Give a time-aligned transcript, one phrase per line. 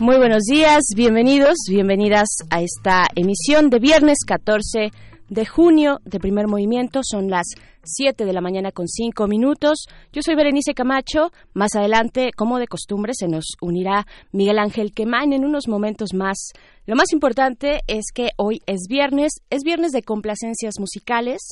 [0.00, 4.92] Muy buenos días, bienvenidos, bienvenidas a esta emisión de viernes 14
[5.28, 7.00] de junio de primer movimiento.
[7.02, 7.46] Son las
[7.84, 9.84] 7 de la mañana con 5 minutos.
[10.10, 11.32] Yo soy Berenice Camacho.
[11.52, 16.52] Más adelante, como de costumbre, se nos unirá Miguel Ángel Quemain en unos momentos más.
[16.86, 21.42] Lo más importante es que hoy es viernes, es viernes de complacencias musicales.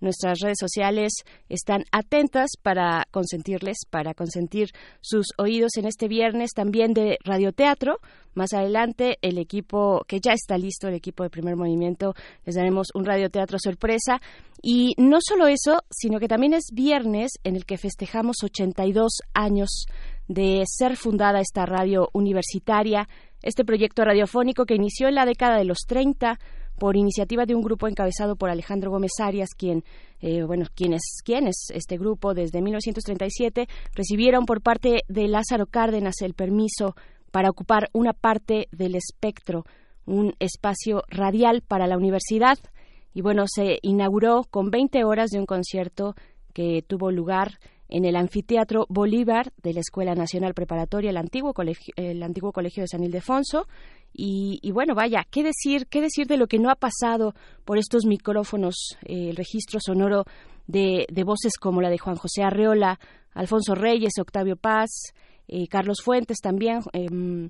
[0.00, 1.12] Nuestras redes sociales
[1.48, 4.68] están atentas para consentirles, para consentir
[5.00, 8.00] sus oídos en este viernes también de radioteatro.
[8.34, 12.88] Más adelante, el equipo que ya está listo, el equipo de primer movimiento, les daremos
[12.94, 14.20] un radioteatro sorpresa.
[14.60, 19.86] Y no solo eso, sino que también es viernes en el que festejamos 82 años
[20.26, 23.08] de ser fundada esta radio universitaria,
[23.42, 26.38] este proyecto radiofónico que inició en la década de los 30
[26.78, 29.84] por iniciativa de un grupo encabezado por Alejandro Gómez Arias, quien,
[30.20, 36.34] eh, bueno, quienes, quienes este grupo desde 1937 recibieron por parte de Lázaro Cárdenas el
[36.34, 36.94] permiso
[37.30, 39.64] para ocupar una parte del espectro,
[40.06, 42.58] un espacio radial para la universidad.
[43.12, 46.14] Y bueno, se inauguró con 20 horas de un concierto
[46.52, 47.58] que tuvo lugar
[47.94, 52.82] en el anfiteatro Bolívar de la Escuela Nacional Preparatoria, el antiguo colegio, el antiguo colegio
[52.82, 53.68] de San Ildefonso.
[54.12, 57.34] Y, bueno, vaya, ¿qué decir, qué decir de lo que no ha pasado
[57.64, 60.24] por estos micrófonos, eh, el registro sonoro
[60.66, 62.98] de, voces como la de Juan José Arreola,
[63.32, 65.14] Alfonso Reyes, Octavio Paz,
[65.46, 67.48] eh, Carlos Fuentes también, eh,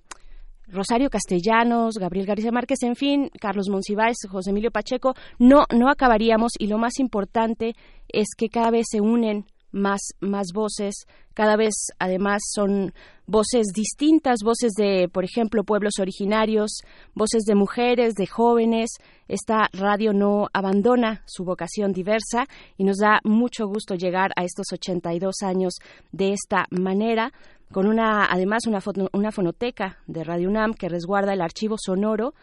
[0.67, 6.53] Rosario Castellanos, Gabriel García Márquez, en fin, Carlos Monsiváis, José Emilio Pacheco, no, no acabaríamos
[6.59, 7.75] y lo más importante
[8.09, 10.95] es que cada vez se unen más, más voces,
[11.35, 12.95] cada vez además son
[13.27, 16.83] voces distintas, voces de, por ejemplo, pueblos originarios,
[17.15, 18.91] voces de mujeres, de jóvenes.
[19.27, 22.47] Esta radio no abandona su vocación diversa
[22.77, 25.75] y nos da mucho gusto llegar a estos 82 años
[26.12, 27.33] de esta manera
[27.73, 28.79] con una, además, una,
[29.12, 32.35] una fonoteca de Radio UNAM que resguarda el archivo sonoro,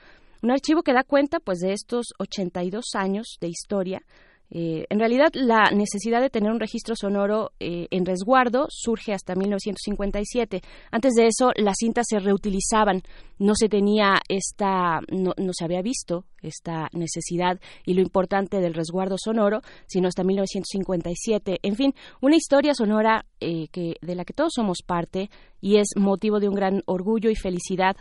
[0.44, 4.02] un archivo que da cuenta, pues, de estos 82 años de historia
[4.54, 9.34] eh, en realidad, la necesidad de tener un registro sonoro eh, en resguardo surge hasta
[9.34, 10.62] 1957.
[10.92, 13.02] Antes de eso, las cintas se reutilizaban.
[13.40, 19.16] No se tenía esta, no, se había visto esta necesidad y lo importante del resguardo
[19.18, 21.60] sonoro, sino hasta 1957.
[21.64, 25.30] En fin, una historia sonora eh, que de la que todos somos parte
[25.62, 27.96] y es motivo de un gran orgullo y felicidad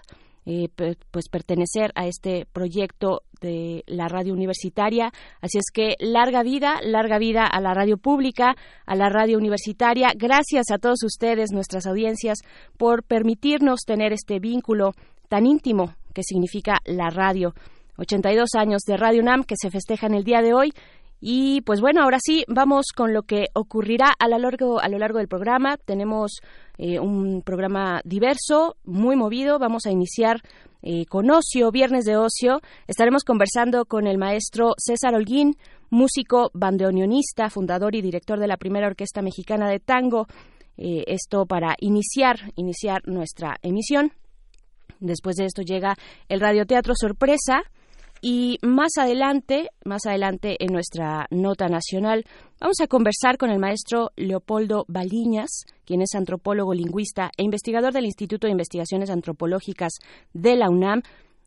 [0.47, 0.69] eh,
[1.11, 5.13] pues pertenecer a este proyecto de la radio universitaria.
[5.41, 8.57] Así es que larga vida, larga vida a la radio pública,
[8.87, 10.13] a la radio universitaria.
[10.17, 12.39] Gracias a todos ustedes, nuestras audiencias,
[12.77, 14.93] por permitirnos tener este vínculo
[15.29, 17.55] tan íntimo que significa la radio.
[17.99, 20.73] 82 años de Radio UNAM que se festejan el día de hoy
[21.21, 24.99] y pues bueno, ahora sí, vamos con lo que ocurrirá a lo largo, a lo
[24.99, 25.77] largo del programa.
[25.77, 26.41] Tenemos
[26.83, 29.59] eh, un programa diverso, muy movido.
[29.59, 30.41] Vamos a iniciar
[30.81, 32.63] eh, con Ocio, Viernes de Ocio.
[32.87, 35.59] Estaremos conversando con el maestro César Holguín,
[35.91, 40.27] músico bandoneonista, fundador y director de la primera orquesta mexicana de tango.
[40.79, 44.13] Eh, esto para iniciar, iniciar nuestra emisión.
[45.01, 45.99] Después de esto llega
[46.31, 47.63] el radioteatro Sorpresa
[48.21, 52.25] y más adelante, más adelante en nuestra nota nacional,
[52.61, 58.05] vamos a conversar con el maestro Leopoldo Baliñas, quien es antropólogo lingüista e investigador del
[58.05, 59.95] Instituto de Investigaciones Antropológicas
[60.35, 61.03] de la UNAM.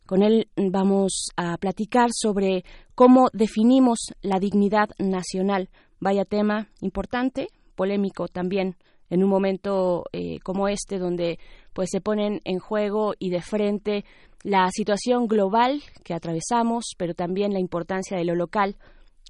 [0.05, 5.69] Con él vamos a platicar sobre cómo definimos la dignidad nacional.
[5.99, 8.75] Vaya tema importante, polémico también
[9.09, 11.37] en un momento eh, como este donde
[11.73, 14.05] pues se ponen en juego y de frente
[14.43, 18.75] la situación global que atravesamos, pero también la importancia de lo local,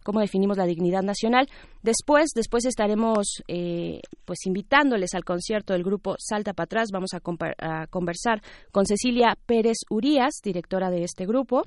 [0.03, 1.47] cómo definimos la dignidad nacional.
[1.81, 6.89] Después, después estaremos eh, pues invitándoles al concierto del grupo Salta para atrás.
[6.91, 7.21] Vamos a,
[7.59, 11.63] a, conversar con Cecilia Pérez Urías, directora de este grupo,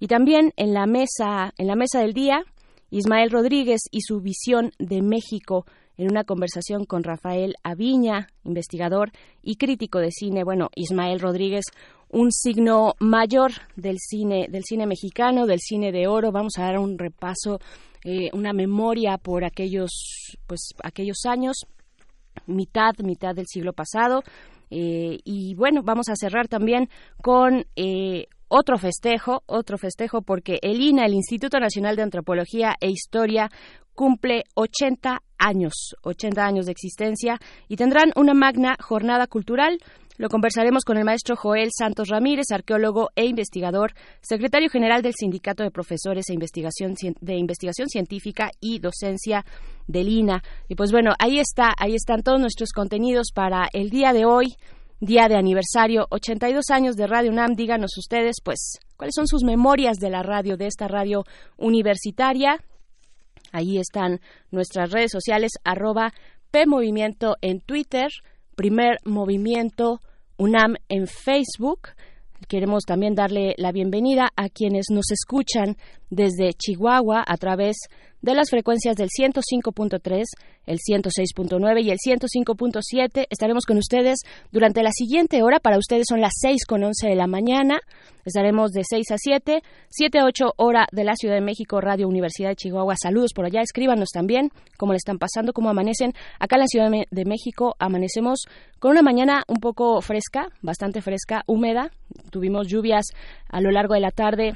[0.00, 2.42] y también en la mesa, en la mesa del día,
[2.90, 5.66] Ismael Rodríguez y su visión de México
[5.96, 9.12] en una conversación con Rafael Aviña, investigador
[9.42, 10.44] y crítico de cine.
[10.44, 11.64] Bueno, Ismael Rodríguez,
[12.10, 16.32] un signo mayor del cine, del cine mexicano, del cine de oro.
[16.32, 17.58] Vamos a dar un repaso,
[18.04, 21.66] eh, una memoria por aquellos, pues, aquellos años,
[22.46, 24.22] mitad, mitad del siglo pasado.
[24.70, 26.88] Eh, y bueno, vamos a cerrar también
[27.22, 32.90] con eh, otro festejo, otro festejo porque el INA, el Instituto Nacional de Antropología e
[32.90, 33.50] Historia,
[33.94, 37.38] cumple 80 años, 80 años de existencia
[37.68, 39.78] y tendrán una magna jornada cultural.
[40.18, 45.62] Lo conversaremos con el maestro Joel Santos Ramírez, arqueólogo e investigador, secretario general del Sindicato
[45.62, 49.44] de Profesores e Investigación, de Investigación Científica y Docencia
[49.86, 50.42] del INA.
[50.68, 54.56] Y pues bueno, ahí está, ahí están todos nuestros contenidos para el día de hoy,
[55.00, 57.54] día de aniversario, 82 años de Radio UNAM.
[57.54, 61.24] Díganos ustedes, pues, cuáles son sus memorias de la radio, de esta radio
[61.56, 62.64] universitaria.
[63.52, 64.20] Ahí están
[64.50, 66.12] nuestras redes sociales, arroba
[66.50, 68.08] PMovimiento en Twitter,
[68.56, 70.00] Primer Movimiento
[70.38, 71.90] UNAM en Facebook.
[72.48, 75.76] Queremos también darle la bienvenida a quienes nos escuchan
[76.08, 77.76] desde Chihuahua a través
[78.22, 80.24] de las frecuencias del 105.3,
[80.66, 83.26] el 106.9 y el 105.7.
[83.30, 84.18] Estaremos con ustedes
[84.50, 85.60] durante la siguiente hora.
[85.60, 87.80] Para ustedes son las 6 con 11 de la mañana.
[88.24, 92.08] Estaremos de 6 a 7, 7 a 8 hora de la Ciudad de México, Radio
[92.08, 92.94] Universidad de Chihuahua.
[93.00, 93.60] Saludos por allá.
[93.60, 96.12] Escríbanos también cómo le están pasando, cómo amanecen.
[96.40, 98.40] Acá en la Ciudad de México amanecemos
[98.80, 101.92] con una mañana un poco fresca, bastante fresca, húmeda.
[102.30, 103.06] Tuvimos lluvias
[103.48, 104.54] a lo largo de la tarde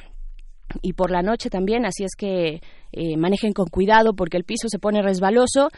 [0.82, 2.60] y por la noche también, así es que
[2.92, 5.70] eh, manejen con cuidado porque el piso se pone resbaloso.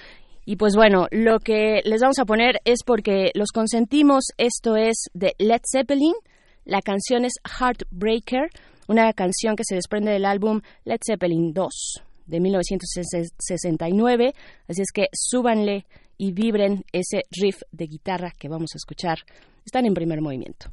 [0.44, 5.04] Y pues bueno, lo que les vamos a poner es porque los consentimos, esto es
[5.14, 6.14] de Led Zeppelin,
[6.64, 8.50] la canción es Heartbreaker,
[8.88, 14.34] una canción que se desprende del álbum Led Zeppelin 2 de 1969,
[14.68, 15.86] así es que súbanle
[16.18, 19.18] y vibren ese riff de guitarra que vamos a escuchar.
[19.64, 20.72] Están en primer movimiento.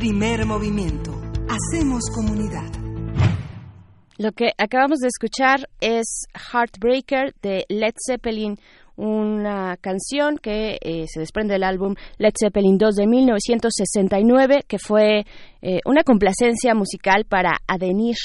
[0.00, 1.12] Primer movimiento.
[1.46, 2.72] Hacemos comunidad.
[4.16, 8.56] Lo que acabamos de escuchar es Heartbreaker de Led Zeppelin,
[8.96, 15.26] una canción que eh, se desprende del álbum Led Zeppelin 2 de 1969, que fue
[15.60, 18.16] eh, una complacencia musical para Adenir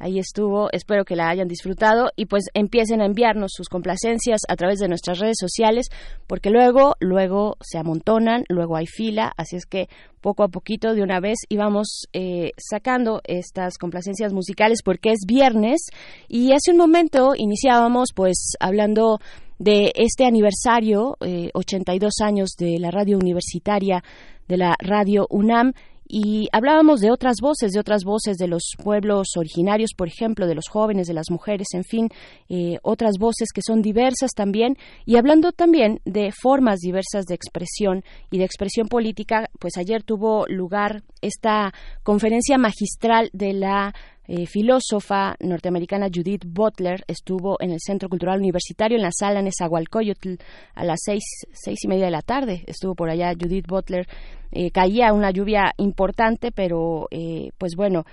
[0.00, 4.56] Ahí estuvo, espero que la hayan disfrutado y pues empiecen a enviarnos sus complacencias a
[4.56, 5.86] través de nuestras redes sociales
[6.26, 9.88] porque luego, luego se amontonan, luego hay fila, así es que
[10.20, 15.86] poco a poquito de una vez íbamos eh, sacando estas complacencias musicales porque es viernes
[16.28, 19.20] y hace un momento iniciábamos pues hablando
[19.58, 21.16] de este aniversario,
[21.54, 24.02] 82 eh, años de la radio universitaria,
[24.48, 25.72] de la radio UNAM
[26.06, 30.54] y hablábamos de otras voces, de otras voces de los pueblos originarios, por ejemplo, de
[30.54, 32.08] los jóvenes, de las mujeres, en fin,
[32.48, 38.04] eh, otras voces que son diversas también, y hablando también de formas diversas de expresión
[38.30, 43.94] y de expresión política, pues ayer tuvo lugar esta conferencia magistral de la
[44.26, 50.36] eh, filósofa norteamericana Judith Butler estuvo en el Centro Cultural Universitario en la sala Nezahualcóyotl
[50.74, 52.64] a las seis, seis y media de la tarde.
[52.66, 54.06] Estuvo por allá Judith Butler.
[54.50, 58.04] Eh, caía una lluvia importante, pero eh, pues bueno,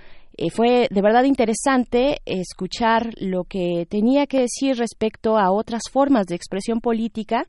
[0.50, 6.34] fue de verdad interesante escuchar lo que tenía que decir respecto a otras formas de
[6.34, 7.44] expresión política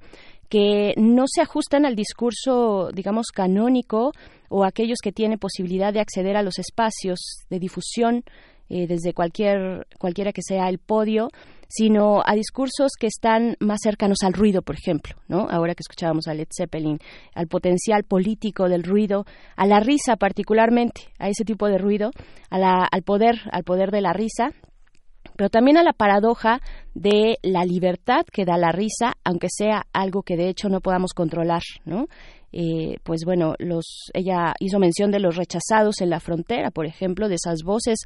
[0.54, 4.12] que no se ajustan al discurso, digamos, canónico
[4.50, 8.24] o aquellos que tienen posibilidad de acceder a los espacios de difusión
[8.70, 11.30] eh, desde cualquier, cualquiera que sea el podio,
[11.68, 15.48] sino a discursos que están más cercanos al ruido, por ejemplo, ¿no?
[15.50, 17.00] Ahora que escuchábamos a Led Zeppelin,
[17.34, 22.12] al potencial político del ruido, a la risa particularmente, a ese tipo de ruido,
[22.50, 24.52] al poder, al poder de la risa,
[25.36, 26.62] pero también a la paradoja
[26.94, 31.14] de la libertad que da la risa, aunque sea algo que de hecho no podamos
[31.14, 32.06] controlar, ¿no?
[32.56, 37.28] Eh, pues bueno, los, ella hizo mención de los rechazados en la frontera, por ejemplo,
[37.28, 37.98] de esas voces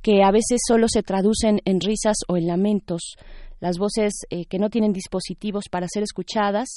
[0.00, 3.16] que a veces solo se traducen en risas o en lamentos,
[3.58, 6.68] las voces eh, que no tienen dispositivos para ser escuchadas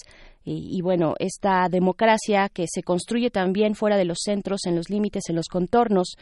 [0.46, 5.30] y, bueno, esta democracia que se construye también fuera de los centros, en los límites,
[5.30, 6.16] en los contornos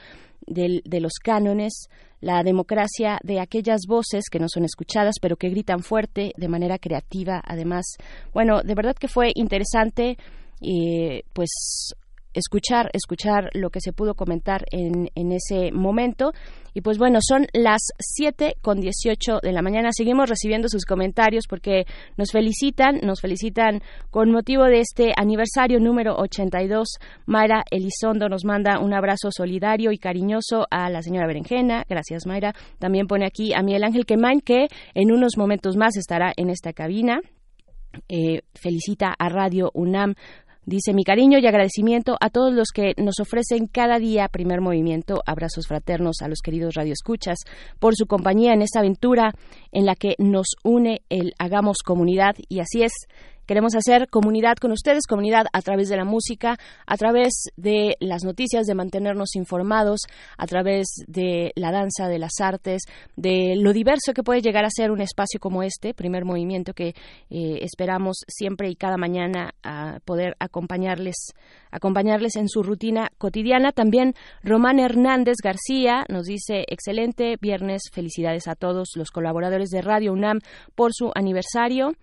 [0.45, 1.87] de los cánones,
[2.19, 6.77] la democracia de aquellas voces que no son escuchadas pero que gritan fuerte de manera
[6.77, 7.85] creativa además.
[8.33, 10.17] Bueno, de verdad que fue interesante
[10.59, 11.93] y pues
[12.37, 16.31] escuchar, escuchar lo que se pudo comentar en, en ese momento.
[16.73, 19.89] Y pues bueno, son las 7 con 18 de la mañana.
[19.91, 21.85] Seguimos recibiendo sus comentarios porque
[22.17, 26.99] nos felicitan, nos felicitan con motivo de este aniversario número 82.
[27.25, 31.83] Mayra Elizondo nos manda un abrazo solidario y cariñoso a la señora Berenjena.
[31.89, 32.53] Gracias, Mayra.
[32.77, 36.73] También pone aquí a Miguel Ángel Quemain, que en unos momentos más estará en esta
[36.73, 37.21] cabina.
[38.09, 40.13] Eh, felicita a Radio UNAM
[40.67, 45.23] Dice mi cariño y agradecimiento a todos los que nos ofrecen cada día primer movimiento.
[45.25, 47.37] Abrazos fraternos a los queridos radioescuchas
[47.79, 49.33] por su compañía en esta aventura
[49.71, 52.35] en la que nos une el Hagamos Comunidad.
[52.49, 52.91] Y así es,
[53.47, 58.25] Queremos hacer comunidad con ustedes, comunidad a través de la música, a través de las
[58.25, 60.01] noticias, de mantenernos informados,
[60.37, 62.83] a través de la danza, de las artes,
[63.15, 66.89] de lo diverso que puede llegar a ser un espacio como este, primer movimiento que
[67.29, 71.15] eh, esperamos siempre y cada mañana a poder acompañarles,
[71.71, 73.71] acompañarles en su rutina cotidiana.
[73.71, 74.13] También
[74.43, 80.41] Román Hernández García nos dice excelente viernes, felicidades a todos los colaboradores de Radio UNAM
[80.75, 81.93] por su aniversario.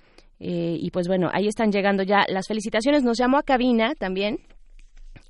[0.46, 3.02] Eh, y pues bueno, ahí están llegando ya las felicitaciones.
[3.02, 4.40] Nos llamó a cabina también.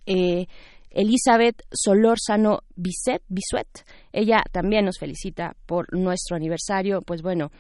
[0.06, 0.46] Eh,
[0.90, 7.00] Elizabeth Solórzano Bisuet, ella también nos felicita por nuestro aniversario.
[7.02, 7.52] Pues bueno,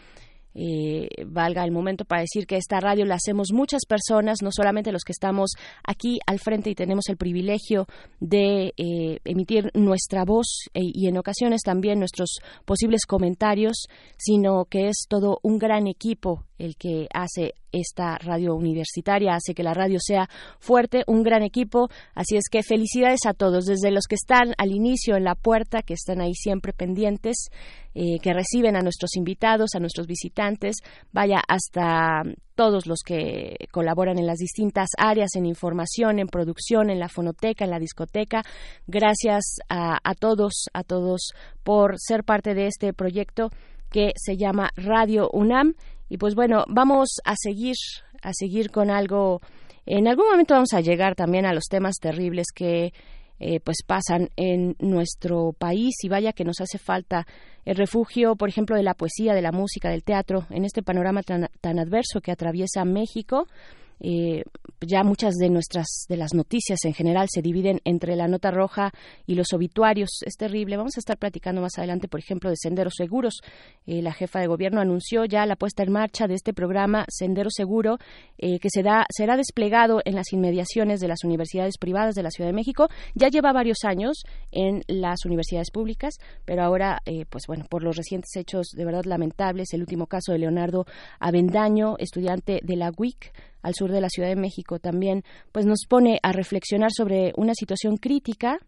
[0.56, 4.92] eh, valga el momento para decir que esta radio la hacemos muchas personas, no solamente
[4.92, 5.50] los que estamos
[5.84, 7.86] aquí al frente y tenemos el privilegio
[8.20, 14.88] de eh, emitir nuestra voz eh, y en ocasiones también nuestros posibles comentarios, sino que
[14.88, 19.98] es todo un gran equipo el que hace esta radio universitaria, hace que la radio
[20.00, 21.88] sea fuerte, un gran equipo.
[22.14, 25.82] Así es que felicidades a todos, desde los que están al inicio en la puerta,
[25.82, 27.48] que están ahí siempre pendientes,
[27.94, 30.76] eh, que reciben a nuestros invitados, a nuestros visitantes,
[31.12, 32.22] vaya hasta
[32.54, 37.64] todos los que colaboran en las distintas áreas, en información, en producción, en la fonoteca,
[37.64, 38.42] en la discoteca.
[38.86, 41.32] Gracias a, a todos, a todos
[41.64, 43.50] por ser parte de este proyecto
[43.90, 45.74] que se llama Radio UNAM
[46.08, 47.76] y pues bueno, vamos a seguir,
[48.22, 49.40] a seguir con algo.
[49.86, 52.92] En algún momento vamos a llegar también a los temas terribles que
[53.40, 57.26] eh, pues pasan en nuestro país y vaya que nos hace falta
[57.64, 61.22] el refugio, por ejemplo, de la poesía, de la música, del teatro, en este panorama
[61.22, 63.46] tan, tan adverso que atraviesa México.
[64.00, 64.44] Eh,
[64.80, 68.92] ya muchas de nuestras de las noticias en general se dividen entre la nota roja
[69.26, 70.20] y los obituarios.
[70.26, 70.76] Es terrible.
[70.76, 73.40] Vamos a estar platicando más adelante, por ejemplo, de Senderos Seguros.
[73.86, 77.50] Eh, la jefa de gobierno anunció ya la puesta en marcha de este programa Sendero
[77.50, 77.98] Seguro,
[78.38, 82.50] eh, que se será desplegado en las inmediaciones de las universidades privadas de la Ciudad
[82.50, 82.88] de México.
[83.14, 84.22] Ya lleva varios años
[84.52, 89.72] en las universidades públicas, pero ahora, pues bueno, por los recientes hechos de verdad lamentables,
[89.72, 90.84] el último caso de Leonardo
[91.18, 93.32] Avendaño, estudiante de la UIC,
[93.64, 97.54] al sur de la Ciudad de México también, pues nos pone a reflexionar sobre una
[97.54, 98.58] situación crítica.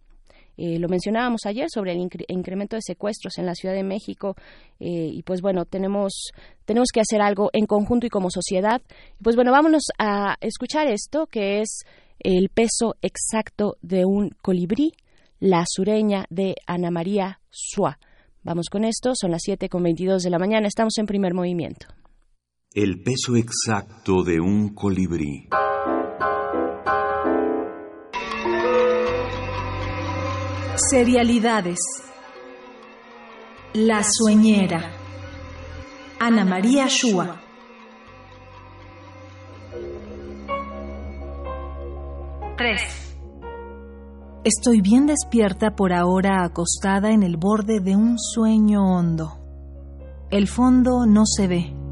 [0.57, 4.37] Eh, lo mencionábamos ayer sobre el incremento de secuestros en la Ciudad de México
[4.81, 6.31] eh, y pues bueno tenemos
[6.65, 8.81] tenemos que hacer algo en conjunto y como sociedad.
[9.23, 11.83] Pues bueno vámonos a escuchar esto que es
[12.19, 14.95] el peso exacto de un colibrí
[15.41, 17.99] la sureña de Ana María Suá
[18.43, 21.89] vamos con esto son las siete con veintidós de la mañana estamos en primer movimiento
[22.77, 25.49] el peso exacto de un colibrí.
[30.91, 31.79] Serialidades.
[33.73, 34.93] La Sueñera.
[36.21, 37.41] Ana María Shua.
[42.59, 43.17] Tres.
[44.45, 49.39] Estoy bien despierta por ahora acostada en el borde de un sueño hondo.
[50.31, 51.86] El fondo no se ve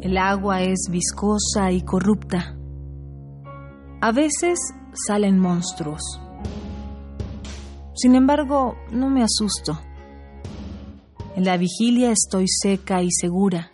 [0.00, 2.56] el agua es viscosa y corrupta.
[4.00, 4.58] A veces
[4.92, 6.20] salen monstruos.
[7.94, 9.80] Sin embargo, no me asusto.
[11.34, 13.72] En la vigilia estoy seca y segura.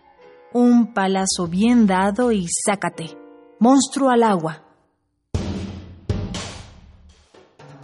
[0.54, 3.18] Un palazo bien dado y sácate.
[3.60, 4.62] Monstruo al agua.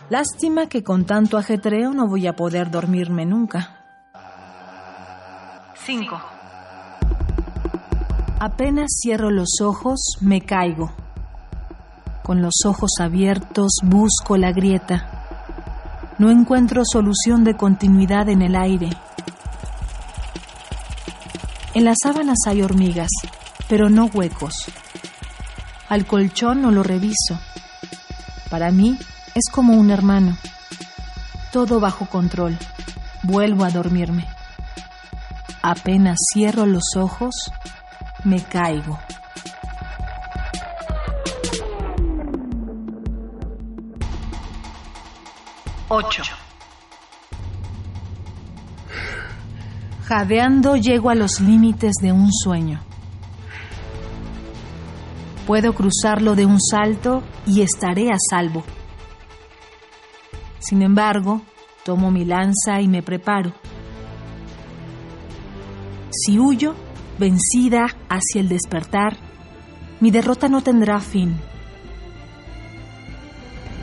[0.09, 3.77] Lástima que con tanto ajetreo no voy a poder dormirme nunca.
[5.85, 6.40] 5.
[8.43, 10.91] Apenas cierro los ojos, me caigo.
[12.23, 15.27] Con los ojos abiertos busco la grieta.
[16.19, 18.89] No encuentro solución de continuidad en el aire.
[21.75, 23.11] En las sábanas hay hormigas,
[23.69, 24.55] pero no huecos.
[25.91, 27.39] Al colchón no lo reviso.
[28.49, 28.99] Para mí
[29.35, 30.39] es como un hermano.
[31.53, 32.57] Todo bajo control.
[33.23, 34.27] Vuelvo a dormirme.
[35.61, 37.53] Apenas cierro los ojos,
[38.25, 38.99] me caigo.
[45.89, 46.23] Ocho.
[50.05, 52.81] Jadeando llego a los límites de un sueño.
[55.47, 58.63] Puedo cruzarlo de un salto y estaré a salvo.
[60.61, 61.43] Sin embargo,
[61.85, 63.53] tomo mi lanza y me preparo.
[66.11, 66.75] Si huyo,
[67.21, 69.17] vencida hacia el despertar,
[70.01, 71.37] mi derrota no tendrá fin.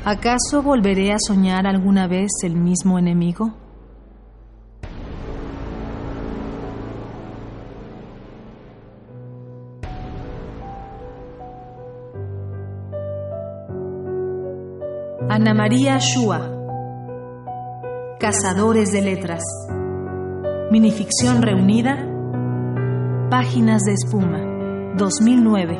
[0.03, 3.53] ¿Acaso volveré a soñar alguna vez el mismo enemigo?
[15.29, 16.53] Ana María Shua
[18.19, 19.43] Cazadores de Letras
[20.71, 22.16] Minificción reunida
[23.29, 24.39] Páginas de Espuma,
[24.95, 25.77] 2009.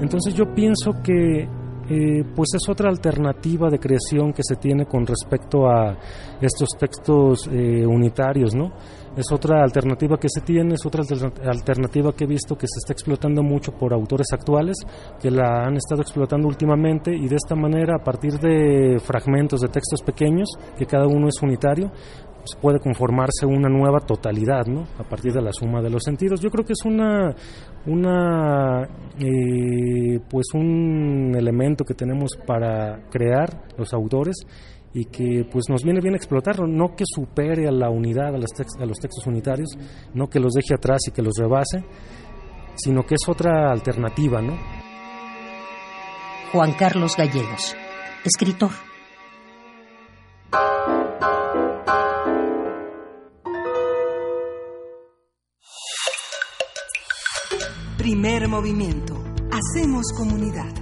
[0.00, 1.46] Entonces yo pienso que
[1.90, 5.94] eh, pues es otra alternativa de creación que se tiene con respecto a
[6.40, 8.72] estos textos eh, unitarios, ¿no?
[9.16, 11.02] Es otra alternativa que se tiene, es otra
[11.44, 14.76] alternativa que he visto que se está explotando mucho por autores actuales
[15.20, 19.68] que la han estado explotando últimamente y de esta manera a partir de fragmentos de
[19.68, 21.90] textos pequeños, que cada uno es unitario,
[22.60, 24.84] puede conformarse una nueva totalidad, ¿no?
[24.98, 26.40] A partir de la suma de los sentidos.
[26.40, 27.34] Yo creo que es una,
[27.86, 28.82] una
[29.18, 34.36] eh, pues un elemento que tenemos para crear los autores
[34.94, 38.50] y que pues nos viene bien explotarlo, no que supere a la unidad, a los,
[38.78, 39.68] a los textos unitarios,
[40.14, 41.84] no que los deje atrás y que los rebase,
[42.76, 44.56] sino que es otra alternativa, ¿no?
[46.52, 47.76] Juan Carlos Gallegos,
[48.24, 48.70] escritor.
[58.08, 59.22] Primer movimiento.
[59.52, 60.72] Hacemos comunidad.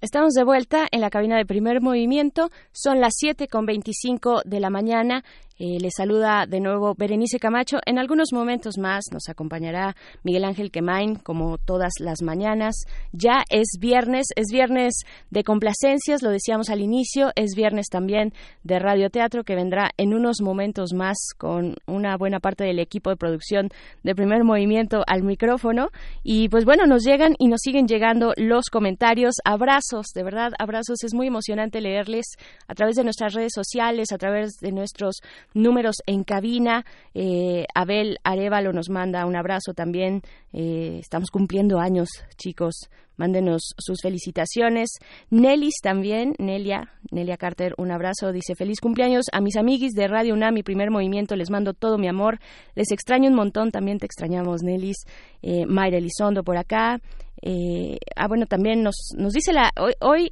[0.00, 2.50] Estamos de vuelta en la cabina de primer movimiento.
[2.70, 5.24] Son las 7 con 25 de la mañana
[5.56, 7.78] Eh, les saluda de nuevo Berenice Camacho.
[7.86, 12.74] En algunos momentos más nos acompañará Miguel Ángel Quemain, como todas las mañanas.
[13.12, 18.32] Ya es viernes, es viernes de complacencias, lo decíamos al inicio, es viernes también
[18.64, 23.16] de radioteatro que vendrá en unos momentos más con una buena parte del equipo de
[23.16, 23.68] producción
[24.02, 25.90] de primer movimiento al micrófono.
[26.24, 29.36] Y pues bueno, nos llegan y nos siguen llegando los comentarios.
[29.44, 31.04] Abrazos, de verdad, abrazos.
[31.04, 32.26] Es muy emocionante leerles
[32.66, 35.20] a través de nuestras redes sociales, a través de nuestros
[35.54, 36.84] números en cabina.
[37.14, 40.22] Eh, Abel Arevalo nos manda un abrazo también.
[40.52, 42.90] Eh, estamos cumpliendo años, chicos.
[43.16, 44.90] Mándenos sus felicitaciones.
[45.30, 48.32] Nelis también, Nelia, Nelia Carter, un abrazo.
[48.32, 51.36] Dice, feliz cumpleaños a mis amiguis de Radio UNAM, mi primer movimiento.
[51.36, 52.40] Les mando todo mi amor.
[52.74, 53.70] Les extraño un montón.
[53.70, 54.96] También te extrañamos, Nelis.
[55.42, 57.00] Eh, Mayra Elizondo por acá.
[57.42, 60.30] Eh, ah, bueno, también nos, nos dice la hoy hoy,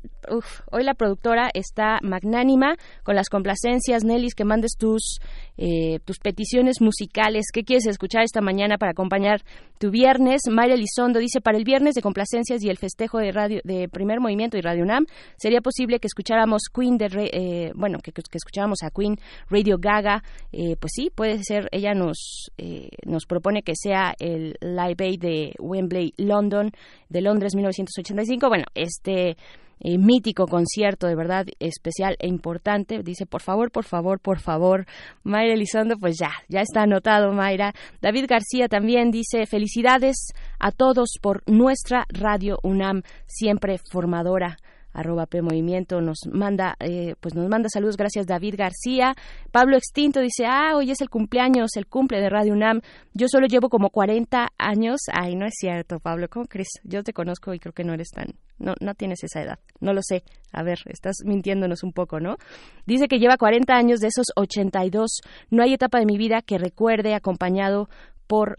[0.70, 5.18] hoy la productora está magnánima con las complacencias, Nelis, que mandes tus
[5.58, 7.46] eh, tus peticiones musicales.
[7.52, 9.42] ¿Qué quieres escuchar esta mañana para acompañar
[9.78, 10.40] tu viernes?
[10.50, 14.20] Mayra Elizondo dice para el viernes de complacencias y el festejo de radio de Primer
[14.20, 18.78] Movimiento y Radio UNAM sería posible que escucháramos Queen de eh, bueno que, que, escucháramos
[18.82, 19.16] a Queen
[19.50, 20.22] Radio Gaga.
[20.52, 21.68] Eh, pues sí, puede ser.
[21.72, 22.50] Ella nos
[23.04, 26.70] nos propone que sea el Live Aid de Wembley, London
[27.09, 28.48] de Londres 1985.
[28.48, 29.37] Bueno, este
[29.85, 33.02] eh, mítico concierto, de verdad especial e importante.
[33.02, 34.87] Dice, por favor, por favor, por favor.
[35.24, 37.74] Mayra Elizondo, pues ya, ya está anotado, Mayra.
[38.00, 40.28] David García también dice, felicidades
[40.61, 44.57] a todos por nuestra Radio UNAM, siempre formadora
[44.92, 49.14] arroba P nos manda, eh, pues nos manda saludos, gracias David García.
[49.50, 52.81] Pablo Extinto dice, ah, hoy es el cumpleaños, el cumple de Radio UNAM.
[53.14, 55.00] Yo solo llevo como 40 años.
[55.12, 56.68] Ay, no es cierto, Pablo, ¿cómo crees?
[56.85, 59.59] Yo te conozco y creo que no eres tan, no, no tienes esa edad.
[59.81, 60.22] No lo sé.
[60.52, 62.37] A ver, estás mintiéndonos un poco, ¿no?
[62.87, 65.20] Dice que lleva 40 años de esos 82.
[65.50, 67.88] No hay etapa de mi vida que recuerde acompañado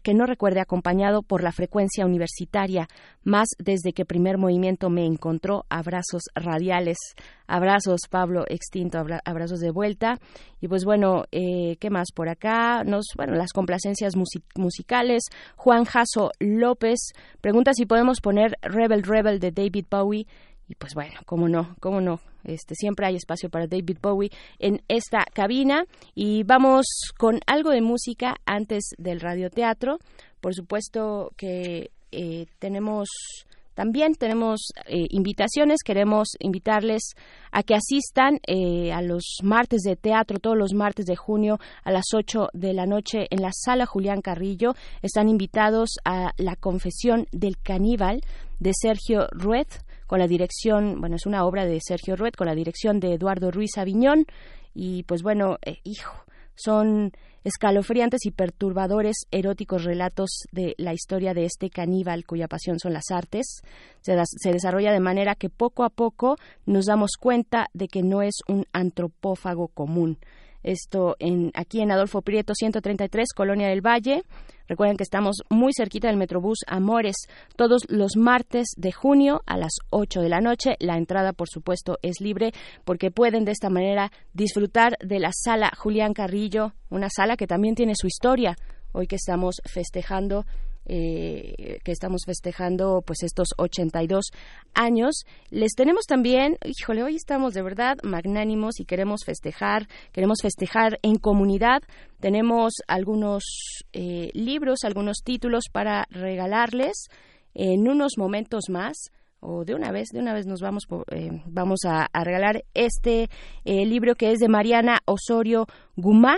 [0.04, 2.88] que no recuerde acompañado por la frecuencia universitaria,
[3.24, 6.98] más desde que primer movimiento me encontró abrazos radiales,
[7.48, 10.20] abrazos Pablo extinto, abrazos de vuelta
[10.62, 12.84] y pues bueno, eh, ¿qué más por acá?
[12.84, 14.14] Nos, bueno, las complacencias
[14.56, 15.24] musicales.
[15.56, 20.28] Juan Jaso López pregunta si podemos poner Rebel Rebel de David Bowie
[20.68, 22.33] y pues bueno, cómo no, cómo no.
[22.44, 26.86] Este, siempre hay espacio para David Bowie en esta cabina y vamos
[27.18, 30.00] con algo de música antes del radioteatro.
[30.42, 33.10] Por supuesto que eh, tenemos
[33.74, 37.02] también tenemos eh, invitaciones, queremos invitarles
[37.52, 41.92] a que asistan eh, a los martes de teatro, todos los martes de junio a
[41.92, 44.76] las 8 de la noche en la sala Julián Carrillo.
[45.02, 48.22] Están invitados a la confesión del caníbal
[48.60, 49.68] de Sergio Rued
[50.08, 53.52] con la dirección, bueno, es una obra de Sergio Rued con la dirección de Eduardo
[53.52, 54.26] Ruiz Aviñón
[54.74, 56.14] y pues bueno, eh, hijo,
[56.56, 57.12] son
[57.44, 63.12] escalofriantes y perturbadores eróticos relatos de la historia de este caníbal cuya pasión son las
[63.12, 63.62] artes.
[64.02, 68.22] Se, se, desarrolla de manera que poco a poco nos damos cuenta de que no
[68.22, 70.20] es un antropófago común,
[70.64, 74.24] esto en, aquí en Adolfo Prieto 133, Colonia del Valle.
[74.68, 77.16] Recuerden que estamos muy cerquita del Metrobús Amores
[77.56, 80.76] todos los martes de junio a las 8 de la noche.
[80.80, 82.54] La entrada, por supuesto, es libre
[82.86, 87.76] porque pueden de esta manera disfrutar de la sala Julián Carrillo, una sala que también
[87.76, 88.56] tiene su historia.
[88.94, 90.46] Hoy que estamos festejando
[90.86, 94.26] eh, que estamos festejando pues estos 82
[94.74, 95.24] años.
[95.50, 101.16] Les tenemos también, híjole, hoy estamos de verdad magnánimos y queremos festejar, queremos festejar en
[101.16, 101.84] comunidad.
[102.20, 103.44] Tenemos algunos
[103.94, 107.08] eh, libros, algunos títulos para regalarles
[107.54, 111.82] en unos momentos más o de una vez, de una vez nos vamos, eh, vamos
[111.86, 113.30] a, regalar este
[113.66, 115.68] libro que es de Mariana Osorio
[115.98, 116.38] Gumá,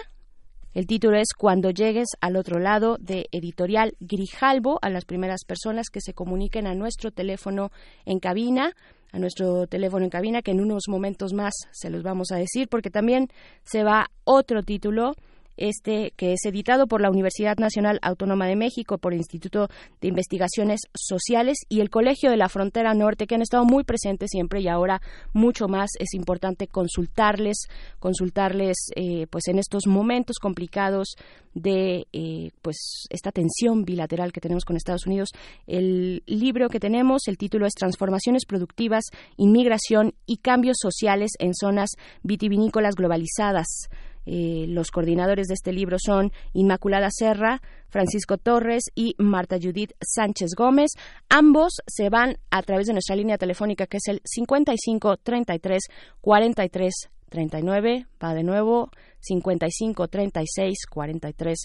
[0.75, 5.89] el título es Cuando llegues al otro lado de Editorial Grijalbo a las primeras personas
[5.89, 7.71] que se comuniquen a nuestro teléfono
[8.05, 8.75] en cabina
[9.13, 12.67] a nuestro teléfono en cabina que en unos momentos más se los vamos a decir
[12.67, 13.29] porque también
[13.63, 15.13] se va otro título
[15.57, 19.69] este que es editado por la Universidad Nacional Autónoma de México, por el Instituto
[20.01, 24.29] de Investigaciones Sociales y el Colegio de la Frontera Norte, que han estado muy presentes
[24.31, 25.01] siempre y ahora
[25.33, 27.67] mucho más es importante consultarles,
[27.99, 31.15] consultarles eh, pues en estos momentos complicados
[31.53, 35.29] de eh, pues esta tensión bilateral que tenemos con Estados Unidos.
[35.65, 39.05] El libro que tenemos, el título es Transformaciones Productivas,
[39.37, 41.91] Inmigración y Cambios Sociales en Zonas
[42.23, 43.89] Vitivinícolas Globalizadas
[44.25, 50.51] eh, los coordinadores de este libro son Inmaculada Serra, Francisco Torres y Marta Judith Sánchez
[50.55, 50.91] Gómez.
[51.29, 55.83] Ambos se van a través de nuestra línea telefónica que es el 55 33
[56.21, 56.93] 43
[57.29, 61.57] 39, va de nuevo 55 36 43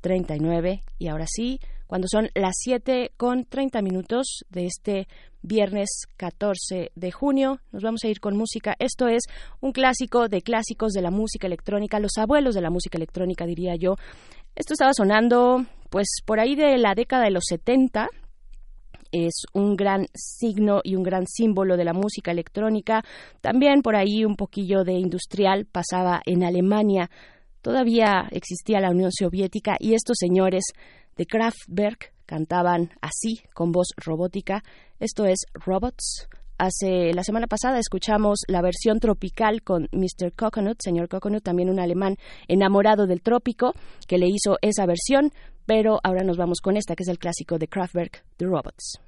[0.00, 5.08] 39 y ahora sí, cuando son las 7 con 30 minutos de este
[5.46, 8.74] viernes 14 de junio, nos vamos a ir con música.
[8.78, 9.22] Esto es
[9.60, 13.76] un clásico de clásicos de la música electrónica, los abuelos de la música electrónica diría
[13.76, 13.94] yo.
[14.56, 18.08] Esto estaba sonando pues por ahí de la década de los 70,
[19.12, 23.04] es un gran signo y un gran símbolo de la música electrónica.
[23.40, 27.08] También por ahí un poquillo de industrial pasaba en Alemania.
[27.62, 30.64] Todavía existía la Unión Soviética y estos señores
[31.16, 34.62] de Kraftwerk cantaban así, con voz robótica.
[35.00, 36.28] Esto es Robots.
[36.58, 40.32] Hace la semana pasada escuchamos la versión tropical con Mr.
[40.34, 42.16] Coconut, señor Coconut, también un alemán
[42.48, 43.74] enamorado del trópico,
[44.08, 45.32] que le hizo esa versión,
[45.66, 49.05] pero ahora nos vamos con esta, que es el clásico de Kraftwerk, The Robots.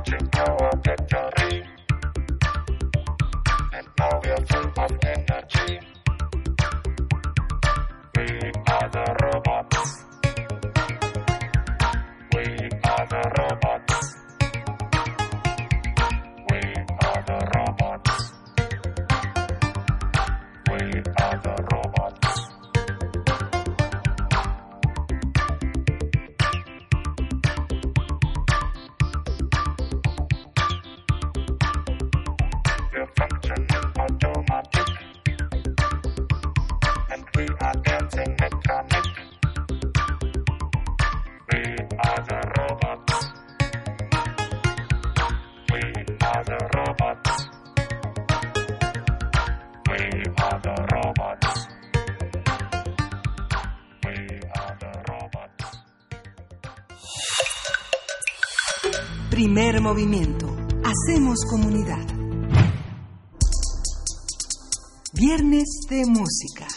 [0.00, 1.29] watching your get down.
[59.52, 60.46] Primer movimiento.
[60.84, 62.06] Hacemos comunidad.
[65.12, 66.68] Viernes de música.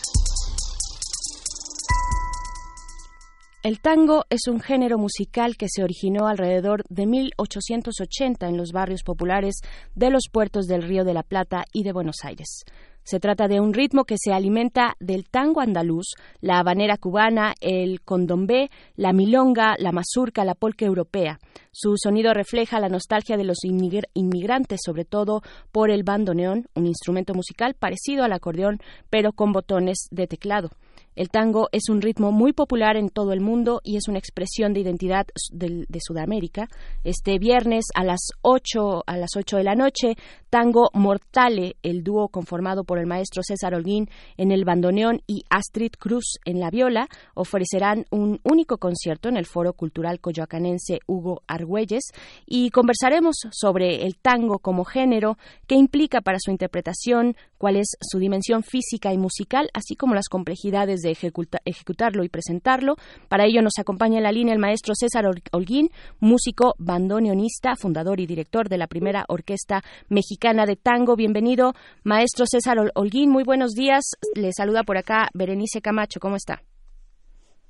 [3.61, 9.03] El tango es un género musical que se originó alrededor de 1880 en los barrios
[9.03, 9.57] populares
[9.93, 12.63] de los puertos del Río de la Plata y de Buenos Aires.
[13.03, 18.01] Se trata de un ritmo que se alimenta del tango andaluz, la habanera cubana, el
[18.01, 21.39] condombé, la milonga, la mazurca, la polca europea.
[21.71, 27.33] Su sonido refleja la nostalgia de los inmigrantes, sobre todo por el bandoneón, un instrumento
[27.33, 30.69] musical parecido al acordeón, pero con botones de teclado.
[31.15, 34.73] El tango es un ritmo muy popular en todo el mundo y es una expresión
[34.73, 36.67] de identidad de, Sudamérica.
[37.03, 40.15] Este viernes a las 8 a las 8 de la noche,
[40.49, 45.93] Tango Mortale, el dúo conformado por el maestro César Holguín en el bandoneón y Astrid
[45.97, 52.11] Cruz en la viola, ofrecerán un único concierto en el Foro Cultural Coyoacanense Hugo Argüelles
[52.45, 58.19] y conversaremos sobre el tango como género, qué implica para su interpretación, cuál es su
[58.19, 62.95] dimensión física y musical, así como las complejidades de ejecutarlo y presentarlo.
[63.29, 65.89] Para ello nos acompaña en la línea el maestro César Holguín,
[66.19, 71.15] músico bandoneonista, fundador y director de la primera orquesta mexicana de tango.
[71.15, 73.29] Bienvenido, maestro César Holguín.
[73.29, 74.03] Muy buenos días.
[74.35, 76.19] Le saluda por acá Berenice Camacho.
[76.19, 76.61] ¿Cómo está?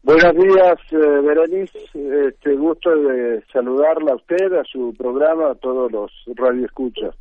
[0.03, 1.79] Buenos días, eh, Berenice.
[2.27, 7.15] Este gusto de saludarla a usted, a su programa, a todos los radioescuchas.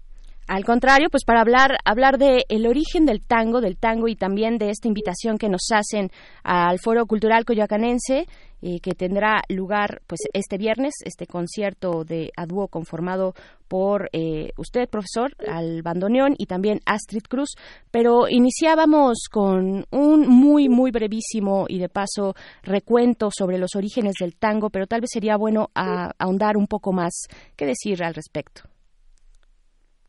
[0.49, 4.59] Al contrario, pues para hablar hablar de el origen del tango, del tango y también
[4.59, 6.11] de esta invitación que nos hacen
[6.43, 8.27] al Foro Cultural Coyoacanense
[8.65, 13.35] eh, que tendrá lugar pues este viernes, este concierto de a dúo conformado
[13.67, 17.57] por eh, usted, profesor, al bandoneón y también Astrid Cruz.
[17.91, 24.37] Pero iniciábamos con un muy, muy brevísimo y de paso recuento sobre los orígenes del
[24.37, 27.13] tango, pero tal vez sería bueno ahondar un poco más.
[27.57, 28.63] ¿Qué decir al respecto?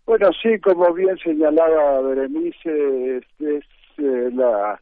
[0.06, 3.66] Bueno, sí, como bien señalaba Berenice, este es
[3.98, 4.82] eh, la,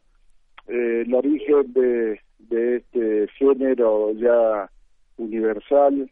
[0.66, 4.68] el origen de, de este género ya
[5.18, 6.10] universal.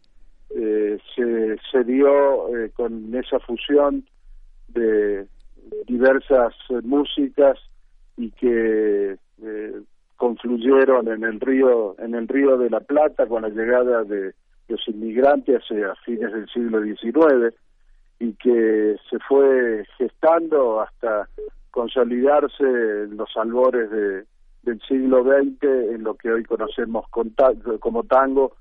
[0.57, 4.05] Eh, se, se dio eh, con esa fusión
[4.69, 5.27] de
[5.87, 7.59] diversas músicas
[8.17, 9.73] y que eh,
[10.17, 14.35] confluyeron en el río en el río de la Plata con la llegada de
[14.69, 17.55] los inmigrantes a fines del siglo XIX
[18.21, 21.29] y que se fue gestando hasta
[21.71, 24.25] consolidarse en los albores de,
[24.63, 27.07] del siglo XX en lo que hoy conocemos
[27.81, 28.53] como tango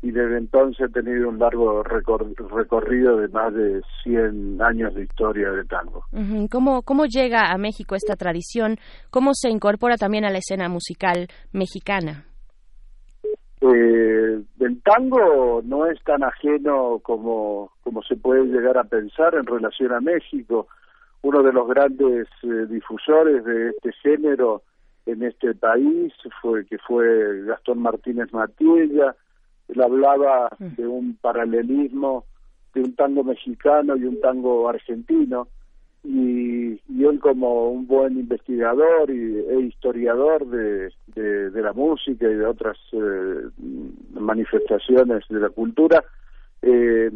[0.00, 5.50] y desde entonces ha tenido un largo recorrido de más de 100 años de historia
[5.50, 6.04] de tango.
[6.50, 8.76] ¿Cómo, ¿Cómo llega a México esta tradición?
[9.10, 12.26] ¿Cómo se incorpora también a la escena musical mexicana?
[13.60, 19.46] Eh, el tango no es tan ajeno como, como se puede llegar a pensar en
[19.46, 20.68] relación a México.
[21.22, 24.62] Uno de los grandes eh, difusores de este género
[25.06, 29.16] en este país fue que fue Gastón Martínez Matiella
[29.68, 30.74] él hablaba mm.
[30.76, 32.24] de un paralelismo
[32.74, 35.48] de un tango mexicano y un tango argentino
[36.04, 42.44] y, él como un buen investigador y, e historiador de, de, la música y de
[42.44, 43.48] otras eh,
[44.12, 46.04] manifestaciones de la cultura
[46.60, 47.10] eh,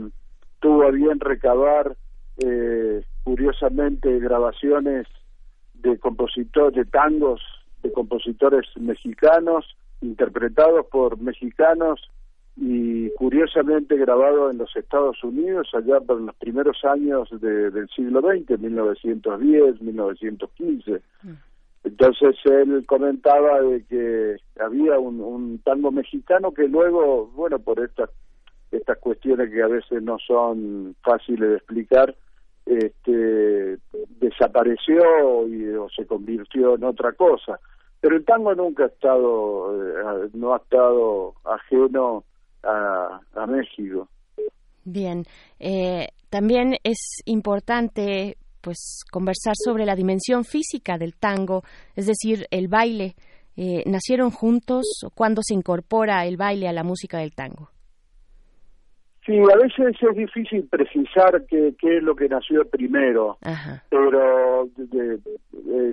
[0.60, 1.94] tuvo a bien recabar
[2.38, 5.06] eh, curiosamente grabaciones
[5.74, 7.42] de compositores de tangos
[7.82, 12.00] de compositores mexicanos, interpretados por mexicanos
[12.56, 18.60] y curiosamente grabado en los Estados Unidos allá por los primeros años del siglo XX,
[18.60, 21.02] 1910, 1915.
[21.22, 21.30] Mm.
[21.84, 28.10] Entonces él comentaba de que había un, un tango mexicano que luego, bueno, por estas
[28.72, 32.14] estas cuestiones que a veces no son fáciles de explicar,
[32.64, 33.78] este,
[34.18, 37.60] desapareció y, o se convirtió en otra cosa.
[38.00, 42.24] Pero el tango nunca ha estado, eh, no ha estado ajeno
[42.62, 44.08] a, a México.
[44.84, 45.24] Bien,
[45.60, 51.62] eh, también es importante pues conversar sobre la dimensión física del tango,
[51.96, 53.14] es decir, el baile.
[53.56, 57.68] Eh, ¿Nacieron juntos o cuándo se incorpora el baile a la música del tango?
[59.26, 63.38] Sí, a veces es difícil precisar qué, qué es lo que nació primero,
[63.88, 64.68] pero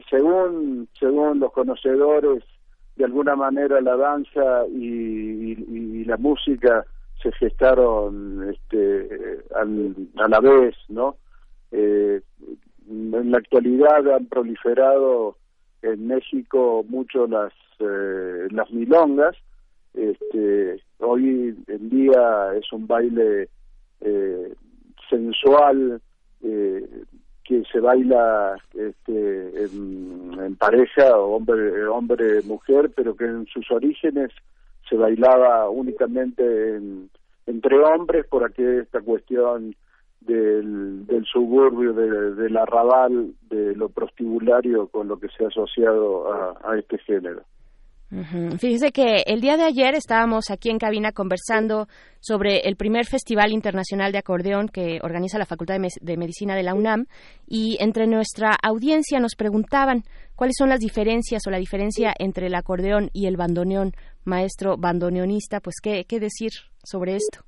[0.10, 2.44] según según los conocedores,
[3.00, 6.86] de alguna manera la danza y, la música
[7.22, 11.16] se gestaron este, a la vez, ¿no?
[11.72, 12.20] Eh,
[12.90, 15.38] en la actualidad han proliferado
[15.82, 19.36] en México mucho las eh, las milongas
[19.94, 23.50] este, hoy en día es un baile
[24.02, 24.54] eh,
[25.10, 26.02] sensual
[26.42, 26.90] eh,
[27.50, 34.30] que se baila este, en, pareja, hombre, hombre, mujer, pero que en sus orígenes
[34.88, 36.80] se bailaba únicamente
[37.48, 39.76] entre hombres por esta cuestión
[40.22, 46.32] del, del suburbio, de, del arrabal, de lo prostibulario con lo que se ha asociado
[46.64, 47.42] a este género.
[48.12, 51.86] Fíjese que el día de ayer estábamos aquí en cabina conversando
[52.20, 56.74] sobre el primer Festival Internacional de Acordeón que organiza la Facultad de, Medicina de la
[56.74, 57.06] UNAM
[57.48, 60.02] y entre nuestra audiencia nos preguntaban
[60.36, 63.92] cuáles son las diferencias o la diferencia entre el acordeón y el bandoneón.
[64.26, 66.52] Maestro bandoneonista, pues qué, qué decir
[66.84, 67.42] sobre esto.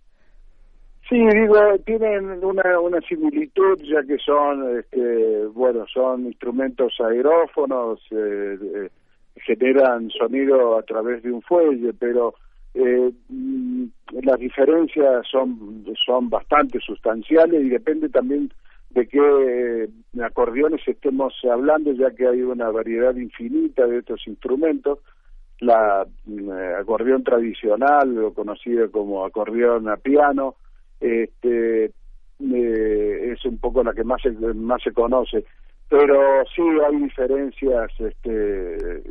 [1.09, 8.89] Sí, digo, tienen una, una similitud ya que son, este, bueno, son instrumentos aerófonos, eh
[9.45, 12.35] generan sonido a través de un fuelle, pero
[12.73, 13.85] eh, mm,
[14.23, 18.51] las diferencias son, son bastante sustanciales y depende también
[18.91, 24.99] de qué eh, acordeones estemos hablando, ya que hay una variedad infinita de estos instrumentos.
[25.59, 30.55] La mm, acordeón tradicional, o conocido como acordeón a piano,
[30.99, 31.91] este,
[32.39, 34.21] eh, es un poco la que más
[34.55, 35.45] más se conoce
[35.91, 39.03] pero sí hay diferencias, este,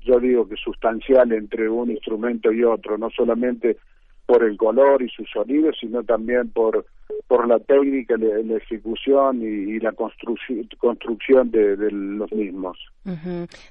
[0.00, 3.76] yo digo que sustancial entre un instrumento y otro, no solamente
[4.24, 6.86] por el color y su sonido, sino también por,
[7.28, 12.78] por la técnica, la, ejecución y, la construcción de, los mismos.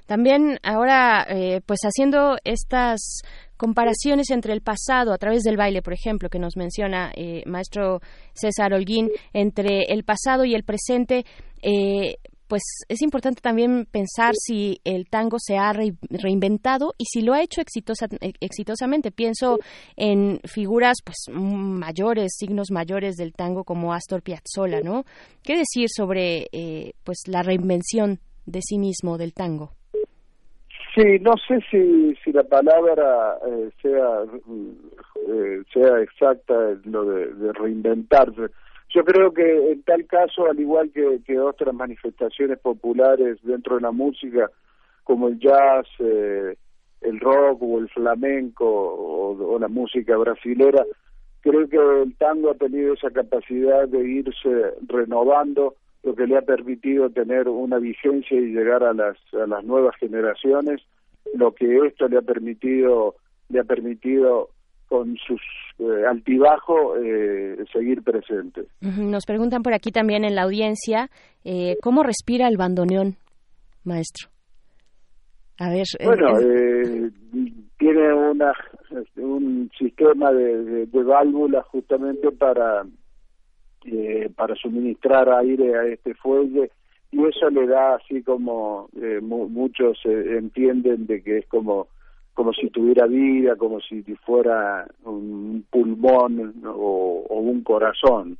[0.06, 3.22] También ahora, eh, pues haciendo estas
[3.56, 7.98] comparaciones entre el pasado a través del baile, por ejemplo, que nos menciona eh, maestro
[8.34, 11.24] César Holguín, entre el pasado y el presente,
[11.60, 12.18] eh,
[12.52, 17.40] pues es importante también pensar si el tango se ha reinventado y si lo ha
[17.40, 19.10] hecho exitosa, e, exitosamente.
[19.10, 19.58] Pienso
[19.96, 25.04] en figuras pues mayores, signos mayores del tango como Astor Piazzolla, ¿no?
[25.42, 29.70] ¿Qué decir sobre eh, pues la reinvención de sí mismo del tango?
[30.94, 34.24] Sí, no sé si, si la palabra eh, sea
[35.26, 36.52] eh, sea exacta
[36.84, 38.50] lo de, de reinventarse
[38.94, 43.90] yo creo que en tal caso, al igual que, otras manifestaciones populares dentro de la
[43.90, 44.50] música,
[45.04, 46.56] como el jazz, eh,
[47.00, 50.84] el rock o el flamenco o, la música brasilera,
[51.40, 56.42] creo que el tango ha tenido esa capacidad de irse renovando, lo que le ha
[56.42, 60.82] permitido tener una vigencia y llegar a las, a las nuevas generaciones,
[61.34, 63.14] lo que esto le ha permitido
[63.48, 64.48] le ha permitido
[64.92, 65.40] con sus
[65.78, 68.66] eh, altibajos eh, seguir presente.
[68.82, 71.08] Nos preguntan por aquí también en la audiencia,
[71.46, 73.16] eh, ¿cómo respira el bandoneón,
[73.84, 74.28] maestro?
[75.58, 75.86] A ver.
[76.04, 76.38] Bueno,
[77.78, 78.52] tiene una
[79.16, 82.84] un sistema de, válvulas justamente para
[84.36, 86.70] para suministrar aire a este fuelle
[87.10, 88.90] y eso le da así como
[89.22, 91.88] muchos entienden de que es como
[92.34, 98.38] como si tuviera vida, como si fuera un pulmón o, un corazón.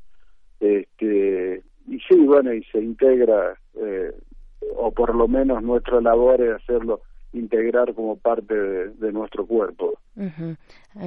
[0.60, 4.12] Este, y sí, bueno, y se integra, eh,
[4.76, 7.00] o por lo menos nuestra labor es hacerlo
[7.32, 9.94] integrar como parte de, nuestro cuerpo.
[10.16, 10.56] Eh,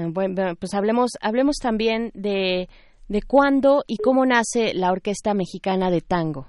[0.10, 2.68] bueno, pues hablemos, hablemos también de,
[3.08, 6.48] de cuándo y cómo nace la Orquesta Mexicana de Tango.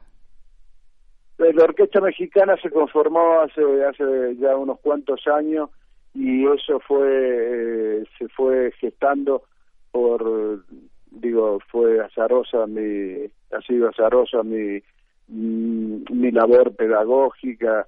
[1.39, 5.68] La Orquesta Mexicana se conformó hace, hace ya unos cuantos años
[6.16, 9.42] y eso fue eh, se fue gestando
[9.90, 10.64] por
[11.10, 14.80] digo fue azarosa mi ha sido azarosa mi
[15.28, 17.86] mm, mi labor pedagógica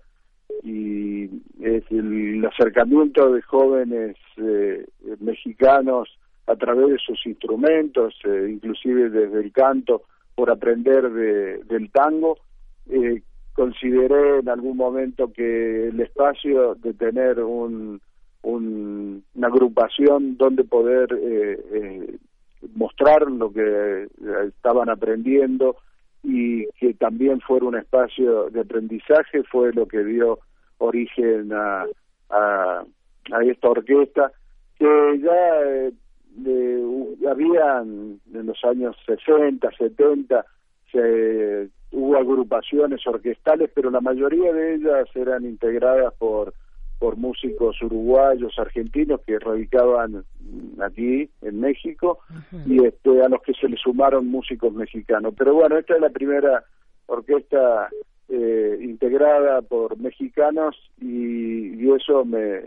[0.62, 1.24] y
[1.60, 4.86] el, acercamiento de jóvenes eh,
[5.20, 6.08] mexicanos
[6.46, 10.02] a través de sus instrumentos eh, inclusive desde el canto
[10.34, 12.38] por aprender de, del tango.
[13.52, 18.00] Consideré en algún momento que el espacio de tener un
[18.42, 22.18] una agrupación donde poder eh, eh,
[22.74, 24.08] mostrar lo que eh,
[24.48, 25.76] estaban aprendiendo
[26.22, 30.40] y que también fuera un espacio de aprendizaje fue lo que dio
[30.78, 31.86] origen a,
[32.30, 32.84] a,
[33.44, 34.32] esta orquesta
[34.78, 35.90] que ya
[37.30, 40.44] habían en los años 60, 70
[40.92, 46.54] se, hubo agrupaciones orquestales, pero la mayoría de ellas eran integradas por
[46.98, 50.24] por músicos uruguayos, argentinos que radicaban
[50.80, 52.18] aquí en México
[52.66, 55.34] y este, a los que se le sumaron músicos mexicanos.
[55.36, 56.64] Pero bueno, esta es la primera
[57.06, 57.88] orquesta
[58.28, 62.62] eh, integrada por mexicanos y, y eso me,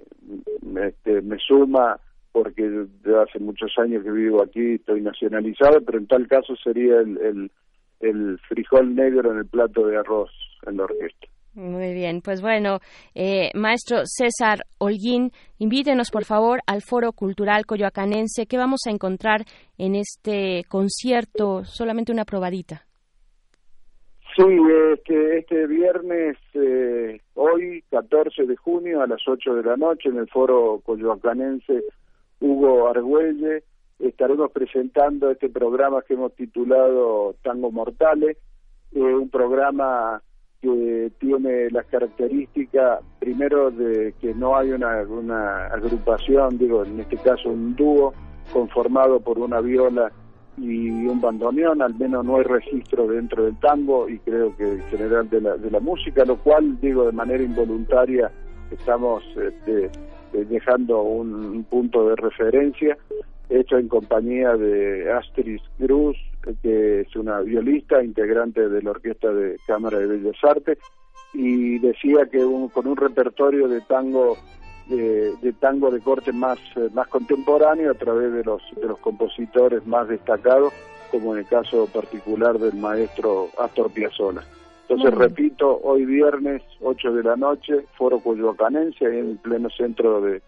[0.62, 2.00] me, este, me suma
[2.32, 7.00] porque de hace muchos años que vivo aquí estoy nacionalizado, pero en tal caso sería
[7.00, 7.52] el, el,
[8.00, 10.32] el frijol negro en el plato de arroz
[10.66, 11.28] en la orquesta.
[11.54, 12.80] Muy bien, pues bueno,
[13.14, 18.46] eh, maestro César Holguín, invítenos por favor al Foro Cultural Coyoacanense.
[18.46, 19.42] ¿Qué vamos a encontrar
[19.78, 21.66] en este concierto?
[21.66, 22.86] Solamente una probadita.
[24.34, 24.44] Sí,
[24.94, 30.20] este, este viernes, eh, hoy, 14 de junio, a las 8 de la noche, en
[30.20, 31.84] el Foro Coyoacanense
[32.40, 33.64] Hugo Argüelle,
[34.00, 38.38] estaremos presentando este programa que hemos titulado Tango Mortales,
[38.94, 40.22] eh, un programa
[40.62, 47.50] que tiene las características, primero, de que no hay una, agrupación, digo, en este caso
[47.50, 48.14] un dúo,
[48.54, 50.12] conformado por una viola
[50.58, 54.84] y un bandoneón, al menos no hay registro dentro del tango y creo que en
[54.84, 58.32] general de la, de la música, lo cual, digo, de manera involuntaria
[58.72, 59.90] estamos este,
[60.34, 62.98] dejando un, punto de referencia,
[63.50, 66.18] hecho en compañía de Astrid Cruz,
[66.62, 70.78] que es una violista, integrante de la Orquesta de Cámara de Bellas Artes,
[71.34, 72.40] y decía que
[72.74, 74.38] con un repertorio de tango
[74.88, 79.86] de, tango de corte más eh, más contemporáneo a través de los de los compositores
[79.86, 80.74] más destacados
[81.12, 84.44] como en el caso particular del maestro Astor Piazzolla.
[84.88, 90.42] Entonces, repito, hoy viernes, 8 de la noche, Foro Coyoacanense, en el pleno centro de,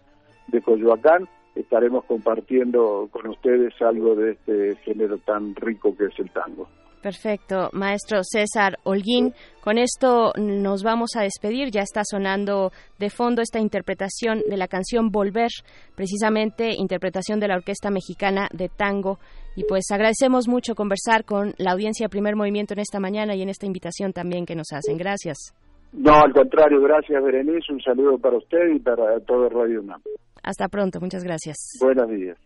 [0.48, 6.30] de Coyoacán, estaremos compartiendo con ustedes algo de este género tan rico que es el
[6.30, 6.68] tango.
[7.04, 9.34] Perfecto, maestro César Holguín.
[9.62, 11.70] Con esto nos vamos a despedir.
[11.70, 15.50] Ya está sonando de fondo esta interpretación de la canción Volver,
[15.94, 19.18] precisamente interpretación de la Orquesta Mexicana de Tango.
[19.54, 23.42] Y pues agradecemos mucho conversar con la audiencia de Primer Movimiento en esta mañana y
[23.42, 24.96] en esta invitación también que nos hacen.
[24.96, 25.54] Gracias.
[25.92, 27.70] No, al contrario, gracias Berenice.
[27.70, 30.00] Un saludo para usted y para todo Radio UNAM.
[30.44, 31.56] Hasta pronto, muchas gracias.
[31.80, 32.38] Buenos días.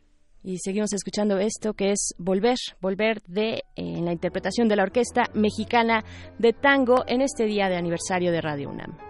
[0.44, 5.24] Y seguimos escuchando esto que es Volver, Volver de en la interpretación de la Orquesta
[5.34, 6.04] Mexicana
[6.38, 9.07] de Tango en este día de aniversario de Radio UNAM.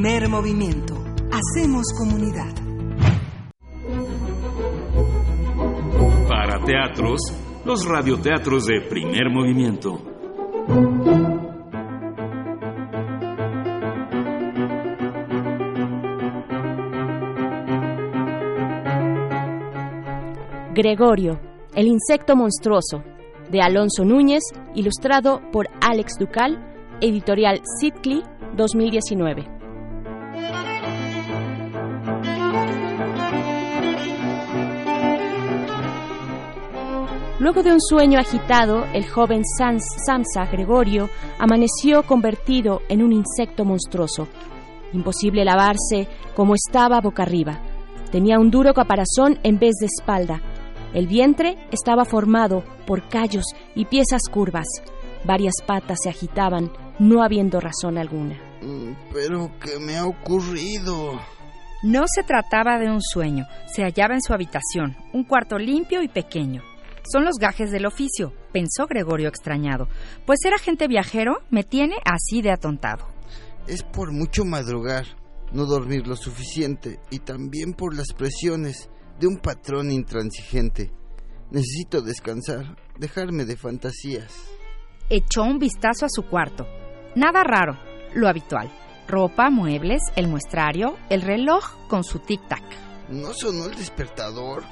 [0.00, 0.94] Primer movimiento.
[1.32, 2.54] Hacemos comunidad.
[6.28, 7.20] Para teatros,
[7.64, 9.98] los radioteatros de primer movimiento.
[20.74, 21.40] Gregorio,
[21.74, 23.02] el insecto monstruoso,
[23.50, 24.44] de Alonso Núñez,
[24.76, 28.22] ilustrado por Alex Ducal, editorial Sitcli
[28.56, 29.57] 2019.
[37.40, 41.08] Luego de un sueño agitado, el joven Samsa Gregorio
[41.38, 44.26] amaneció convertido en un insecto monstruoso.
[44.92, 47.60] Imposible lavarse como estaba boca arriba.
[48.10, 50.42] Tenía un duro caparazón en vez de espalda.
[50.92, 53.44] El vientre estaba formado por callos
[53.76, 54.66] y piezas curvas.
[55.24, 58.34] Varias patas se agitaban, no habiendo razón alguna.
[58.62, 61.20] Mm, ¿Pero qué me ha ocurrido?
[61.84, 66.08] No se trataba de un sueño, se hallaba en su habitación, un cuarto limpio y
[66.08, 66.62] pequeño.
[67.10, 69.88] Son los gajes del oficio, pensó Gregorio extrañado.
[70.26, 73.06] Pues ser agente viajero me tiene así de atontado.
[73.66, 75.06] Es por mucho madrugar,
[75.52, 78.88] no dormir lo suficiente y también por las presiones.
[79.18, 80.92] de un patrón intransigente.
[81.50, 84.32] Necesito descansar, dejarme de fantasías.
[85.10, 86.66] Echó un vistazo a su cuarto.
[87.16, 87.76] Nada raro,
[88.14, 88.70] lo habitual.
[89.08, 92.62] Ropa, muebles, el muestrario, el reloj con su tic-tac.
[93.08, 94.62] ¿No sonó el despertador?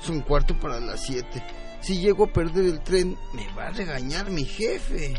[0.00, 1.40] Son cuarto para las siete.
[1.84, 5.12] Si llego a perder el tren, me va a regañar mi jefe.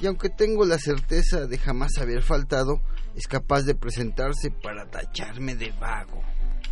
[0.00, 2.80] Y aunque tengo la certeza de jamás haber faltado,
[3.16, 6.22] es capaz de presentarse para tacharme de vago.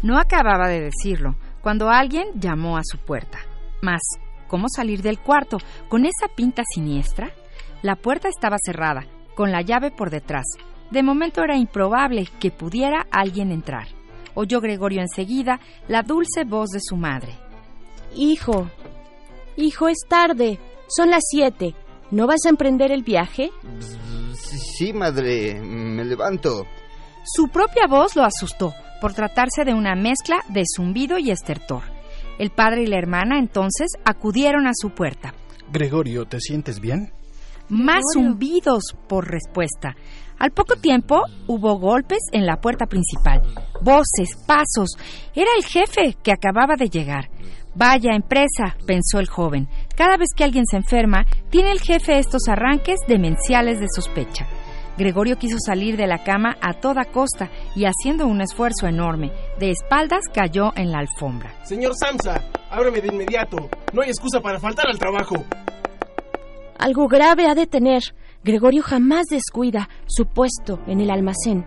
[0.05, 3.39] No acababa de decirlo cuando alguien llamó a su puerta.
[3.83, 4.01] Mas,
[4.47, 7.33] ¿cómo salir del cuarto con esa pinta siniestra?
[7.83, 10.45] La puerta estaba cerrada, con la llave por detrás.
[10.93, 13.89] De momento era improbable que pudiera alguien entrar.
[14.35, 17.44] Oyó Gregorio enseguida la dulce voz de su madre.
[18.15, 18.71] Hijo,
[19.57, 20.59] hijo, es tarde.
[20.89, 21.75] Son las siete.
[22.11, 23.51] ¿No vas a emprender el viaje?
[24.35, 26.67] Sí, madre, me levanto.
[27.25, 31.83] Su propia voz lo asustó por tratarse de una mezcla de zumbido y estertor.
[32.39, 35.35] El padre y la hermana entonces acudieron a su puerta.
[35.73, 37.13] Gregorio, ¿te sientes bien?
[37.69, 39.97] Más zumbidos por respuesta.
[40.39, 43.41] Al poco tiempo hubo golpes en la puerta principal,
[43.81, 44.97] voces, pasos.
[45.35, 47.31] Era el jefe que acababa de llegar.
[47.75, 49.69] Vaya empresa, pensó el joven.
[49.97, 54.47] Cada vez que alguien se enferma, tiene el jefe estos arranques demenciales de sospecha.
[54.97, 59.71] Gregorio quiso salir de la cama a toda costa y haciendo un esfuerzo enorme, de
[59.71, 61.53] espaldas cayó en la alfombra.
[61.65, 63.57] Señor Samsa, ábreme de inmediato.
[63.93, 65.35] No hay excusa para faltar al trabajo.
[66.79, 68.03] Algo grave ha de tener.
[68.45, 71.67] Gregorio jamás descuida su puesto en el almacén.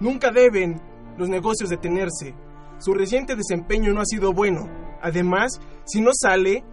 [0.00, 0.80] Nunca deben
[1.16, 2.34] los negocios detenerse.
[2.78, 4.68] Su reciente desempeño no ha sido bueno.
[5.02, 6.64] Además, si no sale,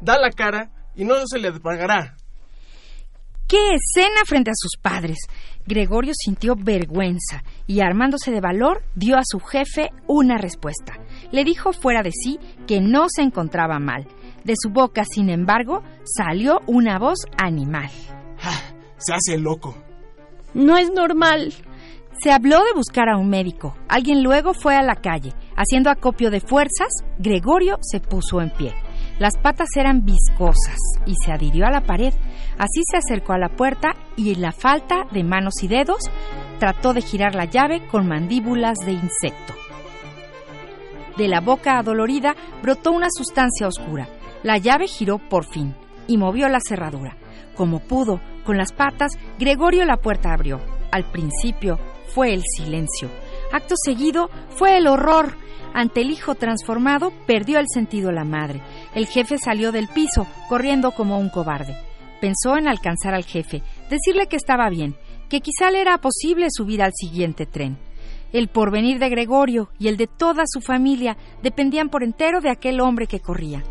[0.00, 2.16] da la cara y no se le pagará.
[3.46, 5.18] ¡Qué escena frente a sus padres!
[5.66, 10.94] Gregorio sintió vergüenza y armándose de valor dio a su jefe una respuesta.
[11.32, 14.06] Le dijo fuera de sí que no se encontraba mal.
[14.44, 17.90] De su boca, sin embargo, salió una voz animal.
[18.42, 18.60] Ah,
[18.98, 19.76] se hace loco.
[20.54, 21.52] No es normal.
[22.22, 23.74] Se habló de buscar a un médico.
[23.88, 25.32] Alguien luego fue a la calle.
[25.56, 28.74] Haciendo acopio de fuerzas, Gregorio se puso en pie.
[29.18, 32.12] Las patas eran viscosas y se adhirió a la pared.
[32.58, 36.10] Así se acercó a la puerta y en la falta de manos y dedos
[36.58, 39.54] trató de girar la llave con mandíbulas de insecto.
[41.16, 44.08] De la boca adolorida brotó una sustancia oscura.
[44.42, 45.74] La llave giró por fin
[46.06, 47.16] y movió la cerradura.
[47.56, 50.60] Como pudo, con las patas, Gregorio la puerta abrió.
[50.92, 51.78] Al principio
[52.14, 53.08] fue el silencio.
[53.52, 55.36] Acto seguido fue el horror.
[55.72, 58.60] Ante el hijo transformado, perdió el sentido la madre.
[58.94, 61.76] El jefe salió del piso, corriendo como un cobarde.
[62.20, 64.96] Pensó en alcanzar al jefe, decirle que estaba bien,
[65.28, 67.78] que quizá le era posible subir al siguiente tren.
[68.32, 72.80] El porvenir de Gregorio y el de toda su familia dependían por entero de aquel
[72.80, 73.62] hombre que corría.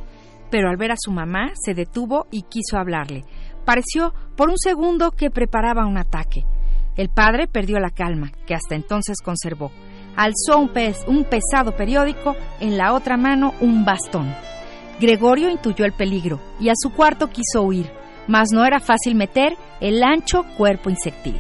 [0.50, 3.24] Pero al ver a su mamá, se detuvo y quiso hablarle.
[3.66, 6.44] Pareció por un segundo que preparaba un ataque.
[7.00, 9.72] El padre perdió la calma, que hasta entonces conservó.
[10.18, 10.70] Alzó un,
[11.08, 14.36] un pesado periódico, en la otra mano un bastón.
[15.00, 17.90] Gregorio intuyó el peligro y a su cuarto quiso huir,
[18.28, 21.40] mas no era fácil meter el ancho cuerpo insectil.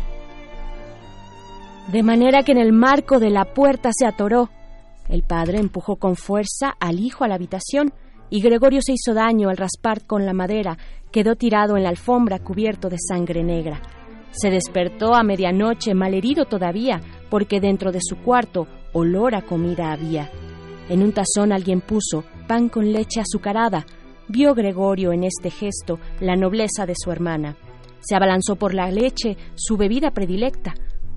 [1.92, 4.50] De manera que en el marco de la puerta se atoró.
[5.10, 7.92] El padre empujó con fuerza al hijo a la habitación
[8.30, 10.78] y Gregorio se hizo daño al raspar con la madera,
[11.12, 13.82] quedó tirado en la alfombra cubierto de sangre negra.
[14.32, 20.30] Se despertó a medianoche malherido todavía, porque dentro de su cuarto olor a comida había.
[20.90, 23.86] En un tazón alguien puso pan con leche azucarada.
[24.28, 27.56] Vio Gregorio en este gesto la nobleza de su hermana.
[28.02, 30.74] Se abalanzó por la leche, su bebida predilecta,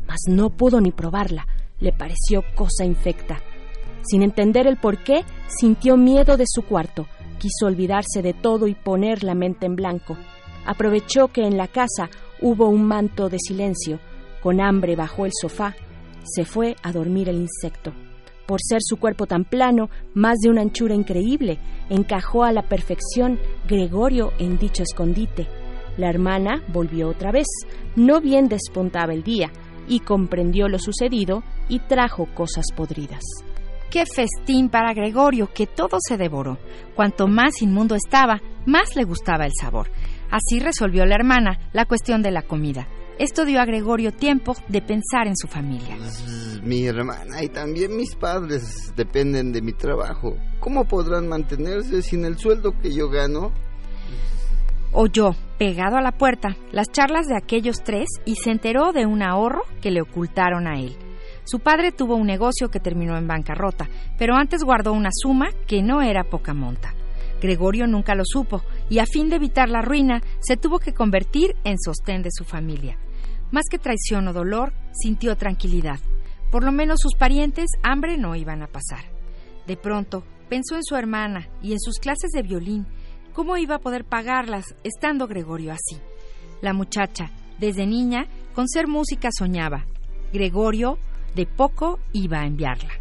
[0.07, 1.47] mas no pudo ni probarla.
[1.81, 3.39] Le pareció cosa infecta.
[4.03, 7.07] Sin entender el por qué, sintió miedo de su cuarto.
[7.39, 10.17] Quiso olvidarse de todo y poner la mente en blanco.
[10.67, 12.09] Aprovechó que en la casa
[12.43, 13.99] hubo un manto de silencio.
[14.43, 15.75] Con hambre bajó el sofá.
[16.25, 17.93] Se fue a dormir el insecto.
[18.47, 23.39] Por ser su cuerpo tan plano, más de una anchura increíble, encajó a la perfección
[23.67, 25.47] Gregorio en dicho escondite.
[25.97, 27.47] La hermana volvió otra vez.
[27.97, 29.51] No bien despuntaba el día,
[29.89, 33.23] y comprendió lo sucedido y trajo cosas podridas.
[33.91, 36.57] Qué festín para Gregorio, que todo se devoró.
[36.95, 39.91] Cuanto más inmundo estaba, más le gustaba el sabor.
[40.33, 42.89] Así resolvió la hermana la cuestión de la comida.
[43.19, 45.95] Esto dio a Gregorio tiempo de pensar en su familia.
[46.63, 50.39] Mi hermana y también mis padres dependen de mi trabajo.
[50.59, 53.53] ¿Cómo podrán mantenerse sin el sueldo que yo gano?
[54.93, 59.23] Oyó, pegado a la puerta, las charlas de aquellos tres y se enteró de un
[59.23, 60.97] ahorro que le ocultaron a él.
[61.45, 65.83] Su padre tuvo un negocio que terminó en bancarrota, pero antes guardó una suma que
[65.83, 66.95] no era poca monta.
[67.43, 71.57] Gregorio nunca lo supo y a fin de evitar la ruina se tuvo que convertir
[71.65, 72.97] en sostén de su familia.
[73.51, 75.99] Más que traición o dolor, sintió tranquilidad.
[76.53, 79.05] Por lo menos sus parientes hambre no iban a pasar.
[79.67, 82.87] De pronto, pensó en su hermana y en sus clases de violín.
[83.33, 86.01] ¿Cómo iba a poder pagarlas estando Gregorio así?
[86.61, 89.87] La muchacha, desde niña, con ser música soñaba.
[90.33, 90.97] Gregorio,
[91.35, 92.93] de poco, iba a enviarla.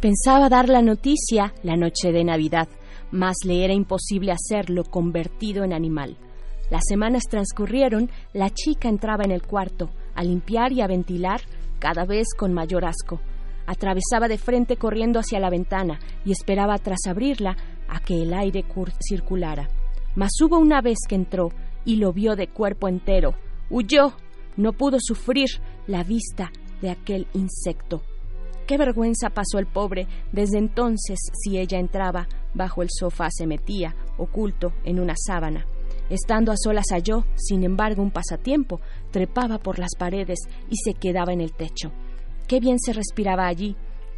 [0.00, 2.68] Pensaba dar la noticia la noche de Navidad,
[3.14, 6.16] mas le era imposible hacerlo convertido en animal.
[6.68, 11.40] Las semanas transcurrieron, la chica entraba en el cuarto, a limpiar y a ventilar,
[11.78, 13.20] cada vez con mayor asco.
[13.66, 17.56] Atravesaba de frente corriendo hacia la ventana y esperaba tras abrirla
[17.88, 18.64] a que el aire
[19.00, 19.68] circulara.
[20.16, 21.50] Mas hubo una vez que entró
[21.84, 23.34] y lo vio de cuerpo entero.
[23.70, 24.14] Huyó.
[24.56, 25.48] No pudo sufrir
[25.86, 26.50] la vista
[26.80, 28.02] de aquel insecto.
[28.66, 30.06] Qué vergüenza pasó el pobre.
[30.32, 35.66] Desde entonces, si ella entraba, bajo el sofá se metía, oculto en una sábana.
[36.10, 40.38] Estando a solas halló, sin embargo, un pasatiempo, trepaba por las paredes
[40.68, 41.92] y se quedaba en el techo.
[42.46, 43.76] Qué bien se respiraba allí,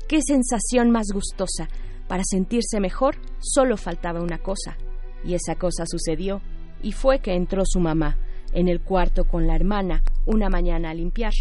[0.08, 1.68] qué sensación más gustosa.
[2.08, 4.76] Para sentirse mejor solo faltaba una cosa,
[5.24, 6.40] y esa cosa sucedió,
[6.82, 8.16] y fue que entró su mamá
[8.52, 11.32] en el cuarto con la hermana una mañana a limpiar.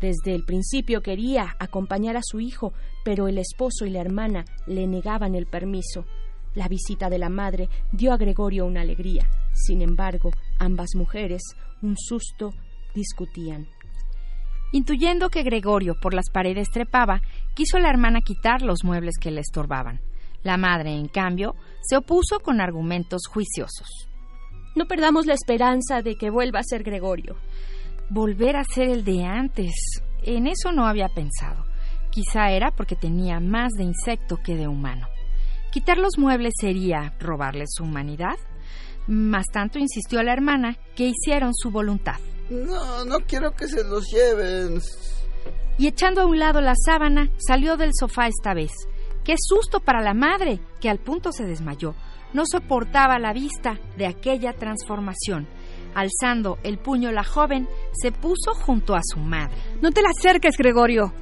[0.00, 2.72] Desde el principio quería acompañar a su hijo,
[3.04, 6.06] pero el esposo y la hermana le negaban el permiso.
[6.54, 9.28] La visita de la madre dio a Gregorio una alegría.
[9.52, 11.42] Sin embargo, ambas mujeres,
[11.82, 12.50] un susto,
[12.94, 13.68] discutían.
[14.72, 17.20] Intuyendo que Gregorio por las paredes trepaba,
[17.54, 20.00] quiso la hermana quitar los muebles que le estorbaban.
[20.42, 24.08] La madre, en cambio, se opuso con argumentos juiciosos.
[24.76, 27.36] No perdamos la esperanza de que vuelva a ser Gregorio.
[28.10, 29.72] Volver a ser el de antes.
[30.22, 31.64] En eso no había pensado.
[32.10, 35.06] Quizá era porque tenía más de insecto que de humano.
[35.70, 38.36] Quitar los muebles sería robarle su humanidad.
[39.06, 42.18] Más tanto insistió la hermana que hicieron su voluntad.
[42.50, 44.80] No, no quiero que se los lleven.
[45.78, 48.72] Y echando a un lado la sábana, salió del sofá esta vez.
[49.24, 50.58] ¡Qué susto para la madre!
[50.80, 51.94] que al punto se desmayó
[52.32, 55.48] no soportaba la vista de aquella transformación.
[55.94, 59.56] Alzando el puño la joven se puso junto a su madre.
[59.80, 61.12] No te la acerques, Gregorio.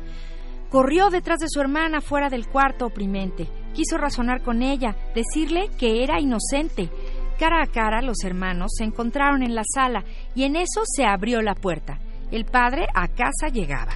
[0.70, 3.48] Corrió detrás de su hermana fuera del cuarto oprimente.
[3.72, 6.90] Quiso razonar con ella, decirle que era inocente.
[7.38, 10.04] Cara a cara los hermanos se encontraron en la sala
[10.34, 11.98] y en eso se abrió la puerta.
[12.30, 13.92] El padre a casa llegaba.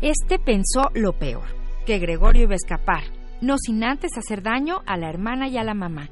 [0.00, 1.44] Este pensó lo peor,
[1.86, 3.04] que Gregorio iba a escapar,
[3.40, 6.08] no sin antes hacer daño a la hermana y a la mamá.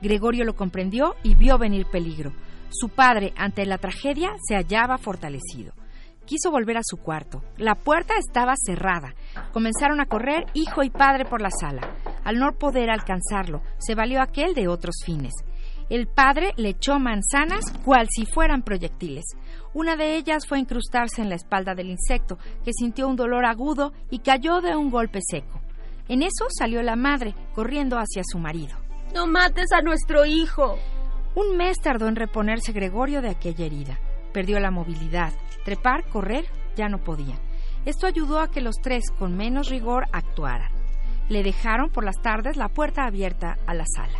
[0.00, 2.32] Gregorio lo comprendió y vio venir peligro.
[2.78, 5.72] Su padre, ante la tragedia, se hallaba fortalecido.
[6.26, 7.42] Quiso volver a su cuarto.
[7.56, 9.14] La puerta estaba cerrada.
[9.54, 11.96] Comenzaron a correr hijo y padre por la sala.
[12.22, 15.32] Al no poder alcanzarlo, se valió aquel de otros fines.
[15.88, 19.24] El padre le echó manzanas cual si fueran proyectiles.
[19.72, 23.94] Una de ellas fue incrustarse en la espalda del insecto, que sintió un dolor agudo
[24.10, 25.62] y cayó de un golpe seco.
[26.08, 28.76] En eso salió la madre, corriendo hacia su marido.
[29.14, 30.78] No mates a nuestro hijo.
[31.36, 33.98] Un mes tardó en reponerse Gregorio de aquella herida.
[34.32, 35.34] Perdió la movilidad.
[35.66, 37.38] Trepar, correr, ya no podía.
[37.84, 40.72] Esto ayudó a que los tres, con menos rigor, actuaran.
[41.28, 44.18] Le dejaron por las tardes la puerta abierta a la sala.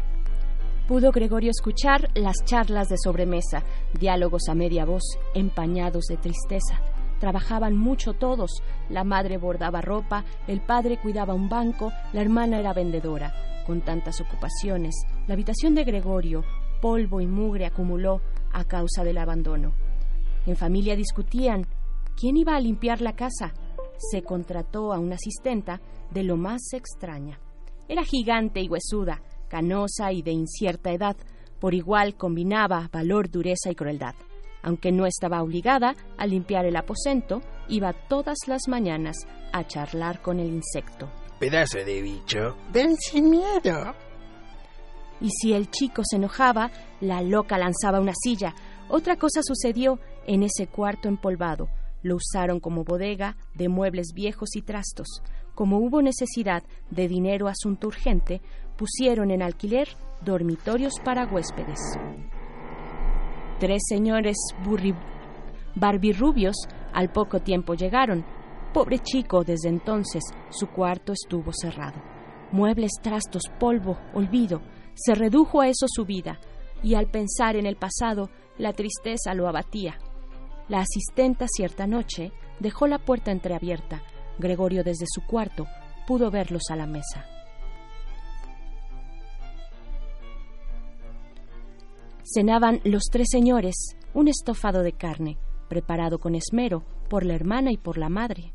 [0.86, 3.62] Pudo Gregorio escuchar las charlas de sobremesa,
[3.98, 6.82] diálogos a media voz, empañados de tristeza.
[7.18, 8.62] Trabajaban mucho todos.
[8.90, 13.32] La madre bordaba ropa, el padre cuidaba un banco, la hermana era vendedora
[13.66, 14.94] con tantas ocupaciones,
[15.26, 16.44] la habitación de Gregorio,
[16.80, 18.20] polvo y mugre acumuló
[18.52, 19.74] a causa del abandono.
[20.46, 21.66] En familia discutían
[22.16, 23.52] quién iba a limpiar la casa.
[23.98, 27.38] Se contrató a una asistenta de lo más extraña.
[27.88, 31.16] Era gigante y huesuda, canosa y de incierta edad.
[31.60, 34.14] Por igual combinaba valor, dureza y crueldad.
[34.62, 39.16] Aunque no estaba obligada a limpiar el aposento, iba todas las mañanas
[39.52, 41.08] a charlar con el insecto.
[41.38, 42.56] Pedazo de bicho.
[42.72, 43.94] Ven sin miedo.
[45.20, 48.54] Y si el chico se enojaba, la loca lanzaba una silla.
[48.88, 51.68] Otra cosa sucedió en ese cuarto empolvado.
[52.02, 55.22] Lo usaron como bodega de muebles viejos y trastos.
[55.54, 58.42] Como hubo necesidad de dinero asunto urgente,
[58.76, 59.88] pusieron en alquiler
[60.22, 61.80] dormitorios para huéspedes.
[63.58, 64.36] Tres señores
[65.74, 66.56] barbirrubios
[66.92, 68.24] al poco tiempo llegaron,
[68.76, 71.98] Pobre chico, desde entonces su cuarto estuvo cerrado.
[72.52, 74.60] Muebles, trastos, polvo, olvido.
[74.96, 76.40] Se redujo a eso su vida,
[76.82, 79.98] y al pensar en el pasado, la tristeza lo abatía.
[80.68, 84.02] La asistenta cierta noche dejó la puerta entreabierta,
[84.38, 85.66] Gregorio desde su cuarto
[86.06, 87.26] pudo verlos a la mesa.
[92.22, 95.38] Cenaban los tres señores un estofado de carne,
[95.68, 98.52] preparado con esmero por la hermana y por la madre.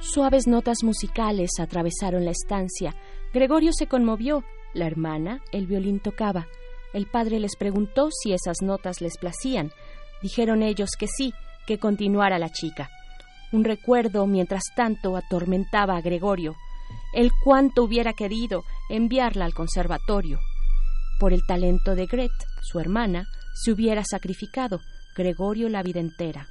[0.00, 2.94] Suaves notas musicales atravesaron la estancia.
[3.32, 4.44] Gregorio se conmovió.
[4.74, 6.46] La hermana, el violín tocaba.
[6.92, 9.70] El padre les preguntó si esas notas les placían.
[10.22, 11.32] Dijeron ellos que sí,
[11.66, 12.90] que continuara la chica.
[13.52, 16.54] Un recuerdo, mientras tanto, atormentaba a Gregorio.
[17.14, 20.38] El cuánto hubiera querido enviarla al conservatorio.
[21.18, 22.32] Por el talento de Gret,
[22.62, 24.80] su hermana, se hubiera sacrificado
[25.16, 26.46] Gregorio la vida entera.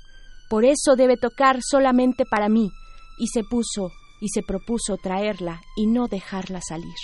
[0.49, 2.71] Por eso debe tocar solamente para mí,
[3.17, 6.95] y se puso y se propuso traerla y no dejarla salir.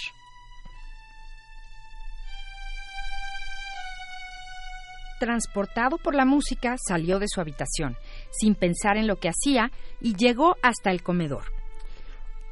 [5.19, 7.95] Transportado por la música, salió de su habitación,
[8.31, 11.43] sin pensar en lo que hacía, y llegó hasta el comedor.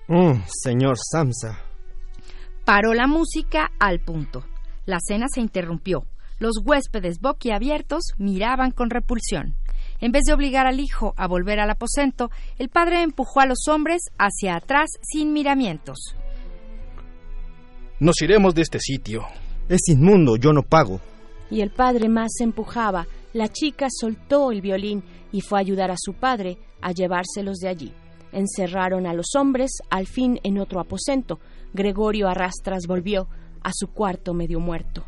[0.08, 1.60] Mm, señor Samsa.
[2.66, 4.46] Paró la música al punto.
[4.86, 6.06] La cena se interrumpió.
[6.38, 9.56] Los huéspedes boquiabiertos miraban con repulsión.
[10.02, 13.68] En vez de obligar al hijo a volver al aposento, el padre empujó a los
[13.68, 16.16] hombres hacia atrás sin miramientos.
[18.00, 19.26] Nos iremos de este sitio.
[19.68, 21.02] Es inmundo, yo no pago.
[21.52, 23.08] Y el padre más empujaba.
[23.34, 27.68] La chica soltó el violín y fue a ayudar a su padre a llevárselos de
[27.68, 27.94] allí.
[28.32, 31.40] Encerraron a los hombres, al fin en otro aposento.
[31.74, 33.28] Gregorio Arrastras volvió
[33.64, 35.06] a su cuarto medio muerto.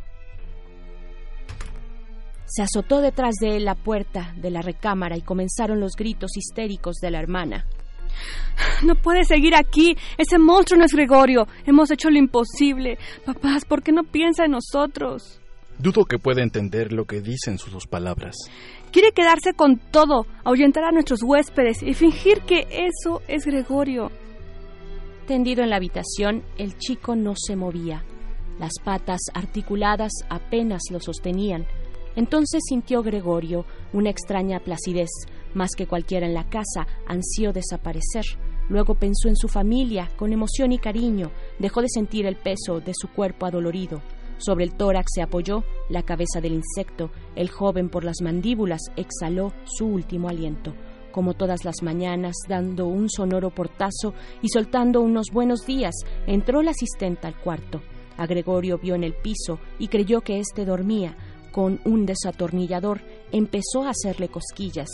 [2.52, 6.98] Se azotó detrás de él la puerta de la recámara y comenzaron los gritos histéricos
[6.98, 7.66] de la hermana.
[8.84, 9.96] No puede seguir aquí.
[10.18, 11.48] Ese monstruo no es Gregorio.
[11.66, 12.98] Hemos hecho lo imposible.
[13.26, 15.40] Papás, ¿por qué no piensa en nosotros?
[15.80, 18.36] Dudo que pueda entender lo que dicen sus dos palabras.
[18.92, 24.12] Quiere quedarse con todo, ahuyentar a nuestros huéspedes y fingir que eso es Gregorio.
[25.26, 28.04] Tendido en la habitación, el chico no se movía.
[28.60, 31.66] Las patas articuladas apenas lo sostenían.
[32.16, 35.10] Entonces sintió Gregorio una extraña placidez,
[35.54, 38.26] más que cualquiera en la casa, ansió desaparecer.
[38.70, 42.94] Luego pensó en su familia, con emoción y cariño, dejó de sentir el peso de
[42.96, 44.02] su cuerpo adolorido.
[44.38, 47.12] Sobre el tórax se apoyó la cabeza del insecto.
[47.36, 50.74] El joven por las mandíbulas exhaló su último aliento.
[51.12, 55.94] Como todas las mañanas, dando un sonoro portazo y soltando unos buenos días,
[56.26, 57.82] entró la asistenta al cuarto.
[58.18, 61.16] A Gregorio vio en el piso y creyó que éste dormía
[61.52, 64.90] con un desatornillador, empezó a hacerle cosquillas.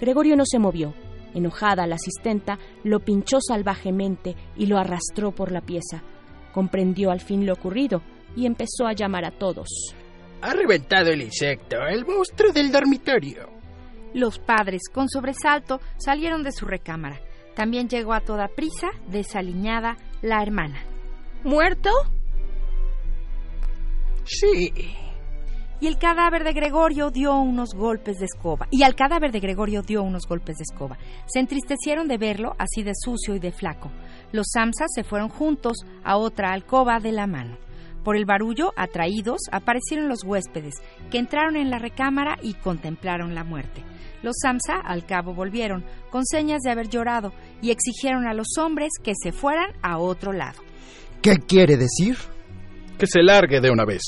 [0.00, 0.94] Gregorio no se movió.
[1.34, 6.02] Enojada, la asistenta lo pinchó salvajemente y lo arrastró por la pieza.
[6.52, 8.02] Comprendió al fin lo ocurrido
[8.34, 9.68] y empezó a llamar a todos.
[10.42, 13.48] Ha reventado el insecto, el monstruo del dormitorio.
[14.14, 17.20] Los padres, con sobresalto, salieron de su recámara.
[17.54, 20.82] También llegó a toda prisa, desaliñada, la hermana.
[21.44, 21.90] ¿Muerto?
[24.24, 24.72] Sí,
[25.80, 28.68] y el cadáver de Gregorio dio unos golpes de escoba.
[28.70, 30.98] Y al cadáver de Gregorio dio unos golpes de escoba.
[31.26, 33.90] Se entristecieron de verlo así de sucio y de flaco.
[34.32, 37.56] Los Samsas se fueron juntos a otra alcoba de la mano.
[38.04, 40.74] Por el barullo, atraídos, aparecieron los huéspedes,
[41.10, 43.82] que entraron en la recámara y contemplaron la muerte.
[44.22, 48.92] Los Samsa al cabo volvieron, con señas de haber llorado, y exigieron a los hombres
[49.02, 50.62] que se fueran a otro lado.
[51.22, 52.16] ¿Qué quiere decir?
[52.98, 54.02] Que se largue de una vez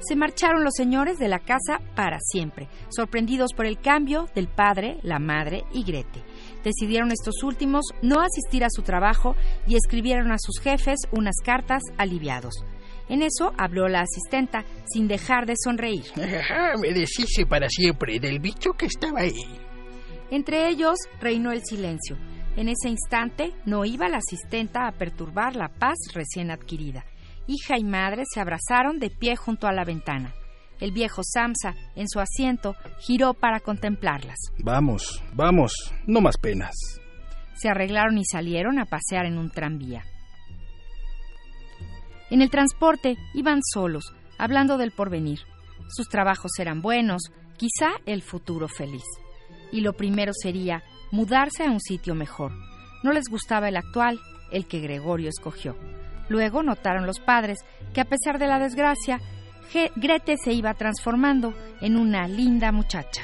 [0.00, 4.98] se marcharon los señores de la casa para siempre, sorprendidos por el cambio del padre,
[5.02, 6.22] la madre y Grete.
[6.64, 9.36] Decidieron estos últimos no asistir a su trabajo
[9.66, 12.64] y escribieron a sus jefes unas cartas aliviados.
[13.08, 16.04] En eso habló la asistenta, sin dejar de sonreír.
[16.80, 19.58] Me deshice para siempre del bicho que estaba ahí.
[20.30, 22.16] Entre ellos reinó el silencio.
[22.56, 27.04] En ese instante no iba la asistenta a perturbar la paz recién adquirida
[27.46, 30.34] hija y madre se abrazaron de pie junto a la ventana.
[30.80, 34.38] El viejo Samsa, en su asiento, giró para contemplarlas.
[34.64, 35.72] Vamos, vamos,
[36.06, 36.74] no más penas.
[37.54, 40.02] Se arreglaron y salieron a pasear en un tranvía.
[42.30, 45.40] En el transporte iban solos, hablando del porvenir.
[45.88, 47.22] Sus trabajos eran buenos,
[47.58, 49.04] quizá el futuro feliz.
[49.72, 52.52] Y lo primero sería mudarse a un sitio mejor.
[53.02, 54.18] No les gustaba el actual,
[54.52, 55.76] el que Gregorio escogió.
[56.30, 57.58] Luego notaron los padres
[57.92, 59.20] que a pesar de la desgracia,
[59.96, 63.22] Grete se iba transformando en una linda muchacha.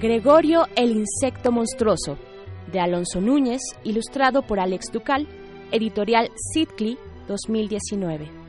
[0.00, 2.18] Gregorio el insecto monstruoso,
[2.72, 5.28] de Alonso Núñez, ilustrado por Alex Ducal,
[5.72, 6.98] editorial Sidcli
[7.28, 8.43] 2019.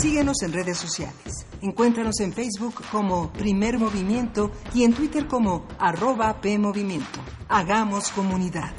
[0.00, 1.46] Síguenos en redes sociales.
[1.62, 7.20] Encuéntranos en Facebook como Primer Movimiento y en Twitter como arroba PMovimiento.
[7.48, 8.74] Hagamos comunidad.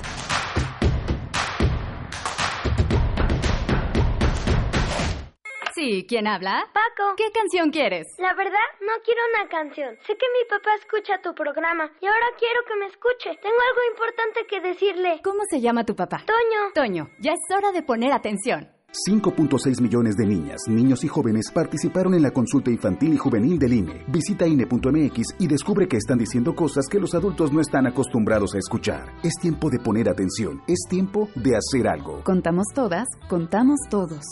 [5.74, 6.66] Sí, ¿quién habla?
[6.74, 7.16] Paco.
[7.18, 8.08] ¿Qué canción quieres?
[8.20, 9.96] La verdad, no quiero una canción.
[10.06, 13.40] Sé que mi papá escucha tu programa y ahora quiero que me escuche.
[13.42, 15.22] Tengo algo importante que decirle.
[15.24, 16.24] ¿Cómo se llama tu papá?
[16.26, 16.72] Toño.
[16.74, 18.77] Toño, ya es hora de poner atención.
[19.06, 23.74] 5.6 millones de niñas, niños y jóvenes participaron en la consulta infantil y juvenil del
[23.74, 24.06] INE.
[24.08, 28.60] Visita INE.mx y descubre que están diciendo cosas que los adultos no están acostumbrados a
[28.60, 29.14] escuchar.
[29.24, 32.22] Es tiempo de poner atención, es tiempo de hacer algo.
[32.24, 34.24] Contamos todas, contamos todos.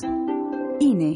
[0.80, 1.16] INE.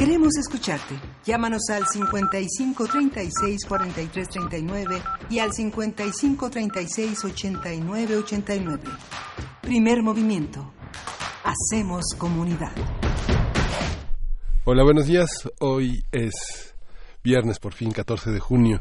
[0.00, 0.98] Queremos escucharte.
[1.26, 8.82] Llámanos al 55 36 43 39 y al 55 36 89 89.
[9.60, 10.72] Primer movimiento.
[11.44, 12.72] Hacemos comunidad.
[14.64, 15.28] Hola, buenos días.
[15.58, 16.74] Hoy es
[17.22, 18.80] viernes, por fin, 14 de junio.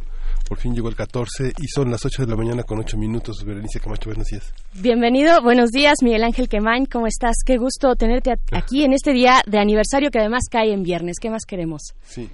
[0.49, 3.43] Por fin llegó el 14 y son las 8 de la mañana con 8 minutos.
[3.45, 4.51] Berenice Camacho, buenos días.
[4.73, 6.87] Bienvenido, buenos días, Miguel Ángel Quemain.
[6.87, 7.35] ¿Cómo estás?
[7.45, 11.17] Qué gusto tenerte aquí en este día de aniversario que además cae en viernes.
[11.21, 11.93] ¿Qué más queremos?
[12.01, 12.27] Sí,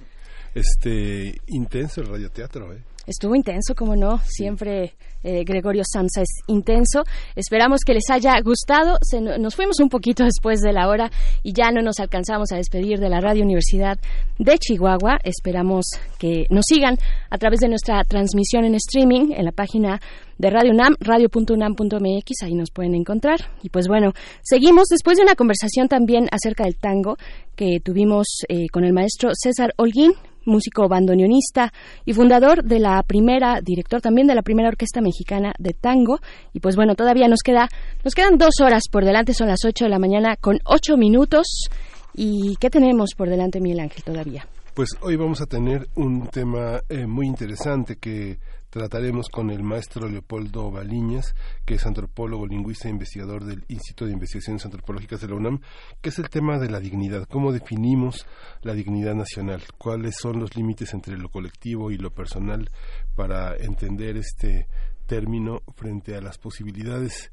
[0.54, 2.82] este, intenso el radioteatro, ¿eh?
[3.06, 4.94] Estuvo intenso, como no, siempre
[5.26, 7.02] eh, Gregorio Sanza es intenso.
[7.34, 8.96] Esperamos que les haya gustado.
[9.02, 11.10] Se, nos fuimos un poquito después de la hora
[11.42, 13.98] y ya no nos alcanzamos a despedir de la Radio Universidad
[14.38, 15.18] de Chihuahua.
[15.24, 15.86] Esperamos
[16.18, 16.96] que nos sigan
[17.28, 20.00] a través de nuestra transmisión en streaming en la página
[20.38, 23.40] de Radio UNAM, radio.unam.mx, ahí nos pueden encontrar.
[23.62, 24.12] Y pues bueno,
[24.42, 27.16] seguimos después de una conversación también acerca del tango
[27.56, 30.12] que tuvimos eh, con el maestro César Holguín,
[30.46, 31.72] músico bandoneonista
[32.04, 36.18] y fundador de la primera, director también de la primera orquesta mexicana de tango.
[36.52, 37.68] Y pues bueno, todavía nos queda,
[38.04, 41.68] nos quedan dos horas por delante, son las ocho de la mañana con ocho minutos.
[42.14, 44.46] ¿Y qué tenemos por delante, Miguel Ángel, todavía?
[44.74, 48.38] Pues hoy vamos a tener un tema eh, muy interesante que
[48.76, 54.12] trataremos con el maestro Leopoldo Baliñas, que es antropólogo, lingüista e investigador del Instituto de
[54.12, 55.62] Investigaciones Antropológicas de la UNAM,
[56.02, 57.26] que es el tema de la dignidad.
[57.26, 58.26] ¿Cómo definimos
[58.60, 59.62] la dignidad nacional?
[59.78, 62.68] ¿Cuáles son los límites entre lo colectivo y lo personal
[63.14, 64.68] para entender este
[65.06, 67.32] término frente a las posibilidades?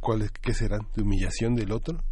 [0.00, 0.88] ¿Cuáles qué serán?
[0.96, 2.02] ¿De humillación del otro?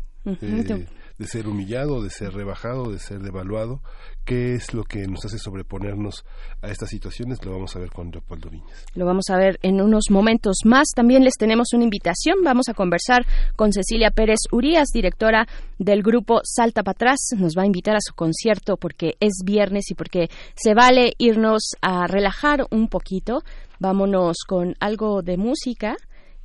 [1.17, 3.81] De ser humillado, de ser rebajado, de ser devaluado.
[4.27, 6.25] ¿Qué es lo que nos hace sobreponernos
[6.61, 7.45] a estas situaciones?
[7.45, 8.85] Lo vamos a ver con Leopoldo Viñas.
[8.97, 10.89] Lo vamos a ver en unos momentos más.
[10.97, 12.39] También les tenemos una invitación.
[12.43, 13.25] Vamos a conversar
[13.55, 15.47] con Cecilia Pérez Urías, directora
[15.79, 17.19] del grupo Salta para atrás.
[17.39, 21.77] Nos va a invitar a su concierto porque es viernes y porque se vale irnos
[21.81, 23.45] a relajar un poquito.
[23.79, 25.95] Vámonos con algo de música.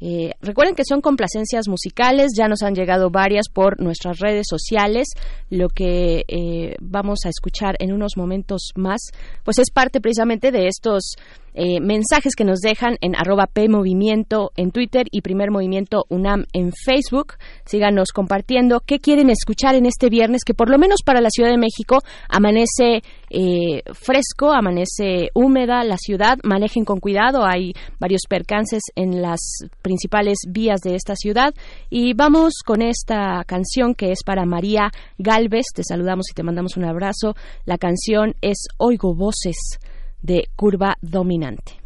[0.02, 5.10] Eh, recuerden que son complacencias musicales, ya nos han llegado varias por nuestras redes sociales.
[5.49, 9.12] Lo que eh, vamos a escuchar en unos momentos más,
[9.43, 11.14] pues es parte precisamente de estos
[11.54, 16.72] eh, mensajes que nos dejan en arroba PMovimiento en Twitter y Primer Movimiento UNAM en
[16.72, 17.34] Facebook.
[17.66, 21.49] Síganos compartiendo qué quieren escuchar en este viernes, que por lo menos para la Ciudad
[21.49, 21.99] de México
[22.30, 26.38] amanece eh, fresco, amanece húmeda la ciudad.
[26.43, 29.39] Manejen con cuidado, hay varios percances en las
[29.82, 31.54] principales vías de esta ciudad.
[31.89, 35.66] Y vamos con esta canción que es para María Galvez.
[35.74, 37.36] Te saludamos y te mandamos un abrazo.
[37.66, 39.80] La canción es Oigo Voces
[40.22, 41.82] de curva dominante.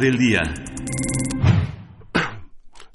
[0.00, 0.42] Del día.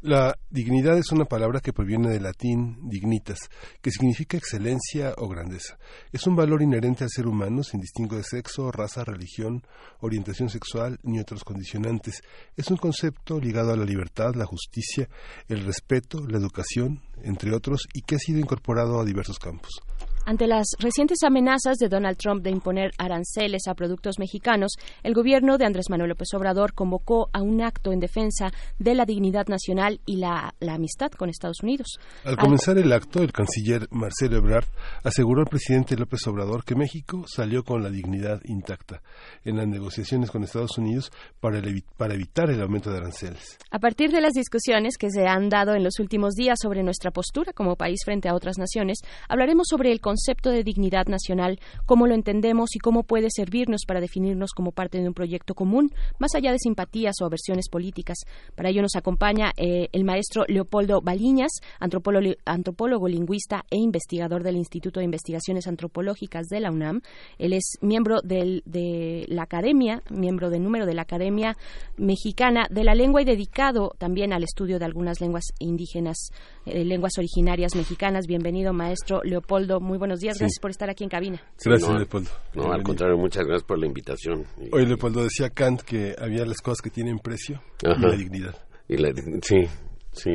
[0.02, 3.40] La dignidad es una palabra que proviene del latín dignitas,
[3.82, 5.78] que significa excelencia o grandeza.
[6.12, 9.64] Es un valor inherente al ser humano sin distingo de sexo, raza, religión,
[10.00, 12.22] orientación sexual ni otros condicionantes.
[12.56, 15.10] Es un concepto ligado a la libertad, la justicia,
[15.48, 19.82] el respeto, la educación, entre otros, y que ha sido incorporado a diversos campos.
[20.32, 24.72] Ante las recientes amenazas de Donald Trump de imponer aranceles a productos mexicanos,
[25.04, 28.50] el gobierno de Andrés Manuel López Obrador convocó a un acto en defensa
[28.80, 32.00] de la dignidad nacional y la, amistad con Estados Unidos.
[32.24, 34.68] Al comenzar el acto, el canciller Marcelo Ebrard
[35.04, 39.02] aseguró al presidente López Obrador que México salió con la dignidad intacta
[39.44, 41.62] en las negociaciones con Estados Unidos para,
[41.98, 43.58] para evitar el aumento de aranceles.
[43.70, 47.12] A partir de las discusiones que se han dado en los últimos días sobre nuestra
[47.12, 52.08] postura como país frente a otras naciones, hablaremos sobre el concepto de dignidad nacional, cómo
[52.08, 56.36] lo entendemos y cómo puede servirnos para definirnos como parte de un proyecto común, más
[56.36, 58.18] allá de simpatías o aversiones políticas.
[58.56, 65.00] Para ello nos acompaña eh, el maestro Leopoldo Baliñas, antropólogo, lingüista e investigador del Instituto
[65.00, 67.02] de Investigaciones Antropológicas de la UNAM.
[67.38, 71.58] Él es miembro de la Academia, miembro de número de la Academia
[71.98, 76.32] Mexicana de la Lengua y dedicado también al estudio de algunas lenguas indígenas,
[76.66, 78.28] eh, lenguas originarias mexicanas.
[78.28, 79.80] Bienvenido, maestro Leopoldo.
[79.80, 81.42] Muy buenos días, gracias por estar aquí en cabina.
[81.64, 82.30] Gracias, Leopoldo.
[82.54, 84.46] No, al contrario, muchas gracias por la invitación.
[84.72, 88.56] Hoy Leopoldo decía Kant que había las cosas que tienen precio y la dignidad.
[88.88, 89.12] Y la,
[89.42, 89.68] sí,
[90.12, 90.32] sí.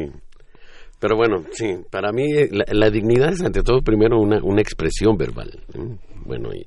[0.98, 5.62] Pero bueno, sí, para mí la, dignidad es ante todo primero una, una expresión verbal.
[6.24, 6.66] Bueno, y,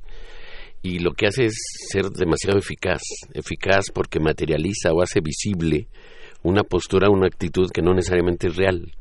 [0.81, 1.55] y lo que hace es
[1.91, 3.01] ser demasiado eficaz,
[3.33, 5.87] eficaz porque materializa o hace visible
[6.43, 8.93] una postura, una actitud que no necesariamente es real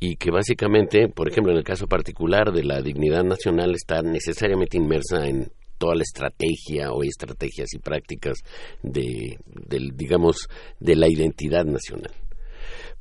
[0.00, 4.76] y que básicamente, por ejemplo, en el caso particular de la dignidad nacional, está necesariamente
[4.76, 8.38] inmersa en toda la estrategia o estrategias y prácticas
[8.82, 10.48] de, del, digamos,
[10.78, 12.12] de la identidad nacional.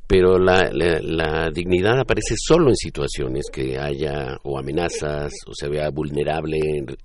[0.08, 5.90] Pero la, la, dignidad aparece solo en situaciones que haya o amenazas o se vea
[5.90, 6.60] vulnerable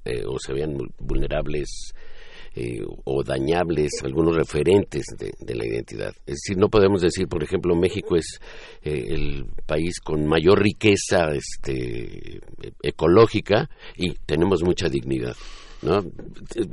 [0.05, 1.95] eh, o se vean vulnerables
[2.55, 6.15] eh, o dañables algunos referentes de, la identidad.
[6.27, 8.41] Es decir, no podemos decir, por ejemplo, México es
[8.83, 12.41] eh, el país con mayor riqueza este,
[12.83, 15.35] ecológica y tenemos mucha dignidad.
[15.83, 16.01] ¿no?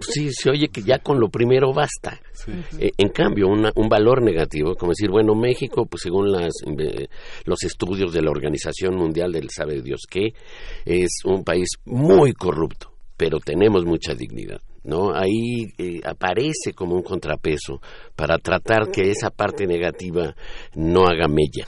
[0.01, 2.19] Sí, se oye que ya con lo primero basta.
[2.79, 6.53] Eh, en cambio, un valor negativo, como decir, bueno, México, pues según las,
[7.45, 10.33] los estudios de la Organización Mundial del Sabe Dios qué,
[10.85, 14.61] es un país muy corrupto, pero tenemos mucha dignidad.
[14.85, 15.13] ¿no?
[15.13, 17.81] Ahí eh, aparece como un contrapeso
[18.15, 20.33] para tratar que esa parte negativa
[20.75, 21.67] no haga mella.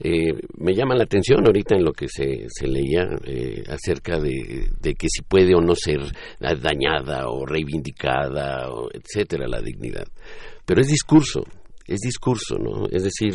[0.00, 4.70] Eh, me llama la atención ahorita en lo que se, se leía eh, acerca de,
[4.80, 6.00] que si puede o no ser
[6.40, 10.06] dañada o reivindicada, o etcétera, la dignidad.
[10.64, 11.44] Pero es discurso,
[11.86, 12.86] es discurso, ¿no?
[12.90, 13.34] Es decir,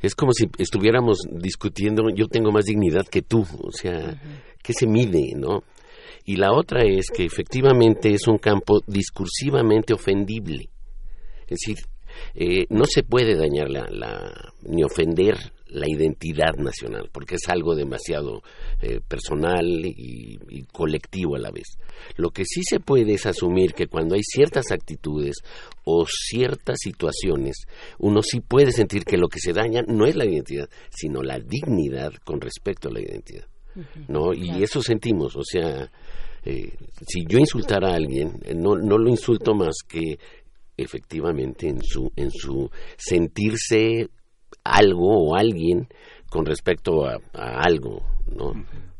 [0.00, 4.20] es como si estuviéramos discutiendo, yo tengo más dignidad que tú, o sea,
[4.64, 5.62] ¿qué se mide, no?
[6.24, 10.68] Y la otra es que efectivamente es un campo discursivamente ofendible.
[11.42, 11.78] Es decir,
[12.34, 15.36] eh, no se puede dañar la, ni ofender
[15.66, 18.42] la identidad nacional, porque es algo demasiado
[18.82, 21.78] eh, personal y, colectivo a la vez.
[22.16, 25.36] Lo que sí se puede es asumir que cuando hay ciertas actitudes
[25.84, 27.64] o ciertas situaciones,
[27.98, 31.38] uno sí puede sentir que lo que se daña no es la identidad, sino la
[31.38, 33.46] dignidad con respecto a la identidad.
[34.08, 34.32] ¿No?
[34.32, 35.90] Y eso sentimos, o sea,
[36.44, 36.72] eh,
[37.06, 40.18] si yo insultara a alguien, eh, no, no lo insulto más que
[40.76, 44.08] efectivamente en su, en su sentirse
[44.64, 45.88] algo o alguien
[46.28, 48.52] con respecto a, a algo, ¿no?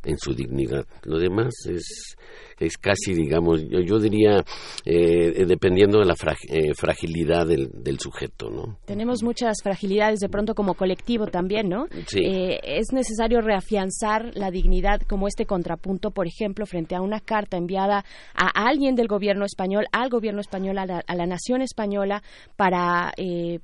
[0.05, 0.85] En su dignidad.
[1.05, 2.17] Lo demás es
[2.65, 4.45] es casi, digamos, yo, diría,
[4.85, 6.15] eh, dependiendo de la
[6.49, 8.79] eh, fragilidad del, sujeto, ¿no?
[8.85, 11.87] Tenemos muchas fragilidades de pronto como colectivo también, ¿no?
[12.15, 17.57] Eh, es necesario reafianzar la dignidad como este contrapunto, por ejemplo, frente a una carta
[17.57, 18.05] enviada
[18.35, 22.23] a alguien del gobierno español, al gobierno español, a la, nación española,
[22.57, 23.13] para,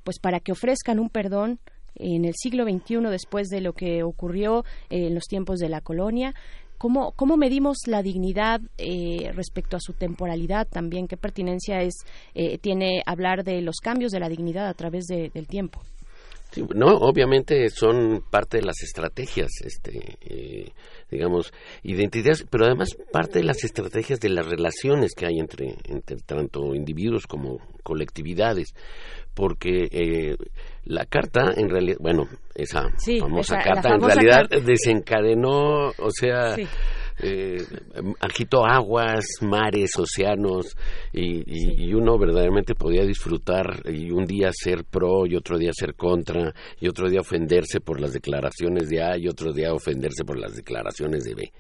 [0.05, 1.59] pues para que ofrezcan un perdón
[1.99, 6.35] en el siglo XXI después de lo que ocurrió en los tiempos de la colonia.
[6.79, 11.09] ¿Cómo, cómo medimos la dignidad eh, respecto a su temporalidad también?
[11.09, 11.95] ¿Qué pertinencia es
[12.35, 15.81] eh, tiene hablar de los cambios de la dignidad a través del tiempo?
[16.75, 20.73] No, obviamente son parte de las estrategias, este, eh,
[21.11, 21.53] digamos,
[21.83, 26.75] identidades, pero además parte de las estrategias de las relaciones que hay entre, entre tanto
[26.75, 28.75] individuos como colectividades
[29.39, 30.37] porque eh,
[30.85, 32.25] la carta en realidad, bueno,
[32.57, 32.89] esa
[33.21, 36.57] famosa carta en realidad desencadenó, o sea,
[37.21, 37.59] eh,
[38.21, 40.77] agitó aguas, mares, océanos,
[41.13, 45.95] y, y, uno verdaderamente podía disfrutar y un día ser pro y otro día ser
[45.95, 50.39] contra, y otro día ofenderse por las declaraciones de A y otro día ofenderse por
[50.39, 51.53] las declaraciones de B.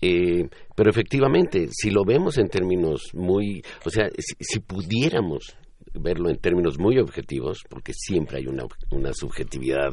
[0.00, 5.56] Eh, pero efectivamente, si lo vemos en términos muy, o sea, si pudiéramos
[5.94, 9.92] verlo en términos muy objetivos, porque siempre hay una, una subjetividad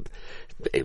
[0.74, 0.84] eh,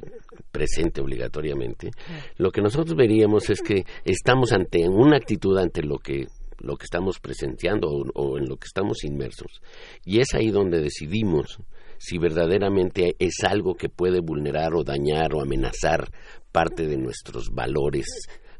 [0.51, 1.91] presente obligatoriamente,
[2.37, 6.27] lo que nosotros veríamos es que estamos ante una actitud ante lo que
[6.59, 9.61] lo que estamos presenciando o, o en lo que estamos inmersos.
[10.05, 11.59] Y es ahí donde decidimos
[11.99, 16.11] si verdaderamente es algo que puede vulnerar o dañar o amenazar
[16.53, 18.07] parte de nuestros valores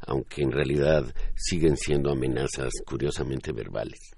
[0.07, 1.03] aunque en realidad
[1.35, 4.15] siguen siendo amenazas curiosamente verbales.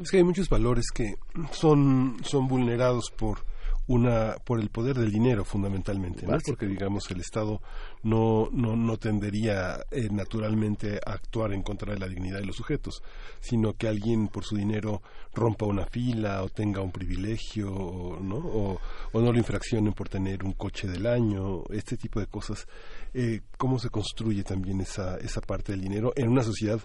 [0.00, 1.14] Es que hay muchos valores que
[1.52, 3.44] son, son vulnerados por
[3.88, 6.36] una por el poder del dinero fundamentalmente, ¿no?
[6.44, 7.60] porque digamos el Estado
[8.02, 12.56] no no, no tendería eh, naturalmente a actuar en contra de la dignidad de los
[12.56, 13.02] sujetos,
[13.40, 15.02] sino que alguien por su dinero
[15.34, 18.36] rompa una fila o tenga un privilegio, o, ¿no?
[18.36, 18.80] O,
[19.12, 22.66] o no lo infraccionen por tener un coche del año, este tipo de cosas.
[23.14, 26.80] Eh, ¿Cómo se construye también esa esa parte del dinero en una sociedad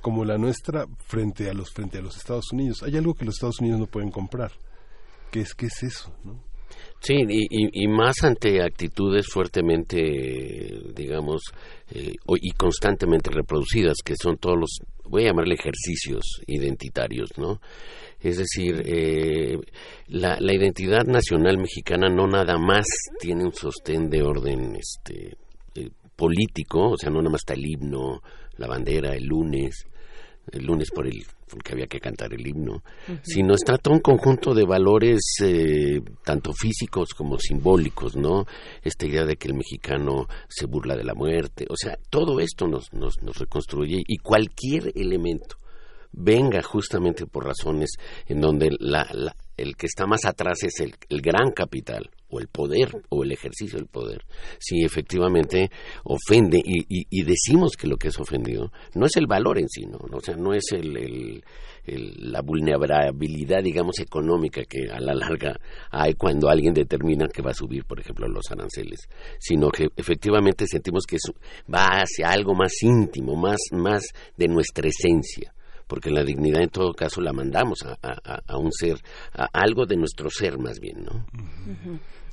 [0.00, 2.82] como la nuestra frente a los frente a los Estados Unidos?
[2.82, 4.52] Hay algo que los Estados Unidos no pueden comprar.
[5.34, 6.14] ¿Qué es, qué es eso?
[6.22, 6.44] ¿no?
[7.00, 10.00] Sí, y, más ante actitudes fuertemente,
[10.94, 11.42] digamos,
[11.90, 17.60] eh, y constantemente reproducidas, que son todos los, voy a llamarle ejercicios identitarios, ¿no?
[18.20, 19.58] Es decir, eh,
[20.06, 22.86] la, la identidad nacional mexicana no nada más
[23.18, 25.36] tiene un sostén de orden este,
[25.74, 28.22] eh, político, o sea, no nada más está el himno,
[28.56, 29.84] la bandera, el lunes,
[30.52, 33.18] el lunes por el porque había que cantar el himno, Ujú.
[33.22, 38.44] sino está todo un conjunto de valores eh, tanto físicos como simbólicos, ¿no?
[38.82, 42.66] Esta idea de que el mexicano se burla de la muerte, o sea, todo esto
[42.66, 45.56] nos, nos, nos reconstruye y cualquier elemento
[46.12, 47.90] venga justamente por razones
[48.26, 52.40] en donde la, la- el que está más atrás es el, el gran capital o
[52.40, 54.22] el poder o el ejercicio del poder,
[54.58, 55.70] si efectivamente
[56.04, 59.68] ofende y, y- y decimos que lo que es ofendido no es el valor en
[59.68, 59.98] sí, ¿no?
[60.12, 61.44] O sea, no es el, el-
[61.86, 65.58] el- la vulnerabilidad, digamos, económica que a la larga
[65.90, 69.00] hay cuando alguien determina que va a subir, por ejemplo, los aranceles,
[69.38, 71.34] sino que efectivamente sentimos que eso
[71.72, 74.02] va hacia algo más íntimo, más, más
[74.36, 75.52] de nuestra esencia
[75.86, 78.96] porque la dignidad en todo caso la mandamos a, a- a- a un ser,
[79.34, 81.26] a algo de nuestro ser más bien, ¿no?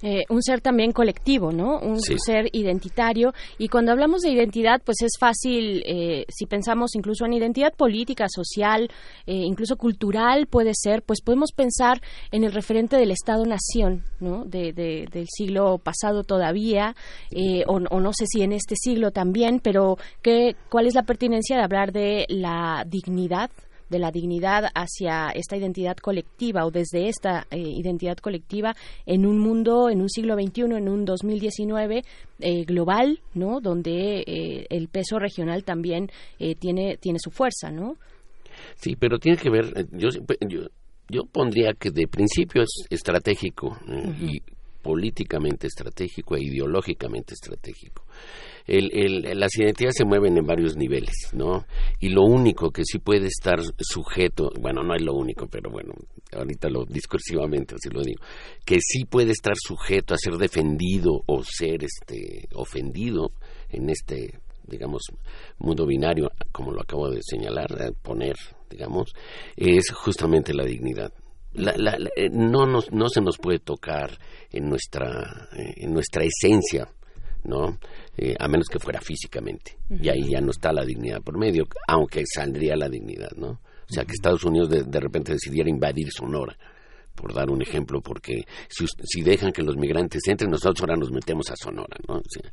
[0.03, 1.79] Eh, un ser también colectivo, ¿no?
[1.79, 2.15] Un Sí.
[2.25, 3.33] ser identitario.
[3.57, 8.25] Y cuando hablamos de identidad, pues es fácil, eh, si pensamos incluso en identidad política,
[8.29, 8.89] social,
[9.27, 12.01] eh, incluso cultural, puede ser, pues podemos pensar
[12.31, 14.45] en el referente del Estado-Nación, ¿no?
[14.45, 16.95] De, de- del siglo pasado todavía,
[17.31, 21.03] eh, o, o no sé si en este siglo también, pero ¿qué, ¿cuál es la
[21.03, 23.49] pertinencia de hablar de la dignidad?
[23.91, 28.73] De la dignidad hacia esta identidad colectiva o desde esta eh, identidad colectiva
[29.05, 32.01] en un mundo, en un siglo XXI, en un 2019
[32.39, 33.59] eh, global, ¿no?
[33.61, 36.09] Donde eh, el peso regional también
[36.39, 37.97] eh, tiene tiene su fuerza, ¿no?
[38.75, 40.09] Sí, pero tiene que ver, eh, yo,
[40.47, 40.67] yo,
[41.09, 43.77] yo pondría que de principio es estratégico
[44.19, 44.41] y
[44.81, 48.03] políticamente estratégico e ideológicamente estratégico.
[48.67, 51.65] El, las identidades se mueven en varios niveles, ¿no?
[51.99, 55.93] Y lo único que sí puede estar sujeto, bueno, no es lo único, pero bueno,
[56.31, 58.21] ahorita lo discursivamente así lo digo,
[58.65, 63.31] que sí puede estar sujeto a ser defendido o ser este ofendido
[63.69, 65.01] en este digamos,
[65.57, 68.35] mundo binario, como lo acabo de señalar, poner,
[68.69, 69.11] digamos,
[69.57, 71.11] es justamente la dignidad.
[71.53, 74.17] La- la- la- eh, no, nos, no se nos puede tocar
[74.51, 76.87] en nuestra, eh, en nuestra esencia,
[77.43, 77.77] ¿no?
[78.17, 79.77] Eh, a menos que fuera físicamente.
[79.89, 83.49] Y ahí ya no está la dignidad por medio, aunque saldría la dignidad, ¿no?
[83.49, 86.57] O sea, que Estados Unidos de, de repente decidiera invadir Sonora,
[87.15, 91.11] por dar un ejemplo, porque si, si dejan que los migrantes entren, nosotros ahora nos
[91.11, 92.15] metemos a Sonora, ¿no?
[92.15, 92.49] O sea,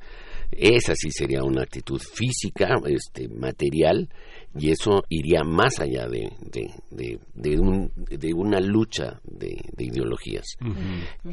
[0.51, 4.09] esa sí sería una actitud física, este, material,
[4.57, 9.85] y eso iría más allá de, de, de, de un- de una lucha de, de
[9.85, 10.47] ideologías.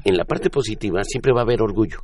[0.04, 2.00] En la parte positiva siempre va a haber orgullo.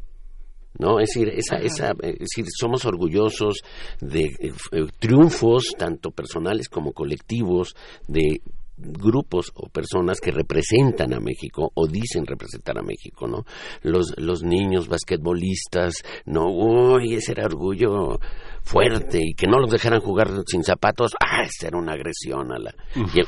[0.80, 1.00] ¿no?
[1.00, 3.62] Es decir, esa, esa, es decir, somos orgullosos
[4.00, 7.76] de eh, eh, triunfos, tanto personales como colectivos,
[8.08, 8.42] de
[8.82, 13.46] grupos o personas que representan a México o dicen representar a México, ¿no?
[13.84, 15.96] Los, los niños basquetbolistas,
[16.26, 18.20] no, uy, ese era orgullo
[18.64, 22.60] fuerte y que no los dejaran jugar sin zapatos, ah, esa era una agresión a
[22.60, 22.74] la,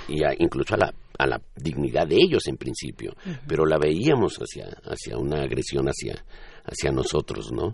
[0.08, 3.14] y, y a- incluso a la, a la dignidad de ellos en principio,
[3.48, 6.24] pero la veíamos hacia, hacia una agresión hacia,
[6.66, 7.74] hacia nosotros, ¿no?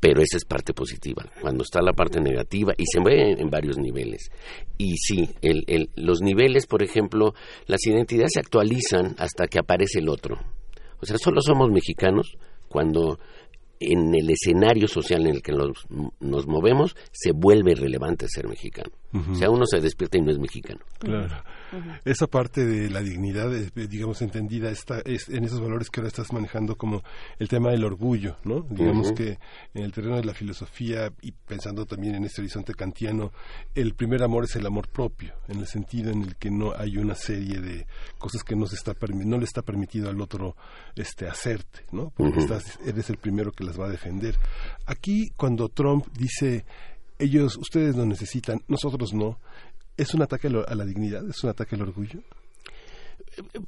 [0.00, 1.24] Pero esa es parte positiva.
[1.40, 4.30] Cuando está la parte negativa, y se ve en, en varios niveles.
[4.76, 7.34] Y sí, el, el- los niveles, por ejemplo,
[7.66, 10.38] las identidades se actualizan hasta que aparece el otro.
[11.00, 12.36] O sea, solo somos mexicanos
[12.68, 13.18] cuando
[13.80, 15.86] en el escenario social en el que nos,
[16.18, 18.90] nos movemos se vuelve relevante ser mexicano.
[19.30, 20.80] O sea, uno se despierta y no es mexicano.
[20.98, 21.42] Claro.
[22.04, 26.08] Esa parte de la dignidad, eh, digamos, entendida está, es en esos valores que ahora
[26.08, 27.02] estás manejando como
[27.38, 28.60] el tema del orgullo, ¿no?
[28.60, 29.38] Digamos que
[29.74, 33.32] en el terreno de la filosofía y pensando también en este horizonte kantiano,
[33.74, 36.96] el primer amor es el amor propio, en el sentido en el que no hay
[36.96, 37.86] una serie de
[38.18, 40.56] cosas que no, se está, no le está permitido al otro
[40.96, 42.12] este, hacerte, ¿no?
[42.16, 44.36] Porque estás, eres el primero que las va a defender.
[44.86, 46.64] Aquí, cuando Trump dice,
[47.18, 49.38] ellos, ustedes lo necesitan, nosotros no,
[49.98, 51.28] ¿es un ataque a la dignidad?
[51.28, 52.20] ¿Es un ataque al orgullo?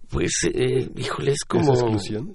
[0.08, 1.62] Pues, eh, híjole, es como...
[1.72, 2.32] ¿Esa exclusión?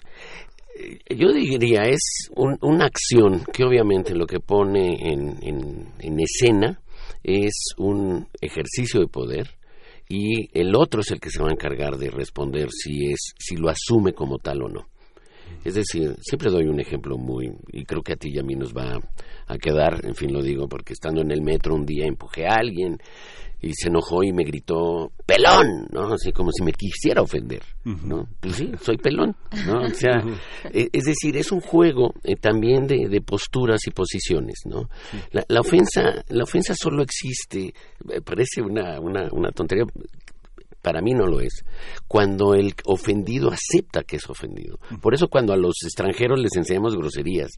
[0.77, 6.19] Eh, Yo diría, es un- una acción que obviamente lo que pone en, en- en
[6.19, 6.79] escena
[7.23, 9.49] es un ejercicio de poder
[10.07, 13.55] y el otro es el que se va a encargar de responder si es si
[13.55, 14.87] lo asume como tal o no.
[15.63, 18.55] Es decir, siempre doy un ejemplo muy, y creo que a ti y a mí
[18.55, 18.99] nos va
[19.47, 22.55] a quedar, en fin lo digo, porque estando en el metro un día empujé a
[22.55, 22.97] alguien
[23.65, 26.13] y se enojó y me gritó pelón, ¿no?
[26.13, 28.27] Así como si me quisiera ofender, ¿no?
[28.39, 29.35] Pues sí, soy pelón,
[29.65, 29.81] ¿no?
[29.81, 30.23] O sea,
[30.71, 34.87] e- es decir, es un juego eh, también de, de posturas y posiciones, ¿no?
[35.31, 37.73] La, la ofensa, la ofensa solo existe,
[38.09, 39.85] eh, parece una, una, una tontería,
[40.83, 41.65] para mí no lo es.
[42.07, 44.77] Cuando el ofendido acepta que es ofendido.
[45.01, 47.49] Por eso cuando a los extranjeros les enseñamos groserías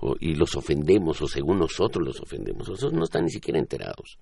[0.00, 4.18] o- y los ofendemos o según nosotros los ofendemos, esos no están ni siquiera enterados.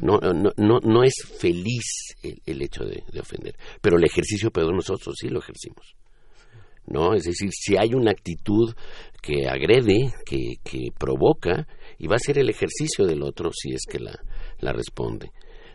[0.00, 3.56] No, no, no, no es feliz el, el hecho de, de ofender.
[3.80, 5.94] Pero el ejercicio, pero nosotros sí lo ejercimos.
[6.86, 7.14] ¿no?
[7.14, 8.74] Es decir, si hay una actitud
[9.20, 11.66] que agrede, que, que provoca,
[11.98, 14.18] y va a ser el ejercicio del otro si es que la,
[14.60, 15.30] la responde.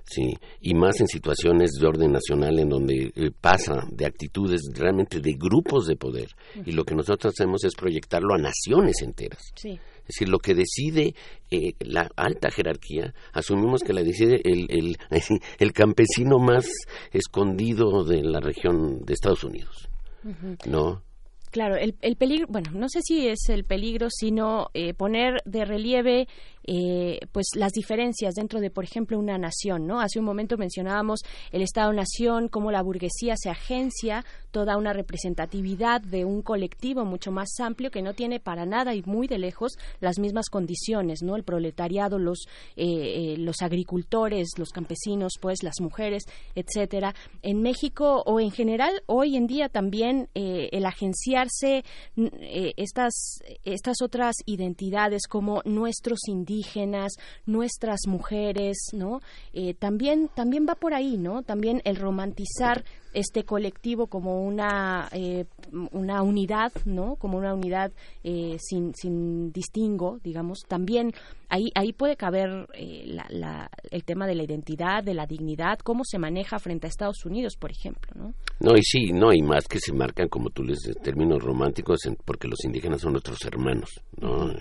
[0.05, 5.19] Sí, y más en situaciones de orden nacional en donde eh, pasa de actitudes realmente
[5.19, 6.27] de grupos de poder
[6.65, 9.41] y lo que nosotros hacemos es proyectarlo a naciones enteras.
[9.55, 9.69] Sí.
[10.03, 11.15] Es decir, lo que decide
[11.49, 14.97] eh, la alta jerarquía, asumimos que la decide el, el,
[15.59, 16.67] el campesino más
[17.11, 19.87] escondido de la región de Estados Unidos.
[20.65, 21.01] ¿No?
[21.53, 25.65] Claro, el, el peligro, bueno, no sé si es el peligro, sino eh, poner de
[25.65, 26.27] relieve
[26.65, 29.99] eh, pues las diferencias dentro de, por ejemplo, una nación, ¿no?
[29.99, 31.21] Hace un momento mencionábamos
[31.51, 37.49] el Estado-nación, cómo la burguesía se agencia toda una representatividad de un colectivo mucho más
[37.59, 41.35] amplio que no tiene para nada y muy de lejos las mismas condiciones, ¿no?
[41.35, 42.45] El proletariado, los
[42.75, 46.23] eh, eh, los agricultores, los campesinos, pues las mujeres,
[46.55, 47.15] etcétera.
[47.41, 51.83] En México o en general hoy en día también el agenciarse
[52.77, 56.52] estas estas otras identidades como nuestros indígenas,
[57.45, 59.21] nuestras mujeres, ¿no?
[59.53, 61.43] Eh, también también va por ahí, ¿no?
[61.43, 62.83] También el romantizar
[63.13, 65.45] este colectivo como una eh,
[65.91, 67.15] una unidad, ¿no?
[67.15, 67.91] Como una unidad
[68.23, 70.59] eh, sin sin distingo, digamos.
[70.67, 71.11] También
[71.49, 75.79] ahí ahí puede caber eh, la- la- el tema de la identidad, de la dignidad,
[75.79, 78.33] cómo se maneja frente a Estados Unidos, por ejemplo, ¿no?
[78.59, 82.17] No, y sí, no, y más que se marcan, como tú les términos románticos, en-
[82.25, 84.51] porque los indígenas son nuestros hermanos, ¿no?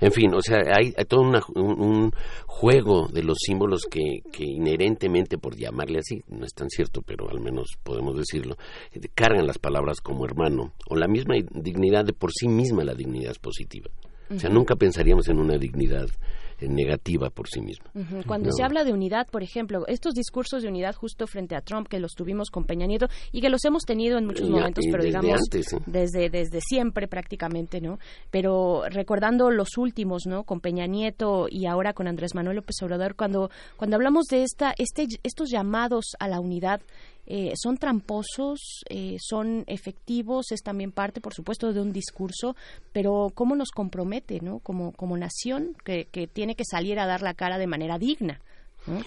[0.00, 2.12] En fin, o sea, hay, hay todo una- un, un
[2.46, 7.28] juego de los símbolos que, que inherentemente, por llamarle así, no es tan cierto, pero
[7.28, 8.56] al menos podemos decirlo,
[8.92, 12.94] eh, cargan las palabras como hermano, o la misma dignidad de por sí misma, la
[12.94, 13.90] dignidad es positiva.
[14.32, 16.06] O sea, nunca pensaríamos en una dignidad
[16.60, 17.90] eh, negativa por sí misma.
[18.28, 18.52] Cuando No.
[18.52, 21.98] se habla de unidad, por ejemplo, estos discursos de unidad justo frente a Trump que
[21.98, 25.18] los tuvimos con Peña Nieto y que los hemos tenido en muchos momentos, pero desde
[25.18, 25.76] digamos antes, sí.
[25.86, 27.98] desde desde siempre prácticamente, ¿no?
[28.30, 30.44] Pero recordando los últimos, ¿no?
[30.44, 34.74] Con Peña Nieto y ahora con Andrés Manuel López Obrador, cuando cuando hablamos de esta
[34.78, 36.82] este estos llamados a la unidad
[37.32, 42.56] eh, son tramposos, eh, son efectivos, es también parte, por supuesto, de un discurso,
[42.92, 44.58] pero cómo nos compromete, ¿no?
[44.58, 48.40] Como como nación que, que tiene que salir a dar la cara de manera digna.
[48.86, 49.00] ¿no?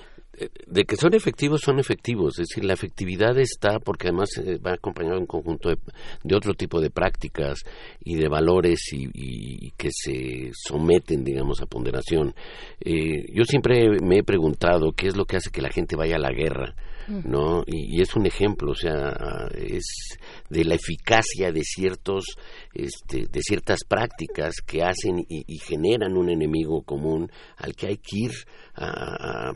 [0.67, 2.39] de que son efectivos, son efectivos.
[2.39, 5.77] Es decir, la efectividad está porque además eh, va acompañado de un conjunto de,
[6.23, 7.59] de otro tipo de prácticas
[8.03, 12.33] y de valores y, y que se someten, digamos, a ponderación.
[12.79, 16.15] Eh, yo siempre me he preguntado qué es lo que hace que la gente vaya
[16.15, 16.73] a la guerra.
[17.07, 17.63] ¿No?
[17.65, 19.13] Y, es un ejemplo, o sea,
[19.55, 20.17] es
[20.49, 22.25] de la eficacia de ciertos,
[22.73, 27.97] este, de ciertas prácticas que hacen y, y generan un enemigo común al que hay
[27.97, 28.31] que ir
[28.75, 29.53] a, a-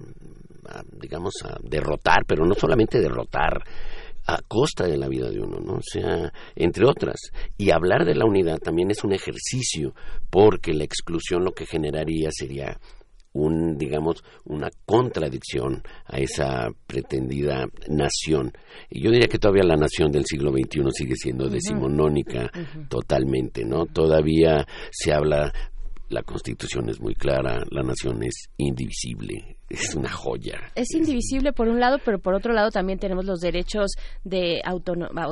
[0.69, 3.63] a, digamos, a derrotar, pero no solamente derrotar,
[4.29, 5.75] a costa de la vida de uno, ¿no?
[5.75, 7.15] O sea, entre otras.
[7.57, 9.93] Y hablar de la unidad también es un ejercicio,
[10.29, 12.77] porque la exclusión lo que generaría sería
[13.37, 18.51] un, digamos, una contradicción a esa pretendida nación.
[18.89, 22.51] Y yo diría que todavía la nación del siglo XXI sigue siendo decimonónica
[22.89, 23.85] totalmente, ¿no?
[23.85, 25.53] Todavía se habla
[26.09, 30.71] la constitución es muy clara, la nación es indivisible, es una joya.
[30.75, 33.91] Es indivisible por un lado, pero por otro lado también tenemos los derechos
[34.23, 34.61] de,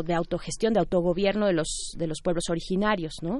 [0.06, 3.40] de autogestión, de autogobierno de los, de los pueblos originarios, ¿no?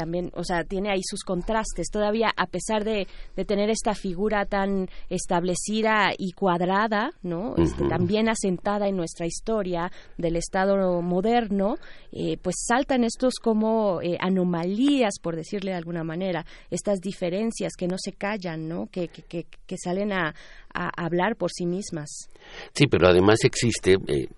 [0.00, 1.90] También, o sea, tiene ahí sus contrastes.
[1.90, 3.06] Todavía, a pesar de,
[3.36, 7.54] de tener esta figura tan establecida y cuadrada, ¿no?
[7.58, 11.76] Este, también asentada en nuestra historia del Estado moderno,
[12.12, 17.86] eh, pues saltan estos como eh, anomalías, por decirle de alguna manera, estas diferencias que
[17.86, 18.86] no se callan, ¿no?
[18.86, 20.34] Que, que, que, que salen a,
[20.74, 22.28] a hablar por sí mismas.
[22.72, 24.28] Sí, pero además existe eh,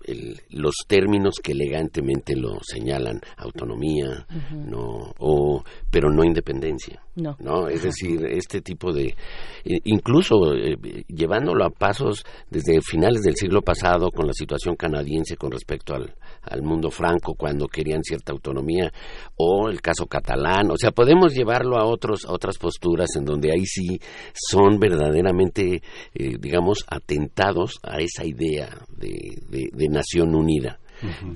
[0.49, 7.01] los términos que elegantemente lo señalan, autonomía, no, o, pero no independencia.
[7.15, 7.37] No.
[7.39, 7.67] ¿no?
[7.67, 9.15] Es decir, este tipo de.
[9.63, 10.77] incluso eh,
[11.07, 16.15] llevándolo a pasos desde finales del siglo pasado con la situación canadiense con respecto al,
[16.41, 18.91] al mundo franco cuando querían cierta autonomía,
[19.37, 20.71] o el caso catalán.
[20.71, 23.99] O sea, podemos llevarlo a, otros, a otras posturas en donde ahí sí
[24.33, 25.81] son verdaderamente,
[26.23, 30.79] eh, digamos, atentados a esa idea de, de nación unida.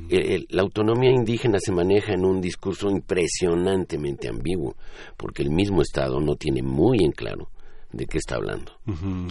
[0.10, 4.76] Eh, la autonomía indígena se maneja en un discurso impresionantemente ambiguo,
[5.18, 7.50] porque el mismo Estado no tiene muy en claro
[7.92, 8.74] de qué está hablando.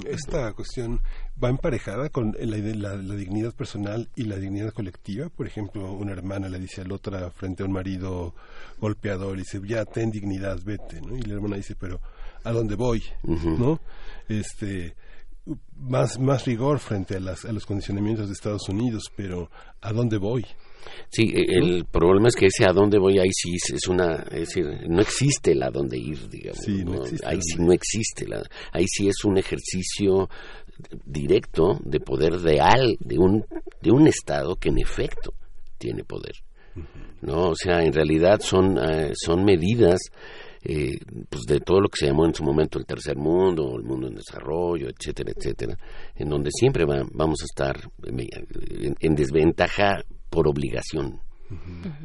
[0.07, 1.01] Esta cuestión
[1.43, 5.29] va emparejada con la, dignidad personal y la dignidad colectiva.
[5.29, 8.35] Por ejemplo, una hermana le dice a la otra frente a un marido
[8.79, 11.17] golpeador, dice, ya ten dignidad, vete, ¿no?
[11.17, 12.01] Y la hermana dice, pero
[12.45, 13.03] ¿a dónde voy?
[13.23, 13.81] ¿No?
[14.29, 14.97] Este,
[15.77, 19.51] más, más rigor frente a, las, a los condicionamientos de Estados Unidos, pero
[19.81, 20.45] ¿a dónde voy?
[21.09, 24.49] Sí, e, el problema es que ese a dónde voy ahí sí es una, es
[24.49, 26.61] decir, no existe el a dónde ir, digamos.
[27.25, 28.43] ahí sí no existe, la,
[28.73, 30.29] ahí sí es un ejercicio
[31.05, 33.45] directo de poder real de un,
[33.81, 35.33] de un Estado que en efecto
[35.79, 36.35] tiene poder.
[37.23, 37.51] ¿no?
[37.51, 39.99] O sea, en realidad son, eh, son medidas
[40.69, 40.99] eh,
[41.29, 44.09] pues de todo lo que se llamó en su momento el tercer mundo, el mundo
[44.09, 45.79] en desarrollo, etcétera, etcétera,
[46.17, 51.21] en donde siempre vamos a estar en, desventaja por obligación.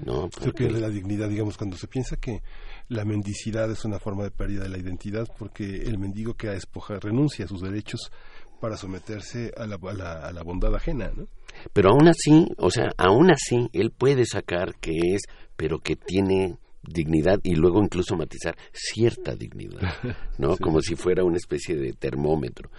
[0.06, 0.30] ¿no?
[0.30, 2.44] Creo que la dignidad, digamos, cuando se piensa que
[2.88, 6.52] la mendicidad es una forma de pérdida de la identidad, porque el mendigo que a
[6.52, 8.12] despojar renuncia a sus derechos
[8.60, 11.26] para someterse a la, a la bondad ajena, ¿no?
[11.74, 15.22] Pero aún así, o sea, aún así, él puede sacar que es,
[15.56, 19.94] pero que tiene dignidad y luego incluso matizar cierta dignidad,
[20.38, 20.58] ¿no?
[20.62, 22.70] Como si fuera una especie de termómetro.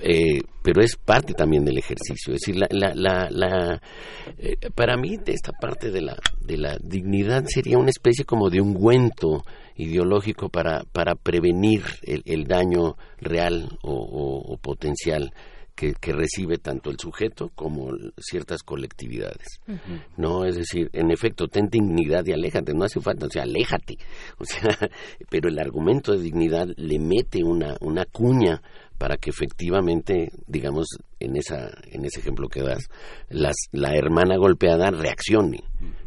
[0.00, 2.34] Eh, pero es parte también del ejercicio.
[2.34, 3.82] Es decir, la, la, la,
[4.38, 8.60] eh, para mí esta parte de la, de la dignidad sería una especie como de
[8.60, 9.44] ungüento
[9.76, 15.32] ideológico para, para prevenir el, el daño real o potencial
[15.74, 19.60] que, recibe tanto el sujeto como ciertas colectividades.
[20.16, 23.98] No, es decir, en efecto, ten dignidad y aléjate, no hace falta, o sea, aléjate.
[24.38, 24.76] O sea,
[25.30, 28.60] pero el argumento de dignidad le mete una, una cuña
[28.98, 30.86] para que efectivamente, digamos,
[31.20, 32.88] en esa en ese ejemplo que das,
[33.28, 35.64] las, la hermana golpeada reaccione,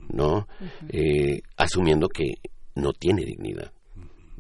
[0.10, 0.48] ¿no?
[0.90, 2.36] Eh, asumiendo que
[2.76, 3.72] no tiene dignidad.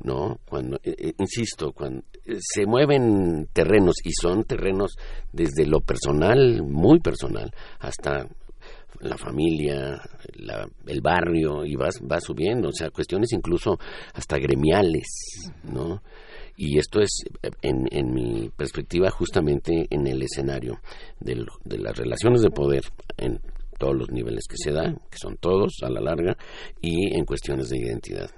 [0.03, 0.39] ¿No?
[0.47, 4.95] Cuando, eh, eh, insisto, cuando eh, se mueven terrenos y son terrenos
[5.31, 8.27] desde lo personal, muy personal, hasta
[9.01, 10.01] la familia,
[10.87, 13.77] el barrio y vas va subiendo, o sea, cuestiones incluso
[14.13, 16.01] hasta gremiales, ¿no?
[16.57, 17.25] Y esto es,
[17.61, 20.79] en, en mi perspectiva, justamente en el escenario
[21.19, 21.45] de
[21.77, 22.83] las relaciones de poder
[23.17, 23.41] en,
[23.77, 26.37] todos los niveles que se dan, que son todos a la larga,
[26.81, 28.29] y en cuestiones de identidad.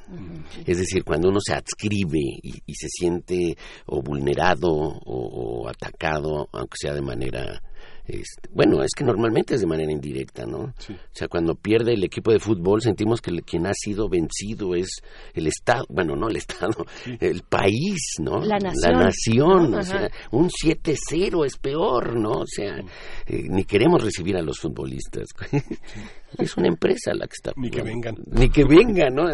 [0.66, 6.94] Es decir, cuando uno se adscribe y, se siente o vulnerado o, atacado, aunque sea
[6.94, 7.62] de manera
[8.08, 10.60] este, bueno, es que normalmente es de manera indirecta, ¿no?
[10.60, 10.74] O
[11.12, 15.02] sea, cuando pierde el equipo de fútbol sentimos que quien ha sido vencido es
[15.34, 16.86] el Estado, bueno, no el Estado,
[17.20, 18.40] el país, ¿no?
[18.40, 18.94] La nación.
[18.94, 22.32] La nación, o sea, un 7-0 es peor, ¿no?
[22.32, 22.78] O sea,
[23.26, 25.28] eh, ni queremos recibir a los futbolistas.
[26.38, 27.52] es una empresa la que está.
[27.58, 28.16] Ni que vengan.
[28.32, 29.28] Ni que vengan, ¿no?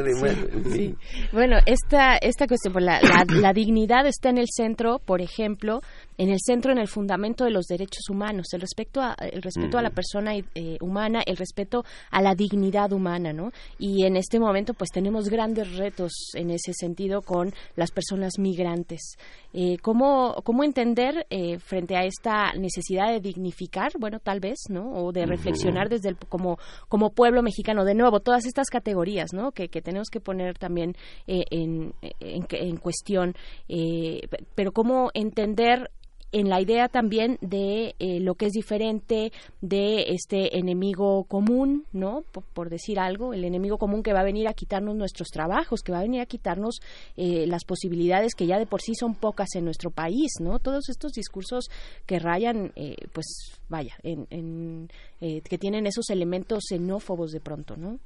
[0.71, 0.95] sí.
[1.31, 5.81] Bueno, esta, esta cuestión, pues, la, la dignidad está en el centro, por ejemplo,
[6.17, 8.47] en el centro, en el fundamento de los derechos humanos.
[8.53, 12.91] El respeto a, el respeto a la persona eh, humana, el respeto a la dignidad
[12.91, 13.51] humana, ¿no?
[13.79, 19.17] Y en este momento, pues tenemos grandes retos en ese sentido con las personas migrantes.
[19.53, 24.91] Eh, ¿cómo, ¿Cómo entender eh, frente a esta necesidad de dignificar, bueno, tal vez, ¿no?
[24.93, 26.57] O de reflexionar desde el, como,
[26.87, 29.51] como pueblo mexicano, de nuevo, todas estas categorías, ¿no?
[29.51, 30.95] Que, que tenemos que poner también
[31.27, 33.35] eh, en, en, en, cuestión.
[33.67, 35.91] Eh, pero cómo entender
[36.33, 39.31] en la idea también de eh, lo que es diferente
[39.61, 42.23] de este enemigo común, ¿no?
[42.53, 45.91] Por, decir algo, el enemigo común que va a venir a quitarnos nuestros trabajos, que
[45.91, 46.79] va a venir a quitarnos
[47.15, 50.57] eh, las posibilidades que ya de por sí son pocas en nuestro país, ¿no?
[50.57, 51.69] Todos estos discursos
[52.07, 54.89] que rayan, eh, pues vaya, en,
[55.19, 57.99] que tienen esos elementos xenófobos de pronto, ¿no?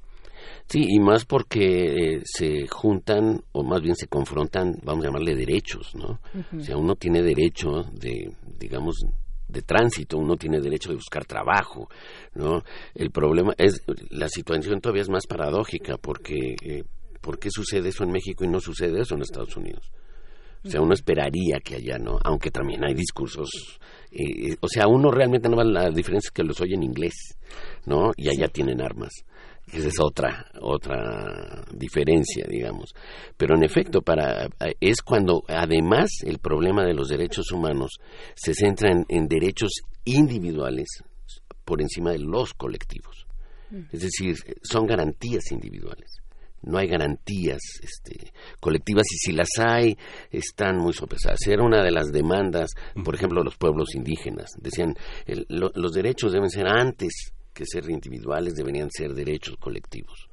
[0.66, 5.34] Sí, y más porque eh, se juntan, o más bien se confrontan, vamos a llamarle
[5.34, 6.20] derechos, ¿no?
[6.56, 8.96] O sea, uno tiene derecho de, digamos,
[9.48, 11.88] de tránsito, uno tiene derecho de buscar trabajo,
[12.34, 12.62] ¿no?
[12.94, 16.84] El problema es, la situación todavía es más paradójica, porque, eh,
[17.20, 19.90] ¿por qué sucede eso en México y no sucede eso en Estados Unidos?
[20.64, 23.48] O sea, uno esperaría que allá no, aunque también hay discursos,
[24.10, 27.38] eh, o sea, uno realmente no va la diferencia es que los oye en inglés,
[27.86, 28.10] ¿no?
[28.16, 29.12] Y allá tienen armas.
[29.72, 32.94] Esa es otra, otra diferencia, digamos.
[33.36, 34.48] Pero en efecto, para,
[34.80, 37.98] es cuando además el problema de los derechos humanos
[38.34, 39.72] se centra en, derechos
[40.04, 40.88] individuales
[41.64, 43.26] por encima de los colectivos.
[43.70, 43.82] Mm.
[43.92, 46.18] Es decir, son garantías individuales.
[46.62, 49.96] No hay garantías este, colectivas y si las hay,
[50.30, 51.46] están muy sopesadas.
[51.46, 52.70] Era una de las demandas,
[53.04, 54.50] por ejemplo, los pueblos indígenas.
[54.58, 54.94] Decían,
[55.48, 60.28] los derechos deben ser antes que ser individuales, deberían ser derechos colectivos.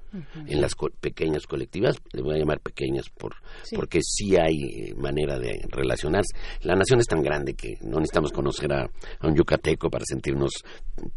[0.48, 3.36] En las pequeñas colectivas, le voy a llamar pequeñas por,
[3.76, 6.38] porque sí hay eh, manera de relacionarse.
[6.62, 8.90] La nación es tan grande que no necesitamos conocer a,
[9.24, 10.52] un yucateco para sentirnos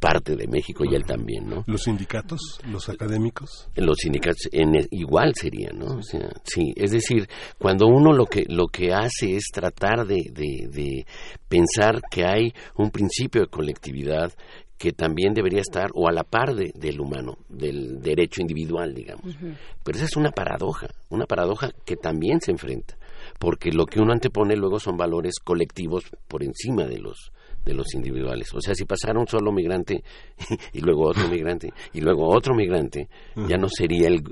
[0.01, 1.62] parte de México y él también, ¿no?
[1.68, 3.68] ¿Los sindicatos, los académicos?
[3.76, 5.98] Los sindicatos en, igual serían, ¿no?
[5.98, 10.32] O sea, sí, es decir, cuando uno lo que, lo que hace es tratar de,
[10.32, 11.06] de, de
[11.48, 14.32] pensar que hay un principio de colectividad
[14.79, 19.37] que también debería estar o a la par de, del humano, del derecho individual, digamos.
[19.83, 22.97] Pero esa es una paradoja, una paradoja que también se enfrenta,
[23.41, 27.33] porque lo que uno antepone luego son valores colectivos por encima de los
[27.65, 28.55] de los individuales.
[28.55, 30.03] O sea, si pasara un solo migrante
[30.73, 33.09] y luego otro migrante y luego otro migrante,
[33.49, 34.23] ya no sería el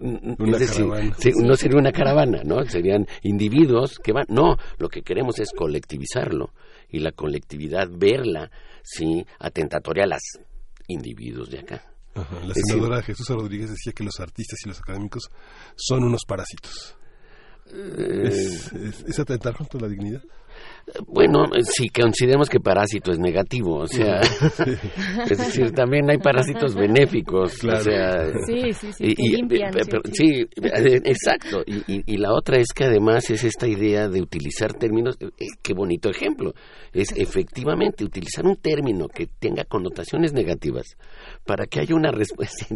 [0.00, 1.16] una caravana.
[1.36, 2.64] no sería una caravana, ¿no?
[2.64, 4.24] Serían individuos que van.
[4.28, 6.50] No, lo que queremos es colectivizarlo
[6.88, 8.50] y la colectividad verla
[8.82, 10.22] sí atentatoria a los
[10.88, 11.82] individuos de acá.
[12.14, 15.30] La senadora Jesús Rodríguez decía que los artistas y los académicos
[15.76, 16.96] son unos parásitos.
[17.72, 20.22] Eh, ¿Es, es atentar contra la dignidad?
[21.06, 24.20] Bueno, si consideramos que parásito es negativo, o sea,
[25.30, 27.78] es decir, también hay parásitos benéficos, claro.
[27.78, 29.72] o sea, sí, sí, sí, y, limpian,
[30.12, 34.74] sí, eh, exacto, y, y, la otra es que además es esta idea de utilizar
[34.74, 35.28] términos, eh,
[35.62, 36.52] qué bonito ejemplo,
[36.92, 40.96] es efectivamente utilizar un término que tenga connotaciones negativas
[41.46, 42.66] para que haya una respuesta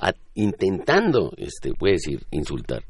[0.34, 2.84] intentando, este, puede decir, insultar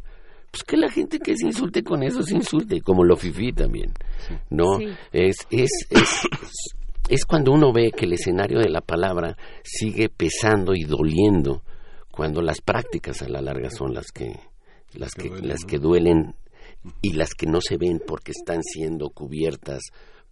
[0.50, 3.92] pues que la gente que se insulte con eso se insulte, como lo fifí también,
[4.50, 4.78] ¿no?
[5.12, 6.28] Es, es, es,
[7.08, 11.62] es cuando uno ve que el escenario de la palabra sigue pesando y doliendo,
[12.10, 14.40] cuando las prácticas a la larga son las que,
[14.94, 16.34] las que, las que duelen
[17.02, 19.82] y las que no se ven porque están siendo cubiertas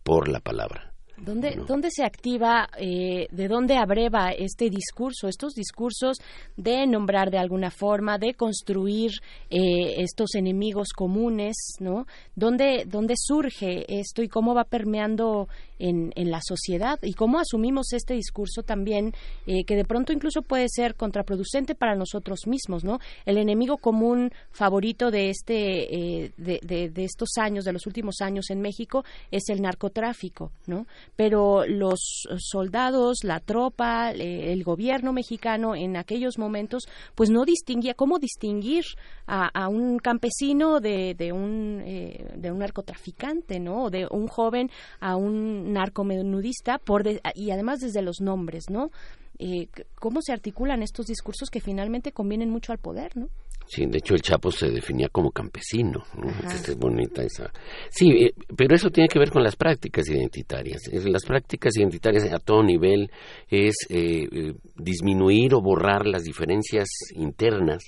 [0.02, 0.92] por la palabra.
[1.18, 6.18] ¿Dónde, ¿Dónde se activa, eh, de dónde abreva este discurso, estos discursos
[6.56, 9.12] de nombrar de alguna forma, de construir
[9.48, 12.06] eh, estos enemigos comunes, ¿no?
[12.34, 15.48] ¿Dónde, ¿Dónde surge esto y cómo va permeando
[15.78, 19.12] en, en la sociedad y cómo asumimos este discurso también
[19.46, 22.98] eh, que de pronto incluso puede ser contraproducente para nosotros mismos, ¿no?
[23.24, 28.50] El enemigo común favorito de este eh, de, de, estos años, de los últimos años
[28.50, 30.86] en México es el narcotráfico, ¿no?
[31.14, 36.84] Pero los soldados, la tropa, eh, el gobierno mexicano en aquellos momentos,
[37.14, 38.84] pues no distinguía cómo distinguir
[39.26, 43.84] a, a un campesino de, de un de un narcotraficante, ¿no?
[43.84, 44.70] O de un joven
[45.00, 48.90] a un narcomenudista por y además desde los nombres, ¿no?
[49.38, 53.28] Eh, ¿Cómo se articulan estos discursos que finalmente convienen mucho al poder, no?
[53.68, 56.04] Sí, de hecho el Chapo se definía como campesino.
[56.44, 57.52] Es bonita esa.
[57.90, 60.82] Sí, eh, pero eso tiene que ver con las prácticas identitarias.
[60.92, 63.10] Las prácticas identitarias a todo nivel
[63.48, 67.82] es eh, disminuir o borrar las diferencias internas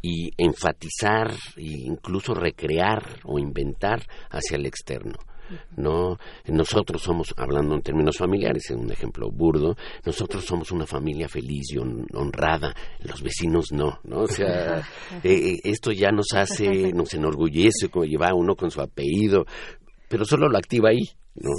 [0.00, 5.16] y enfatizar e incluso recrear o inventar hacia el externo.
[5.76, 11.28] No nosotros somos hablando en términos familiares en un ejemplo burdo nosotros somos una familia
[11.28, 14.78] feliz y hon- honrada los vecinos no no o sea
[15.22, 19.46] eh, eh, esto ya nos hace nos enorgullece como lleva uno con su apellido
[20.08, 21.04] pero solo lo activa ahí
[21.36, 21.50] no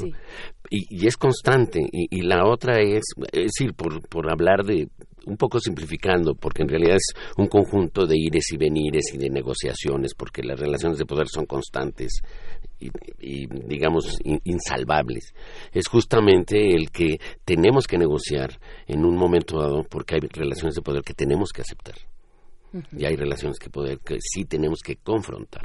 [0.69, 4.87] y, y es constante y, y la otra es es decir por por hablar de
[5.25, 9.29] un poco simplificando porque en realidad es un conjunto de ires y venires y de
[9.29, 12.21] negociaciones porque las relaciones de poder son constantes
[12.79, 12.87] y,
[13.19, 15.33] y, digamos in- insalvables.
[15.73, 20.81] Es justamente el que tenemos que negociar en un momento dado porque hay relaciones de
[20.81, 21.95] poder que tenemos que aceptar.
[22.97, 25.63] Y hay relaciones de poder que sí tenemos que confrontar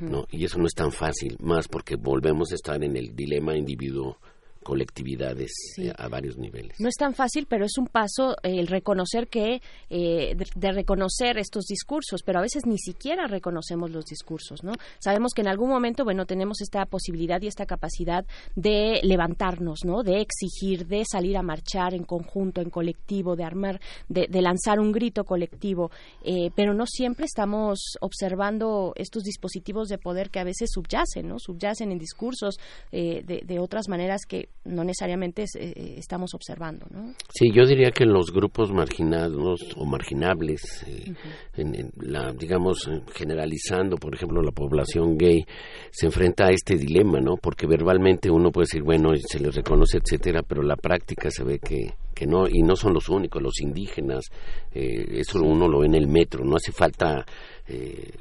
[0.00, 0.26] ¿no?
[0.30, 4.18] Y eso no es tan fácil, más porque volvemos a estar en el dilema individuo
[4.64, 5.86] colectividades Sí.
[5.88, 6.80] eh, a varios niveles.
[6.80, 9.60] No es tan fácil, pero es un paso eh, el reconocer que,
[9.90, 14.72] eh, de, de reconocer estos discursos, pero a veces ni siquiera reconocemos los discursos, ¿no?
[14.98, 18.24] Sabemos que en algún momento, bueno, tenemos esta posibilidad y esta capacidad
[18.56, 20.02] de levantarnos, ¿no?
[20.02, 24.80] De exigir, de salir a marchar en conjunto, en colectivo, de armar, de, de lanzar
[24.80, 25.90] un grito colectivo,
[26.24, 31.38] eh, pero no siempre estamos observando estos dispositivos de poder que a veces subyacen, ¿no?
[31.38, 32.56] Subyacen en discursos
[32.90, 37.12] de, de otras maneras que no necesariamente es- eh, estamos observando, ¿no?
[37.34, 41.12] Sí, yo diría que los grupos marginados o marginables, eh,
[41.56, 45.44] en, en la, digamos, eh, generalizando, por ejemplo, la población gay,
[45.90, 47.36] se enfrenta a este dilema, ¿no?
[47.36, 51.58] Porque verbalmente uno puede decir, bueno, se les reconoce, etcétera, pero la práctica se ve
[51.58, 54.24] que, que no, y no son los únicos, los indígenas,
[54.72, 57.26] eh, eso uno lo ve en el metro, no hace falta.
[57.68, 58.12] eh,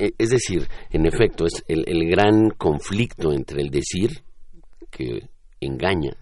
[0.00, 4.10] eh, es decir, en efecto, es el, el gran conflicto entre el decir
[4.90, 5.20] que
[5.66, 6.12] engaña,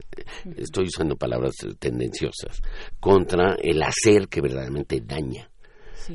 [0.56, 2.60] estoy usando palabras tendenciosas,
[3.00, 5.48] contra el hacer que verdaderamente daña.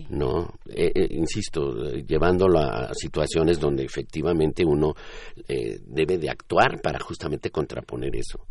[0.09, 4.93] No, Eh, eh, insisto, eh, llevándolo a situaciones donde efectivamente uno
[5.47, 8.45] eh, debe de actuar para justamente contraponer eso,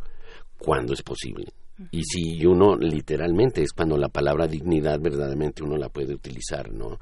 [0.58, 1.46] cuando es posible.
[1.90, 6.98] Y si uno literalmente es cuando la palabra dignidad verdaderamente uno la puede utilizar, ¿no?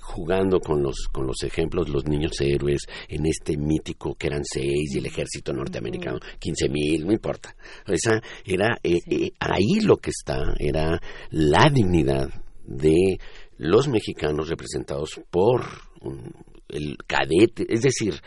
[0.00, 4.94] Jugando con los con los ejemplos los niños héroes en este mítico que eran seis
[4.94, 7.54] y el ejército norteamericano quince mil no importa.
[7.86, 11.00] Esa era eh, eh, ahí lo que está era
[11.30, 12.28] la dignidad
[12.66, 13.18] de
[13.58, 15.62] los mexicanos representados por
[16.00, 16.32] un-
[16.68, 18.20] el cadete, es decir,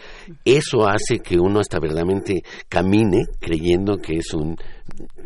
[0.44, 4.58] eso hace que uno hasta verdaderamente camine creyendo que es un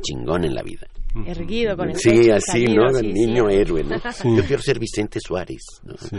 [0.02, 0.86] chingón en la vida.
[1.26, 2.94] Erguido con el Sí, así, salido, ¿no?
[3.00, 3.56] sí, El niño sí.
[3.56, 3.96] héroe, ¿no?
[4.12, 4.36] Sí.
[4.36, 5.96] Yo quiero ser Vicente Suárez, ¿no?
[5.98, 6.18] Sí.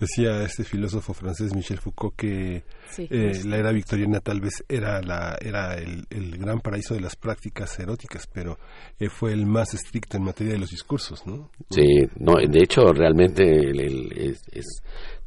[0.00, 3.48] Decía este filósofo francés Michel Foucault que Sí, eh, sí.
[3.48, 7.78] la era victoriana tal vez era la era el, el gran paraíso de las prácticas
[7.78, 8.58] eróticas, pero
[8.98, 11.50] eh, fue el más estricto en materia de los discursos, ¿no?
[11.70, 11.84] Sí,
[12.18, 14.66] no, de hecho, realmente el- el- es, es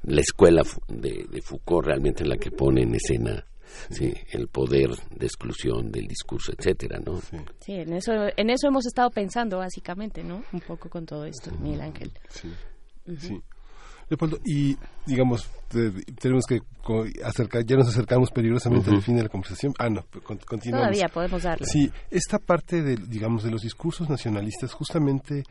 [0.03, 3.45] la escuela de, de Foucault realmente en la que pone en escena
[3.90, 7.20] sí, el poder de exclusión del discurso, etcétera, ¿no?
[7.60, 10.44] Sí, en eso, en eso hemos estado pensando básicamente, ¿no?
[10.52, 12.12] Un poco con todo esto, Miguel Ángel.
[12.30, 13.42] Sí.
[14.10, 16.60] Leopoldo, y digamos, te- tenemos que
[17.23, 19.73] acercar, ya nos acercamos peligrosamente al fin de la conversación.
[19.80, 20.88] Ah, no, con- continuamos.
[20.90, 21.65] Todavía podemos darle.
[21.65, 25.44] Sí, esta parte de, digamos, de los discursos nacionalistas, justamente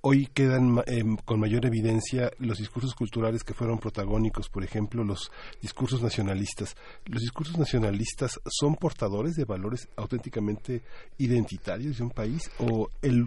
[0.00, 5.02] hoy quedan ma- em, con mayor evidencia los discursos culturales que fueron protagónicos, por ejemplo,
[5.02, 5.30] los
[5.60, 6.76] discursos nacionalistas.
[7.04, 10.82] ¿Los discursos nacionalistas son portadores de valores auténticamente
[11.18, 13.26] identitarios de un país o el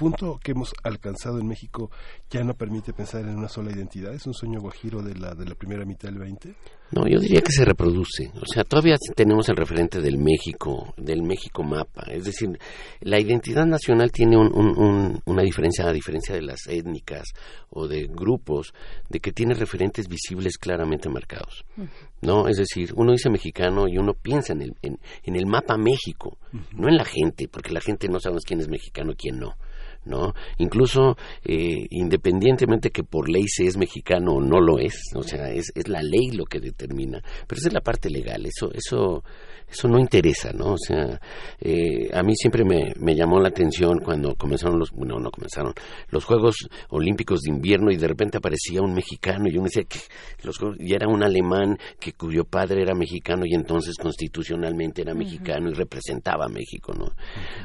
[0.00, 1.90] punto que hemos alcanzado en México
[2.30, 4.14] ya no permite pensar en una sola identidad?
[4.14, 6.54] ¿Es un sueño guajiro de la, de la primera mitad del 20?
[6.92, 8.32] No, yo diría que se reproduce.
[8.40, 12.02] O sea, todavía tenemos el referente del México, del México mapa.
[12.10, 12.48] Es decir,
[13.00, 17.28] la identidad nacional tiene un- un- un- una diferencia, a diferencia de las étnicas
[17.68, 18.72] o de grupos,
[19.08, 21.64] de que tiene referentes visibles claramente marcados.
[22.22, 22.48] ¿no?
[22.48, 26.38] Es decir, uno dice mexicano y uno piensa en el, en, en el mapa México,
[26.72, 29.54] no en la gente, porque la gente no sabemos quién es mexicano y quién no.
[30.04, 30.34] ¿No?
[30.58, 35.50] Incluso eh, independientemente que por ley se es mexicano o no lo es, o sea,
[35.50, 39.22] es, es la ley lo que determina, pero esa es la parte legal, eso, eso,
[39.70, 40.72] eso no interesa, ¿no?
[40.72, 41.20] O sea,
[41.60, 45.72] eh, a mí siempre me, me llamó la atención cuando comenzaron los, bueno, no comenzaron,
[46.08, 46.56] los Juegos
[46.88, 50.00] Olímpicos de Invierno y de repente aparecía un mexicano y uno decía que
[50.42, 55.70] los y era un alemán que cuyo padre era mexicano y entonces constitucionalmente era mexicano
[55.70, 57.12] y representaba a México, ¿no?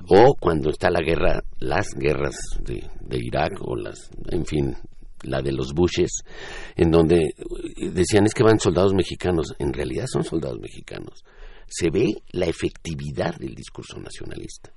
[0.09, 4.75] O cuando está la guerra, las guerras de, de Irak o las, en fin,
[5.23, 6.23] la de los Bushes,
[6.75, 11.23] en donde eh, decían es que van soldados mexicanos, en realidad son soldados mexicanos.
[11.67, 14.71] Se ve la efectividad del discurso nacionalista.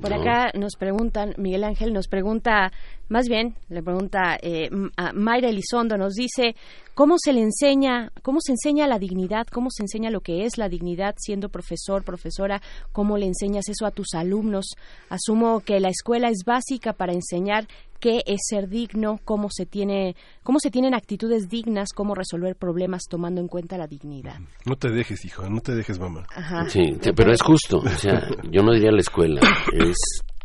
[0.00, 2.72] Por acá nos preguntan, Miguel Ángel nos pregunta,
[3.10, 6.56] más bien, le pregunta eh, a Mayra Elizondo, nos dice,
[6.94, 10.56] ¿cómo se le enseña, cómo se enseña la dignidad, cómo se enseña lo que es
[10.56, 12.62] la dignidad siendo profesor, profesora,
[12.92, 14.64] cómo le enseñas eso a tus alumnos?
[15.10, 17.66] Asumo que la escuela es básica para enseñar
[18.00, 23.04] qué es ser digno, cómo se tiene, cómo se tienen actitudes dignas, cómo resolver problemas
[23.08, 24.38] tomando en cuenta la dignidad.
[24.66, 26.26] No te dejes, hijo, no te dejes, mamá.
[26.68, 27.78] Sí, pero es justo.
[27.78, 29.40] O sea, yo no diría la escuela,
[29.72, 29.96] es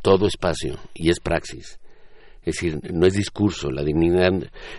[0.01, 1.79] todo espacio y es praxis.
[2.41, 4.31] Es decir, no es discurso, la dignidad,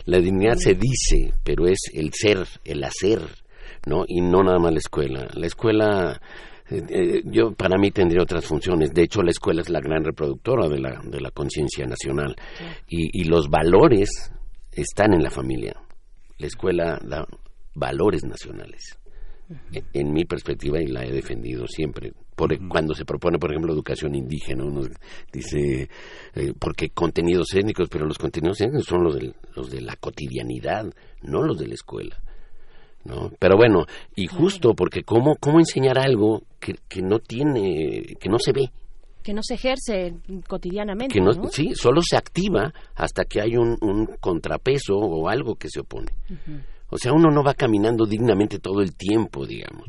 [0.06, 3.20] la dignidad se dice, pero es el ser, el hacer,
[3.86, 4.04] ¿no?
[4.06, 5.28] Y no nada más la escuela.
[5.34, 6.20] La escuela,
[6.70, 8.92] eh, eh, yo para mí tendría otras funciones.
[8.92, 12.36] De hecho, la escuela es la gran reproductora de la, de la conciencia nacional.
[12.88, 14.32] Y, y los valores
[14.72, 15.74] están en la familia.
[16.38, 17.26] La escuela da
[17.74, 19.00] valores nacionales
[19.92, 22.12] en mi perspectiva y la he defendido siempre.
[22.34, 24.82] Por, Cuando se propone, por ejemplo, educación indígena, uno
[25.32, 25.88] dice,
[26.34, 30.86] eh, porque contenidos étnicos, pero los contenidos étnicos son los de, los de la cotidianidad,
[31.22, 32.16] no los de la escuela.
[33.04, 33.30] ¿No?
[33.38, 38.38] Pero bueno, y justo porque cómo, cómo enseñar algo que, que no tiene, que no
[38.38, 38.70] se ve.
[39.22, 40.14] Que no se ejerce
[40.48, 41.12] cotidianamente.
[41.14, 45.68] Que no, Sí, solo se activa hasta que hay un, un contrapeso o algo que
[45.68, 46.12] se opone.
[46.90, 49.86] O sea, uno no va caminando dignamente todo el tiempo, digamos,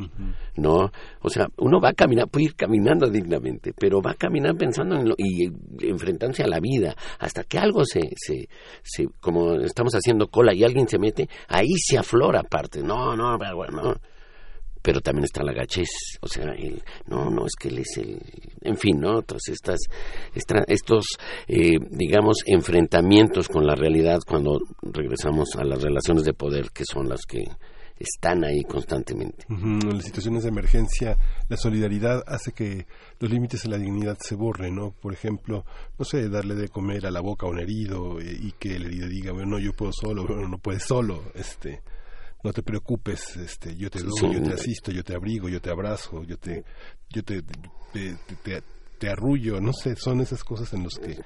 [0.56, 0.91] ¿no?
[1.22, 4.95] O sea, uno va a caminar, puede ir caminando dignamente, pero va a caminar pensando
[4.95, 5.52] en lo, y
[5.88, 8.48] enfrentándose a la vida, hasta que algo se, se,
[8.84, 13.38] se, como estamos haciendo cola y alguien se mete, ahí se aflora aparte, no, no,
[13.38, 13.95] no
[14.82, 15.90] pero también está la gachez,
[16.22, 18.20] o sea, el, no, no, es que él es el,
[18.62, 19.22] en fin, ¿no?
[19.22, 19.80] Todas estas,
[20.34, 21.06] estos,
[21.48, 27.10] eh, digamos, enfrentamientos con la realidad cuando regresamos a las relaciones de poder que son
[27.10, 27.44] las que
[28.02, 29.45] están ahí constantemente.
[29.49, 31.18] En las situaciones de emergencia,
[31.48, 32.88] la solidaridad hace que
[33.20, 34.91] los límites de la dignidad se borren, ¿no?
[34.91, 35.66] Por ejemplo,
[35.99, 38.86] no sé, darle de comer a la boca a un herido eh, y que el
[38.86, 41.82] herido diga, bueno, yo puedo solo, bueno, no puedes solo, este
[42.44, 45.70] no te preocupes, este, yo te doy, yo te asisto, yo te abrigo, yo te
[45.70, 46.64] abrazo, yo te,
[47.10, 47.42] yo te,
[47.94, 48.64] te,
[49.00, 51.18] te, arrullo, no sé, son esas cosas en las que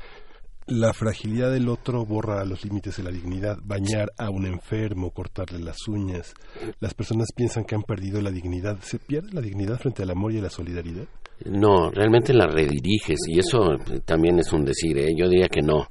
[0.67, 3.57] la fragilidad del otro borra los límites de la dignidad.
[3.63, 6.33] Bañar a un enfermo, cortarle las uñas.
[6.79, 8.79] Las personas piensan que han perdido la dignidad.
[8.81, 11.05] ¿Se pierde la dignidad frente al amor y a la solidaridad?
[11.45, 13.75] No, realmente la rediriges y eso
[14.05, 14.97] también es un decir.
[14.97, 15.13] ¿eh?
[15.15, 15.87] Yo diría que no.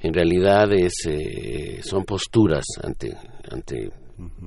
[0.00, 3.16] En realidad es, eh, son posturas ante,
[3.48, 3.90] ante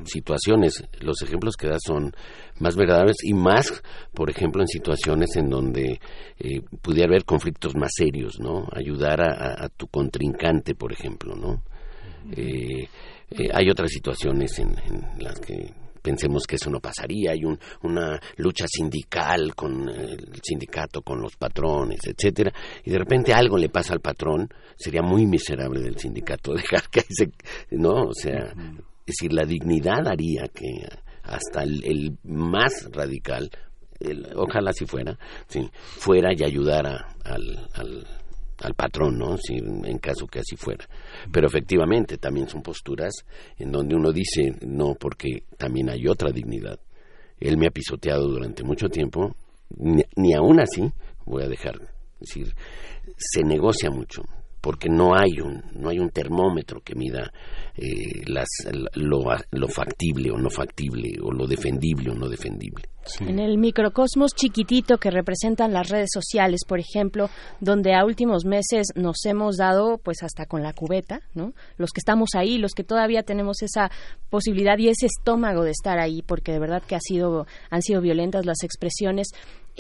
[0.06, 0.84] situaciones.
[1.02, 2.14] Los ejemplos que das son
[2.60, 3.82] más verdaderos y más,
[4.14, 6.00] por ejemplo, en situaciones en donde
[6.40, 8.68] eh, pudiera haber conflictos más serios, ¿no?
[8.72, 11.64] Ayudar a, tu contrincante, por ejemplo, ¿no?
[12.36, 12.88] Eh,
[13.32, 14.76] eh, hay otras situaciones en,
[15.20, 17.42] las que pensemos que eso no pasaría, hay
[17.84, 22.52] una lucha sindical con el sindicato, con los patrones, etcétera,
[22.84, 27.04] y de repente algo le pasa al patrón, sería muy miserable del sindicato dejar que
[27.10, 27.32] se,
[27.72, 28.54] no, o sea,
[29.10, 30.88] es decir, la dignidad haría que
[31.24, 33.50] hasta el, más radical,
[34.36, 35.18] ojalá si fuera,
[35.48, 39.38] sí, fuera y ayudara al, patrón, ¿no?
[39.38, 40.88] Si, en caso que así fuera.
[41.32, 43.26] Pero efectivamente también son posturas
[43.58, 46.80] en donde uno dice no, porque también hay otra dignidad.
[47.40, 49.36] Él me ha pisoteado durante mucho tiempo,
[49.70, 50.92] ni, ni aún así
[51.26, 51.76] voy a dejar.
[52.22, 52.54] Es decir,
[53.18, 54.24] se negocia mucho
[54.62, 57.32] porque no hay un no hay un termómetro que mida
[57.82, 58.48] eh, las,
[58.96, 62.84] lo, lo, factible o no factible o lo defendible o no defendible.
[63.22, 67.30] En el microcosmos chiquitito que representan las redes sociales, por ejemplo,
[67.62, 71.54] donde a últimos meses nos hemos dado pues hasta con la cubeta, ¿no?
[71.78, 73.90] Los que estamos ahí, los que todavía tenemos esa
[74.30, 78.02] posibilidad y ese estómago de estar ahí, porque de verdad que ha sido han sido
[78.02, 79.30] violentas las expresiones,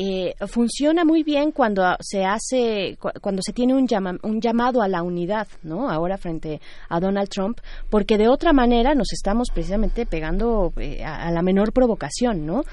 [0.01, 3.85] eh, funciona muy bien cuando se hace, cuando se tiene un,
[4.23, 5.89] un llamado a la unidad, ¿no?
[5.89, 7.59] Ahora frente a Donald Trump,
[7.89, 12.63] porque de otra manera nos estamos precisamente pegando eh, a, la menor provocación, ¿no?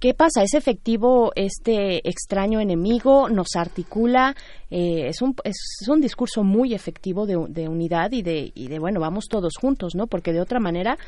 [0.00, 0.42] ¿Qué pasa?
[0.42, 3.28] ¿Es efectivo este extraño enemigo?
[3.28, 4.34] ¿Nos articula?
[4.70, 5.56] Eh, es, un, es,
[5.88, 9.94] un discurso muy efectivo de, de unidad y de, y de, bueno, vamos todos juntos,
[9.94, 10.06] ¿no?
[10.06, 10.98] Porque de otra manera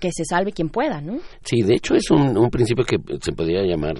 [0.00, 1.18] que se salve quien pueda, ¿no?
[1.42, 3.94] Sí, de hecho es un, un principio que se podría llamar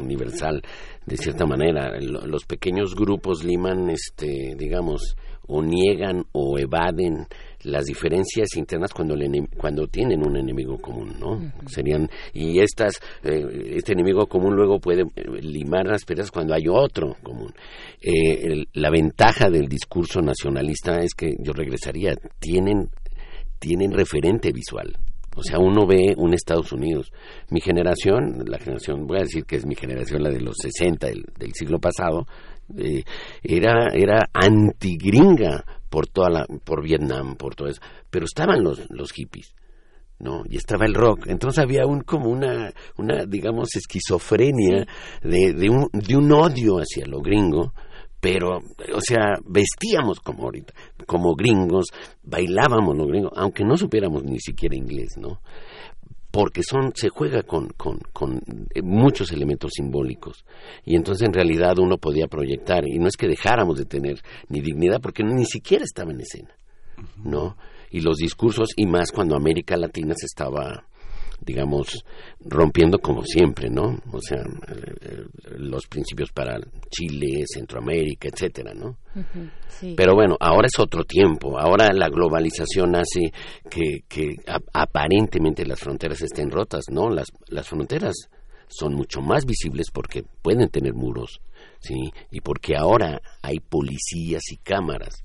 [0.00, 0.62] universal,
[1.04, 1.98] de cierta manera.
[2.00, 5.16] Los pequeños grupos liman, este, digamos,
[5.48, 7.26] o niegan o evaden
[7.64, 9.16] las diferencias internas cuando
[9.56, 11.52] cuando tienen un enemigo común, ¿no?
[11.66, 16.68] Serían y estas eh, este enemigo común luego puede eh, limar las perezas cuando hay
[16.68, 17.52] otro común.
[18.00, 22.90] Eh, la ventaja del discurso nacionalista es que yo regresaría tienen
[23.58, 24.96] tienen referente visual.
[25.36, 27.12] O sea, uno ve un Estados Unidos.
[27.50, 31.06] Mi generación, la generación, voy a decir que es mi generación, la de los 60
[31.06, 32.26] del, del siglo pasado,
[32.76, 33.04] eh,
[33.42, 37.80] era, era antigringa por toda la, por Vietnam, por todo eso.
[38.10, 39.54] Pero estaban los, los hippies.
[40.20, 40.42] ¿no?
[40.48, 41.26] Y estaba el rock.
[41.28, 44.86] Entonces había un, como una, una digamos, esquizofrenia
[45.22, 47.72] de, de, un, de un odio hacia lo gringo,
[48.20, 50.74] pero, o sea, vestíamos como ahorita,
[51.06, 51.86] como gringos,
[52.24, 55.40] bailábamos lo gringos, aunque no supiéramos ni siquiera inglés, ¿no?
[56.38, 58.40] Porque son, se juega con, con, con
[58.72, 60.44] eh, muchos elementos simbólicos.
[60.84, 64.60] Y entonces en realidad uno podía proyectar, y no es que dejáramos de tener ni
[64.60, 66.54] dignidad, porque ni siquiera estaba en escena,
[67.24, 67.56] ¿no?
[67.90, 70.84] y los discursos, y más cuando América Latina se estaba,
[71.40, 72.04] digamos,
[72.40, 73.98] rompiendo como siempre, ¿no?
[74.12, 74.42] O sea,
[75.56, 76.58] los principios para
[76.90, 78.98] Chile, Centroamérica, etcétera, ¿no?
[79.68, 79.94] Sí.
[79.96, 81.58] Pero bueno, ahora es otro tiempo.
[81.58, 83.32] Ahora la globalización hace
[83.70, 84.28] que, que
[84.72, 87.08] aparentemente las fronteras estén rotas, ¿no?
[87.10, 88.14] Las, las fronteras
[88.68, 91.40] son mucho más visibles porque pueden tener muros,
[91.80, 92.12] ¿sí?
[92.30, 95.24] Y porque ahora hay policías y cámaras,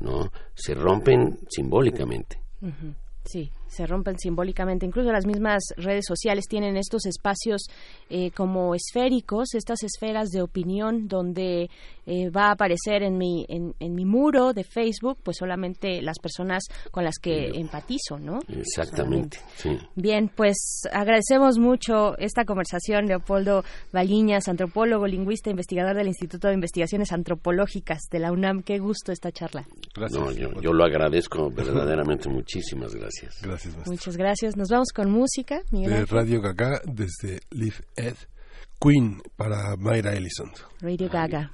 [0.00, 0.30] ¿no?
[0.54, 2.42] Se rompen simbólicamente.
[3.24, 4.86] Sí, se rompen simbólicamente.
[4.86, 7.66] Incluso las mismas redes sociales tienen estos espacios
[8.10, 11.70] eh, como esféricos, estas esferas de opinión donde
[12.06, 16.18] eh, va a aparecer en mi, en, en mi muro de Facebook, pues solamente las
[16.18, 18.40] personas con las que empatizo, ¿no?
[18.48, 19.78] Exactamente, sí.
[19.94, 27.12] Bien, pues agradecemos mucho esta conversación, Leopoldo Baliñas, antropólogo, lingüista, investigador del Instituto de Investigaciones
[27.12, 28.62] Antropológicas de la UNAM.
[28.62, 29.66] Qué gusto esta charla.
[29.96, 32.28] No, yo, yo lo agradezco verdaderamente.
[32.28, 33.40] Muchísimas gracias.
[33.42, 33.53] Gracias,
[33.86, 34.56] Muchas gracias.
[34.56, 36.16] Nos vamos con música, Miguel De Ángel.
[36.16, 38.16] Radio Gaga desde Live Ed.
[38.80, 40.50] Queen para Mayra Ellison.
[40.80, 41.52] Radio Gaga.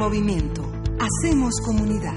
[0.00, 0.62] movimiento.
[0.98, 2.16] Hacemos comunidad.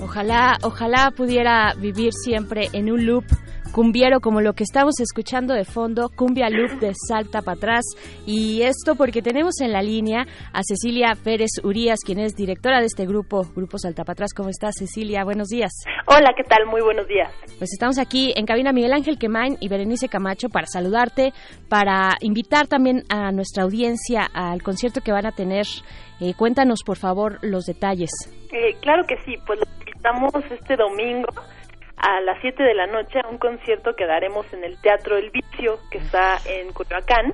[0.00, 3.33] ojalá, ojalá pudiera vivir siempre en un loop
[3.74, 7.84] cumbiero como lo que estamos escuchando de fondo, Cumbia Loop de Salta para atrás.
[8.24, 12.86] Y esto porque tenemos en la línea a Cecilia Pérez Urías, quien es directora de
[12.86, 14.32] este grupo, Grupo Salta para atrás.
[14.32, 15.24] ¿Cómo estás, Cecilia?
[15.24, 15.72] Buenos días.
[16.06, 16.66] Hola, ¿qué tal?
[16.66, 17.32] Muy buenos días.
[17.58, 21.32] Pues estamos aquí en cabina Miguel Ángel Quemain y Berenice Camacho para saludarte,
[21.68, 25.66] para invitar también a nuestra audiencia al concierto que van a tener.
[26.20, 28.10] Eh, cuéntanos, por favor, los detalles.
[28.52, 31.26] Eh, claro que sí, pues lo invitamos este domingo
[32.04, 35.30] a las 7 de la noche a un concierto que daremos en el Teatro El
[35.30, 37.32] Vicio, que está en Coyoacán.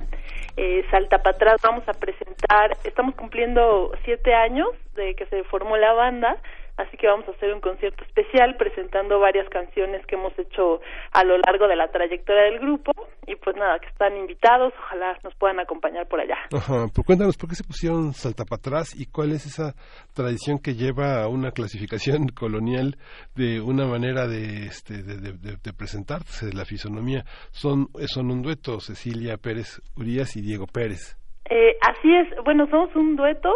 [0.55, 5.75] Eh, Salta para atrás vamos a presentar, estamos cumpliendo siete años de que se formó
[5.75, 6.37] la banda
[6.81, 10.81] así que vamos a hacer un concierto especial presentando varias canciones que hemos hecho
[11.11, 12.91] a lo largo de la trayectoria del grupo
[13.27, 16.37] y pues nada, que están invitados, ojalá nos puedan acompañar por allá.
[16.51, 19.73] Ajá, pues cuéntanos, ¿por qué se pusieron salta para atrás y cuál es esa
[20.13, 22.97] tradición que lleva a una clasificación colonial
[23.35, 27.23] de una manera de, este, de, de, presentarse, de la fisonomía?
[27.51, 31.17] Son, son un dueto, Cecilia Pérez Urias y Diego Pérez.
[31.49, 33.49] Eh, así es, bueno, somos un dueto,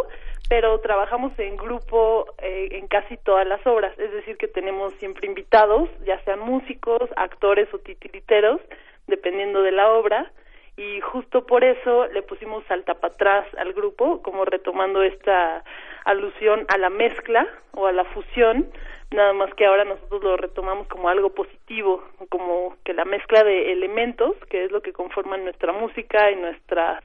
[0.48, 5.26] pero trabajamos en grupo eh, en casi todas las obras, es decir, que tenemos siempre
[5.26, 8.60] invitados, ya sean músicos, actores o titiriteros,
[9.06, 10.30] dependiendo de la obra,
[10.76, 15.64] y justo por eso le pusimos salta para atrás al grupo, como retomando esta
[16.06, 18.70] alusión a la mezcla o a la fusión,
[19.10, 23.72] nada más que ahora nosotros lo retomamos como algo positivo, como que la mezcla de
[23.72, 27.04] elementos, que es lo que conforman nuestra música y nuestras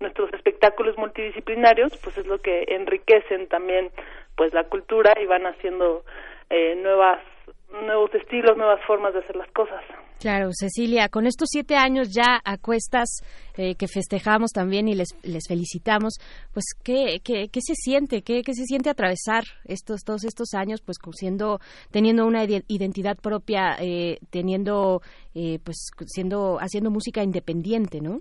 [0.00, 3.90] nuestros espectáculos multidisciplinarios, pues es lo que enriquecen también
[4.36, 6.04] pues la cultura y van haciendo
[6.50, 7.20] eh, nuevas
[7.86, 9.82] nuevos estilos, nuevas formas de hacer las cosas.
[10.22, 13.08] Claro, Cecilia, con estos siete años ya a cuestas
[13.58, 16.14] eh, que festejamos también y les, les felicitamos,
[16.54, 18.22] pues ¿qué, qué, qué se siente?
[18.22, 21.58] ¿Qué, ¿Qué, se siente atravesar estos todos estos años, pues siendo
[21.90, 25.00] teniendo una identidad propia, eh, teniendo
[25.34, 28.20] eh, pues siendo haciendo música independiente, ¿no?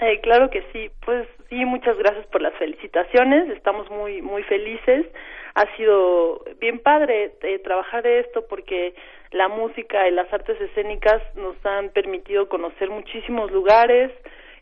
[0.00, 5.06] Eh, claro que sí, pues sí, muchas gracias por las felicitaciones, estamos muy muy felices.
[5.56, 8.94] Ha sido bien padre eh, trabajar de esto porque
[9.30, 14.12] la música y las artes escénicas nos han permitido conocer muchísimos lugares,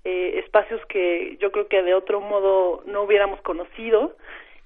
[0.04, 4.14] eh, espacios que yo creo que de otro modo no hubiéramos conocido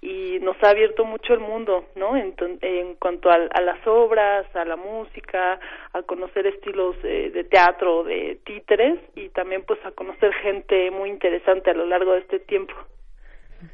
[0.02, 2.14] y nos ha abierto mucho el mundo, ¿no?
[2.14, 5.58] En, en cuanto a, a, las obras, a la música,
[5.94, 11.08] a conocer estilos eh, de teatro, de títeres y también pues a conocer gente muy
[11.08, 12.74] interesante a lo largo de este tiempo.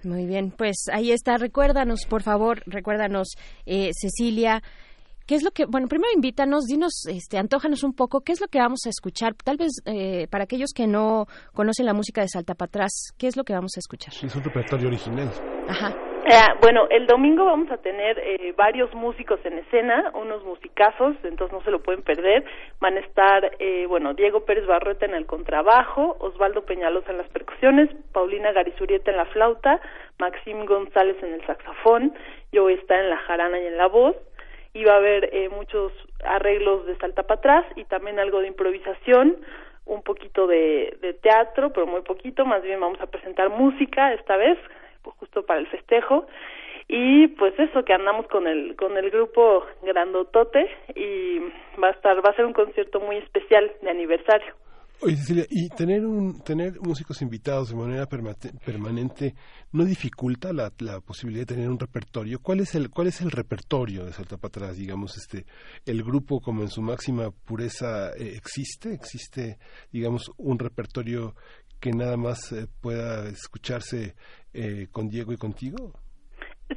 [0.02, 1.36] Muy bien, pues ahí está.
[1.36, 3.28] Recuérdanos, por favor, recuérdanos,
[3.66, 4.62] eh, Cecilia.
[5.27, 8.48] ¿Qué es lo que, bueno, primero invítanos, dinos, este, antójanos un poco, ¿qué es lo
[8.48, 9.35] que vamos a escuchar?
[9.43, 13.27] Tal vez eh, para aquellos que no conocen la música de Salta para atrás, ¿qué
[13.27, 14.12] es lo que vamos a escuchar?
[14.23, 15.32] Es un repertorio original.
[15.66, 15.97] Ajá.
[16.26, 21.52] Eh, bueno, el domingo vamos a tener eh, varios músicos en escena, unos musicazos, entonces
[21.52, 22.46] no se lo pueden perder.
[22.80, 27.28] Van a estar, eh, bueno, Diego Pérez Barreta en el contrabajo, Osvaldo Peñalosa en las
[27.28, 29.82] percusiones, Paulina Garizurieta en la flauta,
[30.18, 32.14] Maxim González en el saxofón,
[32.52, 34.16] yo voy en la jarana y en la voz.
[34.72, 35.92] Y va a haber eh, muchos
[36.24, 39.36] arreglos de salta para atrás y también algo de improvisación,
[39.84, 44.36] un poquito de, de teatro, pero muy poquito, más bien vamos a presentar música esta
[44.36, 44.59] vez,
[45.12, 46.26] justo para el festejo
[46.89, 51.39] y pues eso que andamos con el con el grupo grandotote y
[51.81, 54.55] va a estar va a ser un concierto muy especial de aniversario
[55.01, 59.35] Oye Cecilia, y tener un tener músicos invitados de manera permanente
[59.72, 62.39] no dificulta la, la, posibilidad de tener un repertorio.
[62.40, 64.76] ¿Cuál es el cuál es el repertorio de Salta para atrás?
[64.76, 65.47] Digamos, este
[65.85, 69.59] el grupo como en su máxima pureza eh, existe, existe,
[69.93, 71.35] digamos, un repertorio
[71.81, 74.14] que nada más eh, pueda escucharse
[74.55, 75.93] eh, con Diego y contigo?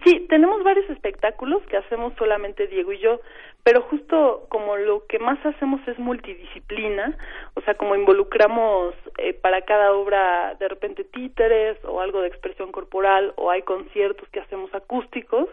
[0.03, 3.21] Sí, tenemos varios espectáculos que hacemos solamente Diego y yo,
[3.63, 7.17] pero justo como lo que más hacemos es multidisciplina,
[7.53, 12.73] o sea, como involucramos eh, para cada obra de repente títeres o algo de expresión
[12.73, 15.47] corporal o hay conciertos que hacemos acústicos,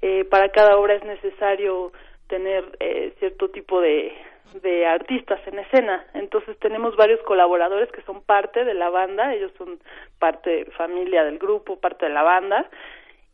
[0.00, 1.92] eh, para cada obra es necesario
[2.28, 4.12] tener eh, cierto tipo de,
[4.62, 6.04] de artistas en escena.
[6.14, 9.78] Entonces tenemos varios colaboradores que son parte de la banda, ellos son
[10.18, 12.68] parte familia del grupo, parte de la banda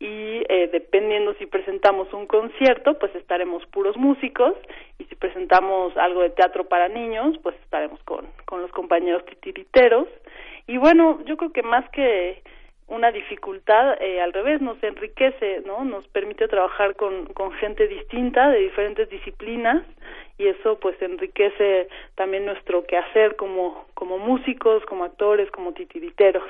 [0.03, 4.53] y eh, dependiendo si presentamos un concierto, pues estaremos puros músicos
[4.99, 10.09] y si presentamos algo de teatro para niños, pues estaremos con, con los compañeros titiriteros.
[10.67, 12.41] Y bueno, yo creo que más que
[12.87, 15.85] una dificultad, eh, al revés, nos enriquece, ¿no?
[15.85, 19.83] Nos permite trabajar con, con gente distinta, de diferentes disciplinas,
[20.37, 26.43] y eso pues enriquece también nuestro quehacer como, como músicos, como actores, como titiriteros.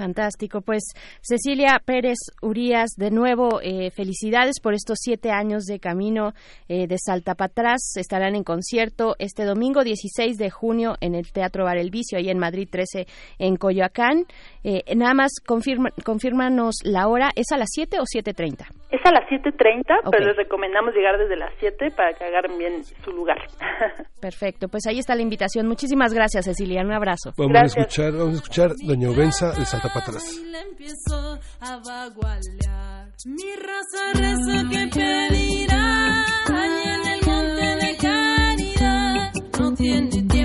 [0.00, 0.62] Fantástico.
[0.62, 0.82] Pues
[1.20, 6.32] Cecilia Pérez Urías, de nuevo, eh, felicidades por estos siete años de camino
[6.68, 7.96] eh, de Salta para atrás.
[7.96, 12.30] Estarán en concierto este domingo 16 de junio en el Teatro Bar El Vicio, ahí
[12.30, 13.06] en Madrid 13
[13.38, 14.24] en Coyoacán.
[14.62, 17.30] Eh, nada más, confirma, confírmanos la hora.
[17.34, 18.66] ¿Es a las 7 o 7.30?
[18.90, 22.84] Es a las 7.30, pero les recomendamos llegar desde las 7 para que hagan bien
[22.84, 23.38] su lugar.
[24.20, 25.66] Perfecto, pues ahí está la invitación.
[25.66, 26.82] Muchísimas gracias, Cecilia.
[26.82, 27.32] Un abrazo.
[27.36, 30.40] Vamos a escuchar, vamos a escuchar Doña Obenza de Salta para atrás.
[30.70, 33.08] empiezo a vagualear.
[33.26, 39.32] Mi raza reza que pedirá allí en el monte de caridad.
[39.58, 40.39] No tiene tiempo,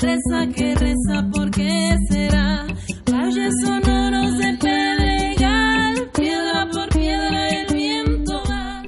[0.00, 2.66] Reza que reza, ¿por qué será?
[3.10, 8.84] Valles sonoros de pedregal, piedra por piedra el viento va.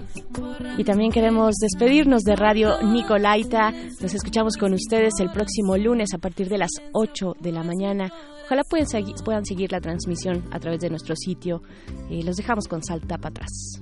[0.78, 3.72] Y también queremos despedirnos de Radio Nicolaita.
[4.00, 8.12] Nos escuchamos con ustedes el próximo lunes a partir de las 8 de la mañana.
[8.44, 11.60] Ojalá puedan seguir, puedan seguir la transmisión a través de nuestro sitio.
[12.08, 13.80] Eh, los dejamos con Salta para atrás.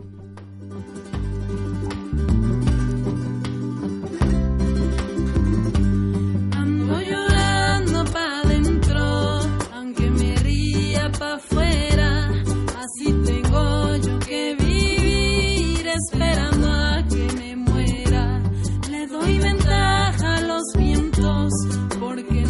[13.28, 18.42] Tengo yo que vivir esperando a que me muera.
[18.90, 21.52] Le doy ventaja a los vientos
[22.00, 22.47] porque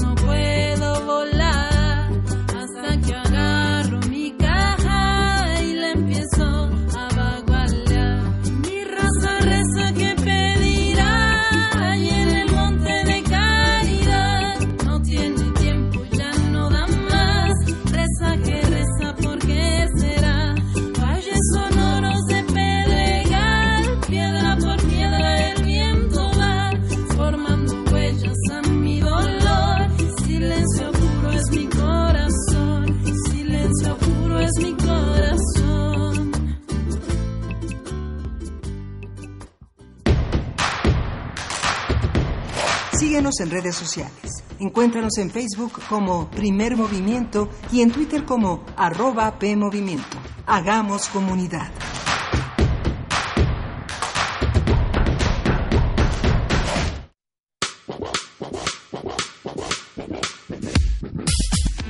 [43.40, 44.42] En redes sociales.
[44.58, 50.16] Encuéntranos en Facebook como Primer Movimiento y en Twitter como arroba PMovimiento.
[50.46, 51.70] Hagamos comunidad.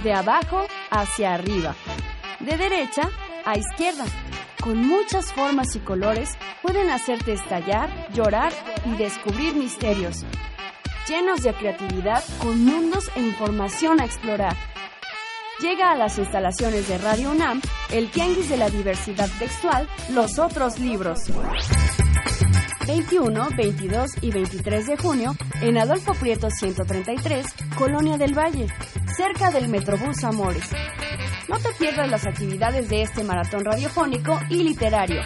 [0.02, 1.74] de abajo hacia arriba,
[2.40, 3.10] de derecha
[3.44, 4.04] a izquierda.
[4.62, 6.30] Con muchas formas y colores
[6.62, 8.52] pueden hacerte estallar, llorar
[8.86, 10.24] y descubrir misterios.
[11.08, 14.54] Llenos de creatividad, con mundos e información a explorar.
[15.58, 20.78] Llega a las instalaciones de Radio UNAM el Tianguis de la Diversidad Textual, Los Otros
[20.78, 21.20] Libros.
[22.86, 27.46] 21, 22 y 23 de junio en Adolfo Prieto 133,
[27.78, 28.66] Colonia del Valle,
[29.16, 30.68] cerca del Metrobús Amores.
[31.48, 35.22] No te pierdas las actividades de este maratón radiofónico y literario.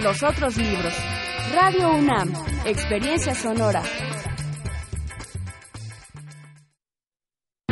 [0.00, 0.94] Los otros libros.
[1.52, 2.32] Radio UNAM,
[2.64, 3.82] Experiencia Sonora.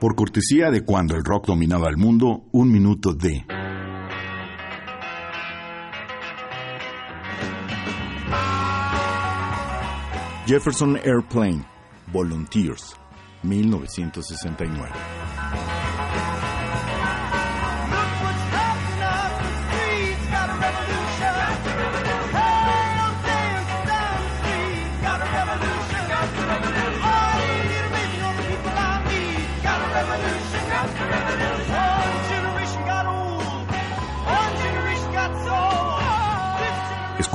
[0.00, 3.44] Por cortesía de cuando el rock dominaba el mundo, un minuto de...
[10.46, 11.62] Jefferson Airplane,
[12.12, 12.96] Volunteers,
[13.42, 15.69] 1969.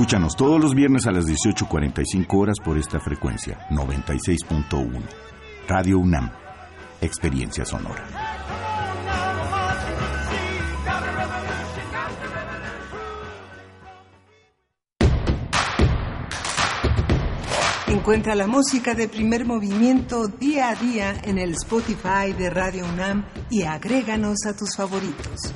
[0.06, 5.02] Escúchanos todos los viernes a las 18.45 horas por esta frecuencia, 96.1.
[5.66, 6.30] Radio UNAM,
[7.00, 8.06] Experiencia Sonora.
[17.88, 23.24] Encuentra la música de primer movimiento día a día en el Spotify de Radio UNAM
[23.50, 25.52] y agréganos a tus favoritos.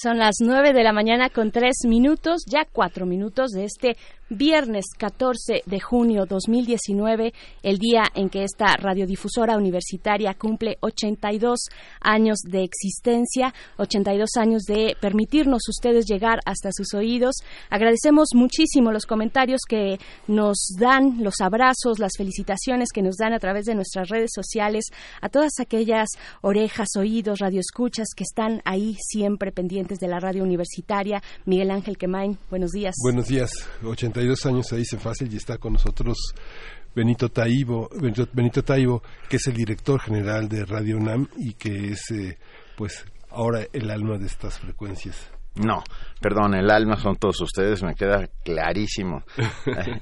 [0.00, 3.96] Son las nueve de la mañana con tres minutos, ya cuatro minutos de este
[4.30, 7.32] viernes 14 de junio 2019,
[7.62, 11.58] el día en que esta radiodifusora universitaria cumple 82
[12.00, 17.36] años de existencia, 82 años de permitirnos ustedes llegar hasta sus oídos.
[17.70, 23.38] Agradecemos muchísimo los comentarios que nos dan, los abrazos, las felicitaciones que nos dan a
[23.38, 24.86] través de nuestras redes sociales,
[25.20, 26.08] a todas aquellas
[26.42, 31.22] orejas, oídos, radioescuchas que están ahí siempre pendientes de la radio universitaria.
[31.46, 32.94] Miguel Ángel Quemain, buenos días.
[33.02, 33.50] Buenos días,
[33.82, 36.16] 82 años se dice fácil y está con nosotros
[36.94, 37.88] Benito Taibo,
[38.32, 42.38] Benito Taibo, que es el director general de Radio UNAM y que es, eh,
[42.76, 45.30] pues, ahora el alma de estas frecuencias.
[45.54, 45.82] No,
[46.20, 49.22] perdón, el alma son todos ustedes, me queda clarísimo.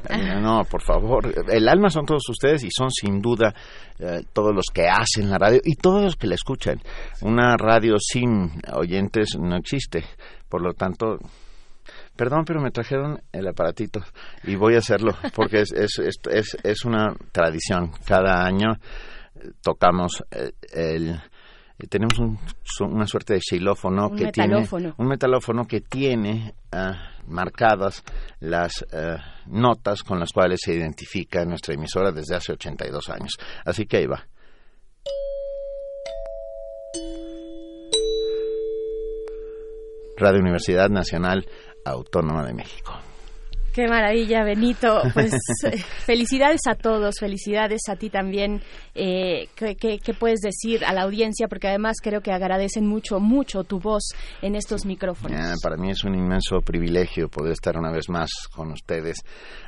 [0.08, 3.52] Eh, no, por favor, el alma son todos ustedes y son sin duda
[3.98, 6.80] eh, todos los que hacen la radio y todos los que la escuchan.
[7.22, 10.04] Una radio sin oyentes no existe,
[10.48, 11.18] por lo tanto,
[12.16, 14.00] perdón, pero me trajeron el aparatito
[14.44, 17.92] y voy a hacerlo porque es, es, es, es una tradición.
[18.06, 18.72] Cada año
[19.34, 21.10] eh, tocamos eh, el
[21.78, 22.38] eh, tenemos un,
[22.80, 24.66] una suerte de xilófono que tiene
[24.96, 28.02] un metalófono que tiene ah, marcadas
[28.40, 28.86] las
[29.46, 33.36] notas con las cuales se identifica nuestra emisora desde hace 82 años.
[33.64, 34.26] Así que ahí va.
[40.18, 41.46] Radio Universidad Nacional
[41.86, 42.92] Autónoma de México.
[43.76, 45.02] Qué maravilla, Benito.
[45.12, 45.34] Pues
[45.64, 45.76] eh,
[46.06, 48.62] felicidades a todos, felicidades a ti también.
[48.94, 51.46] Eh, ¿qué, puedes decir a la audiencia?
[51.46, 55.38] Porque además creo que agradecen mucho, mucho tu voz en estos micrófonos.
[55.38, 59.18] Ah, para mí es un inmenso privilegio poder estar una vez más con ustedes.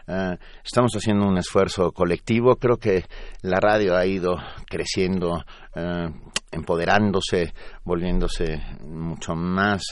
[0.07, 2.57] Ah, estamos haciendo un esfuerzo colectivo.
[2.57, 3.05] Creo que
[3.43, 4.39] la radio ha ido
[4.71, 5.45] creciendo,
[5.77, 6.09] ah,
[6.51, 7.53] empoderándose,
[7.85, 9.83] volviéndose mucho más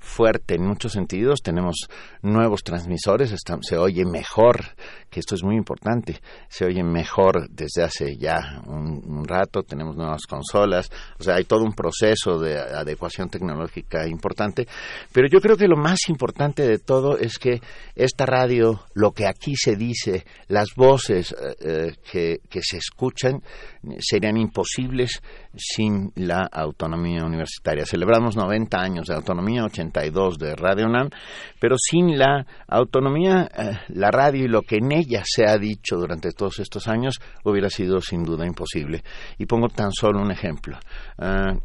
[0.00, 1.40] fuerte en muchos sentidos.
[1.42, 1.88] Tenemos
[2.22, 4.60] nuevos transmisores, se oye mejor,
[5.08, 10.22] que esto es muy importante, se oye mejor desde hace ya un, rato, tenemos nuevas
[10.26, 14.66] consolas, o sea, hay todo un proceso de adecuación tecnológica importante,
[15.12, 17.60] pero yo creo que lo más importante de todo es que
[17.94, 23.42] esta radio, lo que aquí se dice, las voces eh, eh, que, que se escuchan,
[23.98, 25.22] serían imposibles
[25.56, 27.84] sin la autonomía universitaria.
[27.84, 31.10] Celebramos 90 años de autonomía, 82 de Radio UNAM,
[31.58, 35.96] pero sin la autonomía, eh, la radio y lo que en ella se ha dicho
[35.96, 39.02] durante todos estos años hubiera sido sin duda imposible.
[39.38, 40.78] Y pongo tan solo un ejemplo.
[41.18, 41.58] Eh,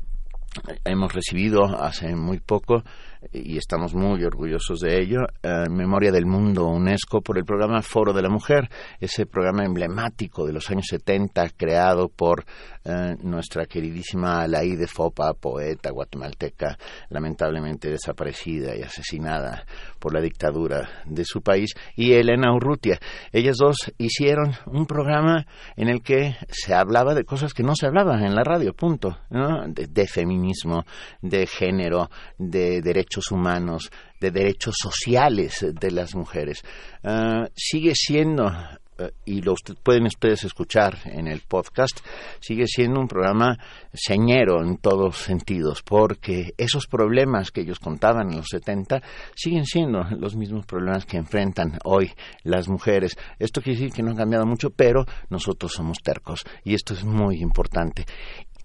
[0.83, 2.83] hemos recibido hace muy poco
[3.31, 8.13] y estamos muy orgullosos de ello, eh, Memoria del Mundo UNESCO por el programa Foro
[8.13, 12.45] de la Mujer, ese programa emblemático de los años 70 creado por
[12.85, 16.77] eh, nuestra queridísima de Fopa, poeta guatemalteca,
[17.09, 19.65] lamentablemente desaparecida y asesinada
[19.99, 22.99] por la dictadura de su país, y Elena Urrutia.
[23.31, 25.45] Ellas dos hicieron un programa
[25.75, 29.17] en el que se hablaba de cosas que no se hablaban en la radio, punto,
[29.29, 30.85] de feminismo,
[31.21, 36.63] de género, de derechos humanos, de derechos sociales de las mujeres.
[37.03, 38.77] Ah, sigue siendo eh,
[39.25, 41.99] y lo pueden ustedes escuchar en el podcast,
[42.39, 43.57] sigue siendo un programa
[43.93, 49.01] señero en todos sentidos, porque esos problemas que ellos contaban en los 70
[49.35, 52.11] siguen siendo los mismos problemas que enfrentan hoy
[52.43, 53.17] las mujeres.
[53.39, 57.03] Esto quiere decir que no ha cambiado mucho, pero nosotros somos tercos y esto es
[57.03, 58.05] muy importante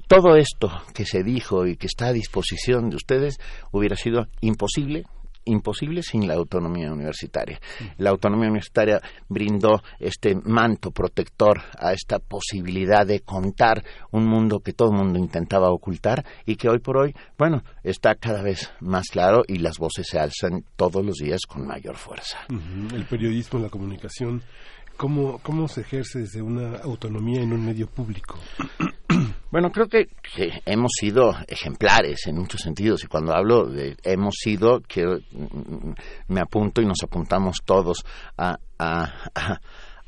[0.07, 3.39] todo esto que se dijo y que está a disposición de ustedes
[3.70, 5.05] hubiera sido imposible
[5.51, 7.60] imposible sin la autonomía universitaria.
[7.98, 14.72] La autonomía universitaria brindó este manto protector a esta posibilidad de contar un mundo que
[14.72, 19.09] todo el mundo intentaba ocultar y que hoy por hoy, bueno, está cada vez más
[19.09, 22.39] claro y las voces se alzan todos los días con mayor fuerza.
[22.48, 24.43] El periodismo, la comunicación,
[24.97, 28.39] ¿cómo, ¿cómo se ejerce desde una autonomía en un medio público?
[29.51, 30.09] Bueno, creo que,
[30.65, 35.19] hemos sido ejemplares en muchos sentidos y cuando hablo de hemos sido, quiero,
[36.28, 38.05] me apunto y nos apuntamos todos
[38.39, 38.59] a,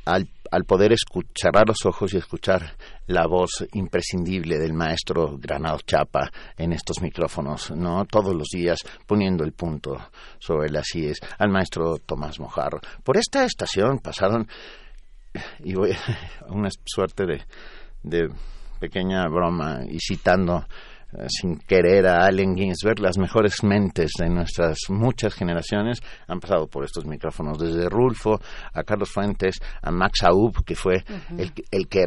[0.05, 0.95] al, poder
[1.35, 2.77] cerrar los ojos y escuchar
[3.09, 8.05] la voz imprescindible del maestro Granado Chapa en estos micrófonos, ¿no?
[8.05, 9.97] Todos los días poniendo el punto
[10.39, 12.81] sobre las IES, al maestro Tomás Mojarro.
[13.03, 14.47] Por esta estación pasaron,
[15.65, 15.91] y voy
[16.47, 17.43] a una suerte de,
[18.05, 18.29] de
[18.82, 20.66] pequeña broma y citando
[21.12, 26.66] eh, sin querer a Allen Ginsberg, las mejores mentes de nuestras muchas generaciones han pasado
[26.66, 28.40] por estos micrófonos, desde Rulfo
[28.74, 31.04] a Carlos Fuentes, a Max Aub, que fue
[31.38, 32.06] el, el, que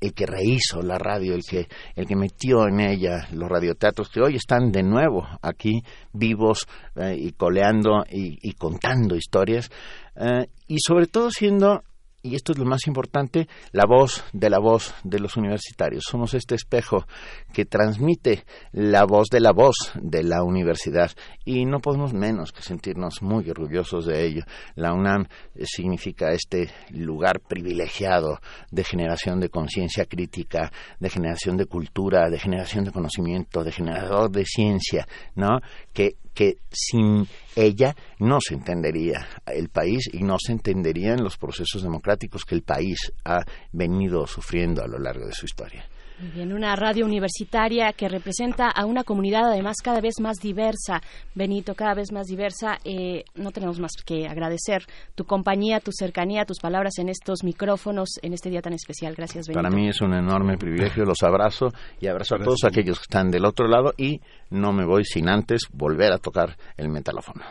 [0.00, 4.20] el que rehizo la radio, el que, el que metió en ella los radioteatros, que
[4.20, 6.66] hoy están de nuevo aquí vivos
[6.96, 9.70] eh, y coleando y, contando historias,
[10.16, 11.84] eh, y sobre todo siendo
[12.22, 16.04] y esto es lo más importante, la voz de la voz de los universitarios.
[16.08, 17.06] Somos este espejo
[17.52, 21.10] que transmite la voz de la voz de la universidad
[21.44, 24.42] y no podemos menos que sentirnos muy orgullosos de ello.
[24.76, 25.26] La UNAM
[25.64, 28.38] significa este lugar privilegiado
[28.70, 30.70] de generación de conciencia crítica,
[31.00, 35.60] de generación de cultura, de generación de conocimiento, de generador de ciencia, ¿no?
[35.92, 41.82] Que que sin ella no se entendería el país y no se entenderían los procesos
[41.82, 45.86] democráticos que el país ha venido sufriendo a lo largo de su historia.
[46.30, 51.02] Bien, una radio universitaria que representa a una comunidad además cada vez más diversa,
[51.34, 52.78] Benito, cada vez más diversa.
[52.84, 54.84] Eh, no tenemos más que agradecer
[55.16, 59.16] tu compañía, tu cercanía, tus palabras en estos micrófonos, en este día tan especial.
[59.16, 59.62] Gracias, Benito.
[59.64, 63.28] Para mí es un enorme privilegio, los abrazo y abrazo a todos aquellos que están
[63.28, 64.20] del otro lado y
[64.50, 67.44] no me voy sin antes volver a tocar el metalófono.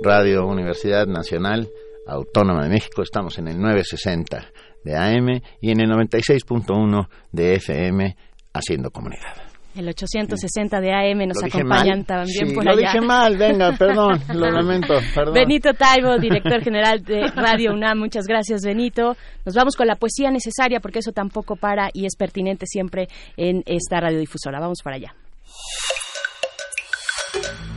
[0.00, 1.68] Radio Universidad Nacional
[2.08, 3.02] Autónoma de México.
[3.02, 4.46] Estamos en el 960
[4.84, 8.16] de AM y en el 96.1 de FM
[8.52, 9.36] haciendo comunidad.
[9.74, 12.74] El 860 de AM nos acompañan también por allá.
[12.74, 15.34] Lo dije mal, venga, perdón, lo lamento, perdón.
[15.34, 19.16] Benito Taibo, director general de Radio UNAM, muchas gracias Benito.
[19.44, 23.06] Nos vamos con la poesía necesaria porque eso tampoco para y es pertinente siempre
[23.36, 24.58] en esta radiodifusora.
[24.58, 25.14] Vamos para allá.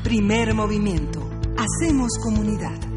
[0.03, 1.19] Primer movimiento.
[1.55, 2.90] Hacemos comunidad.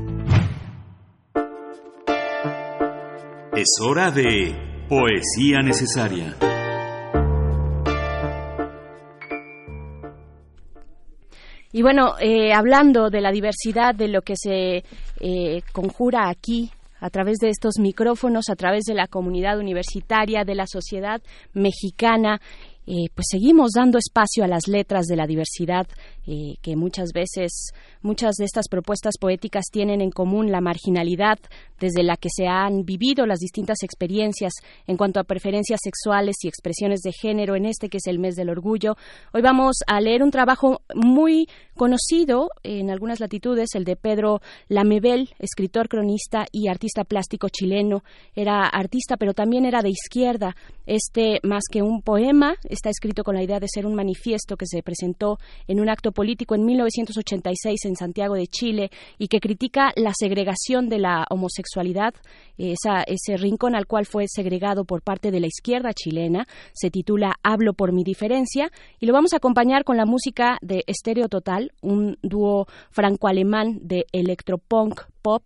[3.56, 4.52] Es hora de
[4.88, 6.36] Poesía Necesaria.
[11.70, 14.82] Y bueno, eh, hablando de la diversidad, de lo que se
[15.20, 20.56] eh, conjura aquí a través de estos micrófonos, a través de la comunidad universitaria, de
[20.56, 21.22] la sociedad
[21.52, 22.40] mexicana,
[22.86, 25.86] eh, pues seguimos dando espacio a las letras de la diversidad
[26.24, 27.72] que muchas veces
[28.04, 31.38] Muchas de estas propuestas poéticas tienen en común la marginalidad
[31.80, 34.52] desde la que se han vivido las distintas experiencias
[34.86, 38.36] en cuanto a preferencias sexuales y expresiones de género en este que es el mes
[38.36, 38.96] del orgullo.
[39.32, 45.30] Hoy vamos a leer un trabajo muy conocido en algunas latitudes, el de Pedro Lamebel,
[45.38, 48.04] escritor, cronista y artista plástico chileno.
[48.34, 50.56] Era artista, pero también era de izquierda.
[50.86, 54.66] Este, más que un poema, está escrito con la idea de ser un manifiesto que
[54.66, 59.92] se presentó en un acto político en 1986 en Santiago de Chile y que critica
[59.96, 62.14] la segregación de la homosexualidad,
[62.56, 66.46] ese rincón al cual fue segregado por parte de la izquierda chilena.
[66.72, 68.70] Se titula Hablo por mi diferencia
[69.00, 74.06] y lo vamos a acompañar con la música de Estéreo Total, un dúo franco-alemán de
[74.12, 75.42] electropunk pop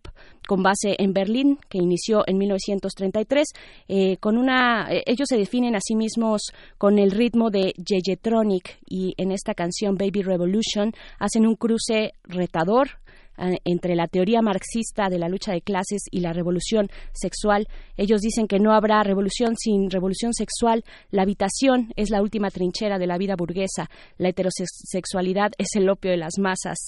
[0.48, 3.46] con base en Berlín, que inició en 1933,
[3.86, 8.78] eh, con una, eh, ellos se definen a sí mismos con el ritmo de Yeyetronic
[8.86, 12.98] y en esta canción Baby Revolution hacen un cruce retador
[13.38, 17.68] eh, entre la teoría marxista de la lucha de clases y la revolución sexual.
[17.96, 20.82] Ellos dicen que no habrá revolución sin revolución sexual.
[21.10, 23.90] La habitación es la última trinchera de la vida burguesa.
[24.16, 26.78] La heterosexualidad es el opio de las masas.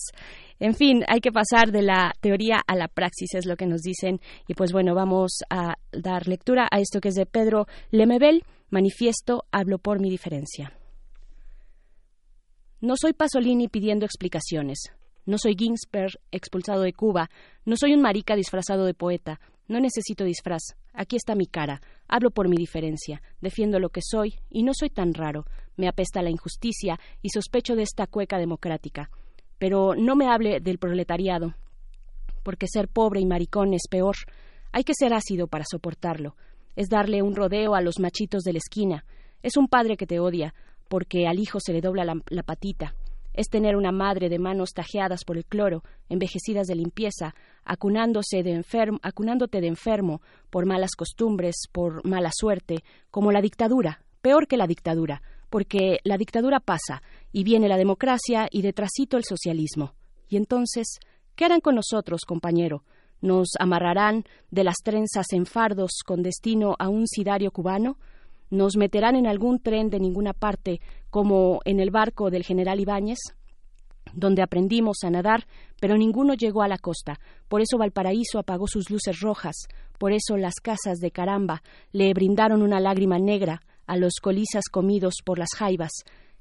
[0.60, 3.80] En fin, hay que pasar de la teoría a la praxis, es lo que nos
[3.80, 4.20] dicen.
[4.46, 9.46] Y pues bueno, vamos a dar lectura a esto que es de Pedro Lemebel, Manifiesto,
[9.50, 10.72] hablo por mi diferencia.
[12.80, 14.92] No soy Pasolini pidiendo explicaciones.
[15.26, 17.30] No soy Ginsberg expulsado de Cuba.
[17.64, 19.40] No soy un marica disfrazado de poeta.
[19.66, 20.62] No necesito disfraz.
[20.94, 21.82] Aquí está mi cara.
[22.06, 23.22] Hablo por mi diferencia.
[23.40, 25.46] Defiendo lo que soy y no soy tan raro.
[25.76, 29.10] Me apesta la injusticia y sospecho de esta cueca democrática.
[29.60, 31.54] Pero no me hable del proletariado,
[32.42, 34.16] porque ser pobre y maricón es peor.
[34.72, 36.34] Hay que ser ácido para soportarlo.
[36.76, 39.04] Es darle un rodeo a los machitos de la esquina.
[39.42, 40.54] Es un padre que te odia,
[40.88, 42.94] porque al hijo se le dobla la, patita.
[43.34, 47.34] Es tener una madre de manos tajeadas por el cloro, envejecidas de limpieza,
[47.66, 54.46] de enfermo, acunándote de enfermo por malas costumbres, por mala suerte, como la dictadura, peor
[54.46, 55.20] que la dictadura,
[55.50, 57.02] porque la dictadura pasa
[57.32, 59.94] y viene la democracia y detrásito el socialismo.
[60.28, 61.00] Y entonces,
[61.40, 62.84] ¿Qué harán con nosotros, compañero?
[63.22, 67.96] ¿Nos amarrarán de las trenzas en fardos con destino a un sidario cubano?
[68.50, 73.18] ¿Nos meterán en algún tren de ninguna parte, como en el barco del general Ibáñez?
[74.12, 75.46] donde aprendimos a nadar,
[75.80, 77.20] pero ninguno llegó a la costa.
[77.48, 79.54] Por eso Valparaíso apagó sus luces rojas,
[79.98, 81.62] por eso las casas de Caramba
[81.92, 85.92] le brindaron una lágrima negra a los colizas comidos por las jaivas.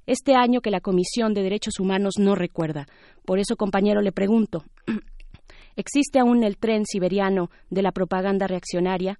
[0.10, 2.88] Este año que la Comisión de Derechos Humanos no recuerda.
[3.26, 4.64] Por eso, compañero, le pregunto,
[5.76, 9.19] ¿existe aún el tren siberiano de la propaganda reaccionaria?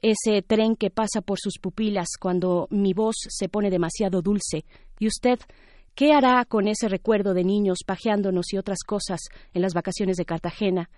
[0.00, 4.64] ese tren que pasa por sus pupilas cuando mi voz se pone demasiado dulce.
[5.00, 5.40] ¿Y usted
[5.96, 9.18] qué hará con ese recuerdo de niños pajeándonos y otras cosas
[9.54, 10.88] en las vacaciones de Cartagena?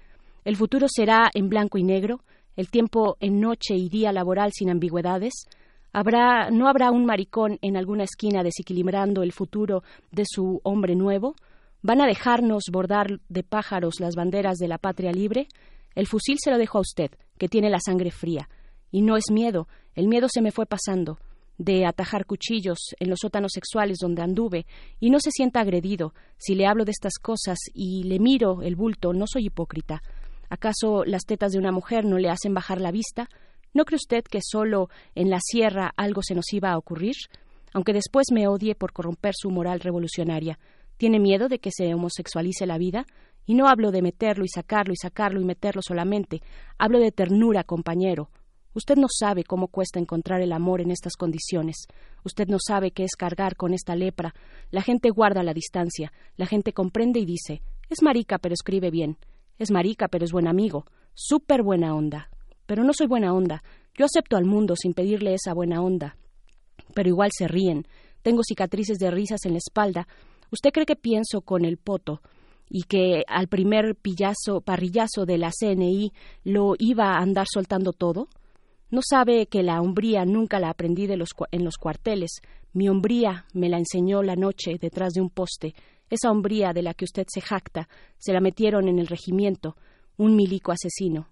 [0.45, 2.21] ¿El futuro será en blanco y negro?
[2.57, 5.47] ¿El tiempo en noche y día laboral sin ambigüedades?
[5.93, 11.35] ¿Habrá, ¿No habrá un maricón en alguna esquina desequilibrando el futuro de su hombre nuevo?
[11.83, 15.49] ¿Van a dejarnos bordar de pájaros las banderas de la patria libre?
[15.95, 18.49] El fusil se lo dejo a usted, que tiene la sangre fría.
[18.93, 21.19] Y no es miedo, el miedo se me fue pasando,
[21.59, 24.67] de atajar cuchillos en los sótanos sexuales donde anduve,
[25.01, 26.15] y no se sienta agredido.
[26.39, 30.03] Si le hablo de estas cosas y le miro el bulto, no soy hipócrita.
[30.49, 33.29] ¿Acaso las tetas de una mujer no le hacen bajar la vista?
[33.73, 37.15] ¿No cree usted que solo en la sierra algo se nos iba a ocurrir?
[37.73, 40.59] Aunque después me odie por corromper su moral revolucionaria.
[40.97, 43.07] ¿Tiene miedo de que se homosexualice la vida?
[43.47, 46.43] Y no hablo de meterlo y sacarlo y sacarlo y meterlo solamente.
[46.79, 48.29] Hablo de ternura, compañero.
[48.75, 51.87] Usted no sabe cómo cuesta encontrar el amor en estas condiciones.
[52.25, 54.35] Usted no sabe qué es cargar con esta lepra.
[54.71, 56.13] La gente guarda la distancia.
[56.37, 59.17] La gente comprende y dice, es marica pero escribe bien.
[59.59, 60.87] Es marica pero es buen amigo.
[61.15, 62.31] Súper buena onda.
[62.71, 63.65] Pero no soy buena onda.
[63.97, 66.17] Yo acepto al mundo sin pedirle esa buena onda.
[66.95, 67.85] Pero igual se ríen.
[68.23, 70.07] Tengo cicatrices de risas en la espalda.
[70.53, 72.23] ¿Usted cree que pienso con el poto?
[72.69, 76.13] y que al primer pillazo, parrillazo de la CNI
[76.45, 78.29] lo iba a andar soltando todo?
[78.89, 82.31] ¿No sabe que la hombría nunca la aprendí de los, en los cuarteles?
[82.73, 85.75] Mi hombría me la enseñó la noche detrás de un poste.
[86.09, 87.89] Esa hombría de la que usted se jacta,
[88.19, 89.77] se la metieron en el regimiento,
[90.17, 91.27] un milico asesino.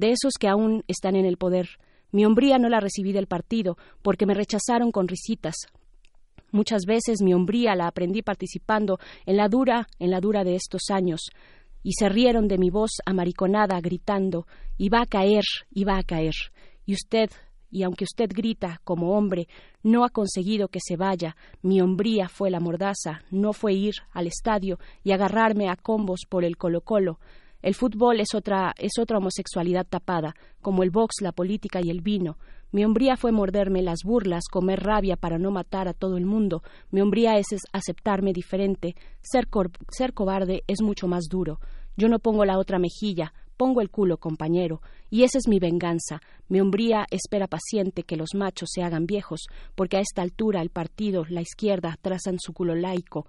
[0.00, 1.68] De esos que aún están en el poder.
[2.10, 5.56] Mi hombría no la recibí del partido, porque me rechazaron con risitas.
[6.52, 10.84] Muchas veces mi hombría la aprendí participando en la dura, en la dura de estos
[10.88, 11.28] años,
[11.82, 14.46] y se rieron de mi voz amariconada gritando,
[14.78, 16.34] iba a caer, iba a caer
[16.86, 17.28] y usted,
[17.70, 19.48] y aunque usted grita como hombre,
[19.82, 24.28] no ha conseguido que se vaya, mi hombría fue la mordaza, no fue ir al
[24.28, 27.20] estadio y agarrarme a combos por el Colo Colo.
[27.62, 32.00] El fútbol es otra, es otra homosexualidad tapada, como el box, la política y el
[32.00, 32.38] vino.
[32.72, 36.62] Mi hombría fue morderme las burlas, comer rabia para no matar a todo el mundo.
[36.90, 38.94] Mi hombría es, aceptarme diferente.
[39.20, 39.48] Ser,
[39.90, 41.60] ser cobarde es mucho más duro.
[41.96, 44.80] Yo no pongo la otra mejilla, pongo el culo, compañero,
[45.10, 46.22] y esa es mi venganza.
[46.48, 50.70] Mi hombría espera paciente que los machos se hagan viejos, porque a esta altura el
[50.70, 53.26] partido, la izquierda, trazan su culo laico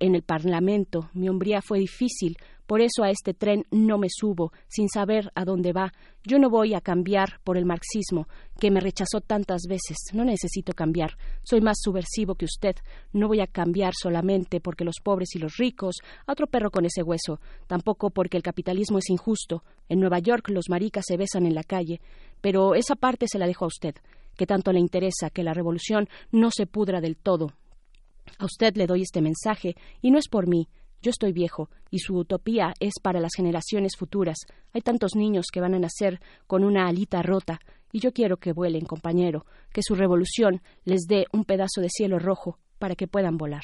[0.00, 1.10] en el Parlamento.
[1.14, 2.36] Mi hombría fue difícil,
[2.70, 5.92] por eso a este tren no me subo, sin saber a dónde va.
[6.22, 8.28] Yo no voy a cambiar por el marxismo,
[8.60, 9.96] que me rechazó tantas veces.
[10.12, 11.16] No necesito cambiar.
[11.42, 12.76] Soy más subversivo que usted.
[13.12, 15.96] No voy a cambiar solamente porque los pobres y los ricos,
[16.28, 17.40] a otro perro con ese hueso.
[17.66, 19.64] Tampoco porque el capitalismo es injusto.
[19.88, 22.00] En Nueva York los maricas se besan en la calle.
[22.40, 23.96] Pero esa parte se la dejo a usted,
[24.36, 27.52] que tanto le interesa que la revolución no se pudra del todo.
[28.38, 30.68] A usted le doy este mensaje, y no es por mí,
[31.02, 34.36] yo estoy viejo y su utopía es para las generaciones futuras.
[34.74, 37.58] Hay tantos niños que van a nacer con una alita rota
[37.90, 42.18] y yo quiero que vuelen, compañero, que su revolución les dé un pedazo de cielo
[42.18, 43.62] rojo para que puedan volar.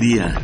[0.00, 0.34] Día.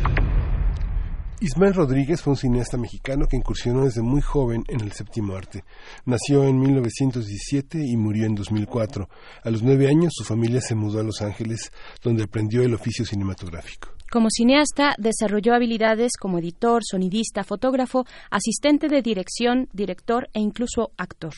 [1.39, 5.63] Ismael Rodríguez fue un cineasta mexicano que incursionó desde muy joven en el séptimo arte.
[6.05, 9.09] Nació en 1917 y murió en 2004.
[9.43, 11.71] A los nueve años su familia se mudó a Los Ángeles,
[12.03, 13.96] donde aprendió el oficio cinematográfico.
[14.09, 21.33] Como cineasta, desarrolló habilidades como editor, sonidista, fotógrafo, asistente de dirección, director e incluso actor.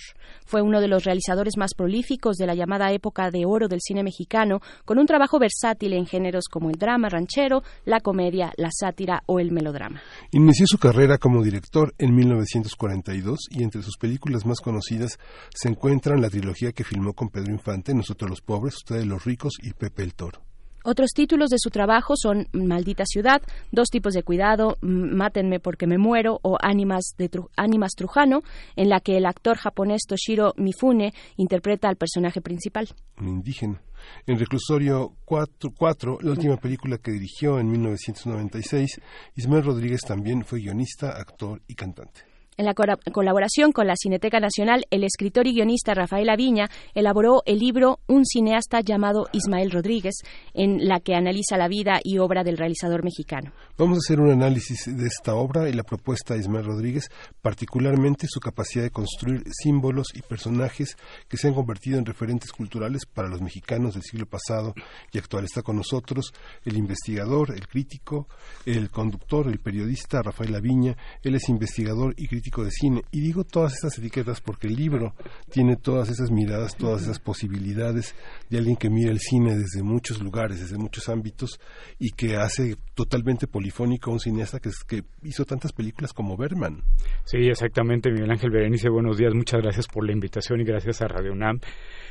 [0.46, 4.04] Fue uno de los realizadores más prolíficos de la llamada época de oro del cine
[4.04, 9.24] mexicano, con un trabajo versátil en géneros como el drama ranchero, la comedia, la sátira
[9.26, 10.02] o el melodrama.
[10.32, 15.18] Inició su carrera como director en 1942 y entre sus películas más conocidas
[15.56, 19.54] se encuentran la trilogía que filmó con Pedro Infante, Nosotros los pobres, Ustedes los ricos
[19.60, 20.49] y Pepe el Toro.
[20.84, 23.42] Otros títulos de su trabajo son Maldita Ciudad,
[23.72, 28.42] Dos tipos de cuidado, Mátenme porque me muero o Ánimas, de Ánimas Trujano,
[28.76, 32.90] en la que el actor japonés Toshiro Mifune interpreta al personaje principal.
[33.20, 33.82] Indígena.
[34.26, 39.02] En Reclusorio 4, 4, la última película que dirigió en 1996,
[39.36, 42.29] Ismael Rodríguez también fue guionista, actor y cantante.
[42.60, 47.60] En la colaboración con la Cineteca Nacional, el escritor y guionista Rafael Aviña elaboró el
[47.60, 50.16] libro Un cineasta llamado Ismael Rodríguez,
[50.54, 53.54] en la que analiza la vida y obra del realizador mexicano.
[53.78, 57.08] Vamos a hacer un análisis de esta obra y la propuesta de Ismael Rodríguez,
[57.42, 60.98] particularmente su capacidad de construir símbolos y personajes
[61.30, 64.74] que se han convertido en referentes culturales para los mexicanos del siglo pasado
[65.14, 65.46] y actual.
[65.46, 66.34] Está con nosotros
[66.66, 68.28] el investigador, el crítico,
[68.66, 70.98] el conductor, el periodista Rafael Aviña.
[71.24, 73.04] Él es investigador y crítico de cine.
[73.12, 75.14] Y digo todas estas etiquetas porque el libro
[75.52, 78.16] tiene todas esas miradas, todas esas posibilidades
[78.50, 81.60] de alguien que mira el cine desde muchos lugares, desde muchos ámbitos
[82.00, 86.84] y que hace totalmente polifónico a un cineasta que, que hizo tantas películas como Berman.
[87.24, 91.08] Sí, exactamente, Miguel Ángel Berenice, buenos días, muchas gracias por la invitación y gracias a
[91.08, 91.60] Radio UNAM.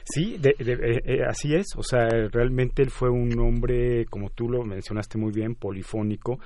[0.05, 4.49] Sí, de, eh, eh, así es, o sea, realmente él fue un hombre, como tú
[4.49, 6.39] lo mencionaste muy bien, polifónico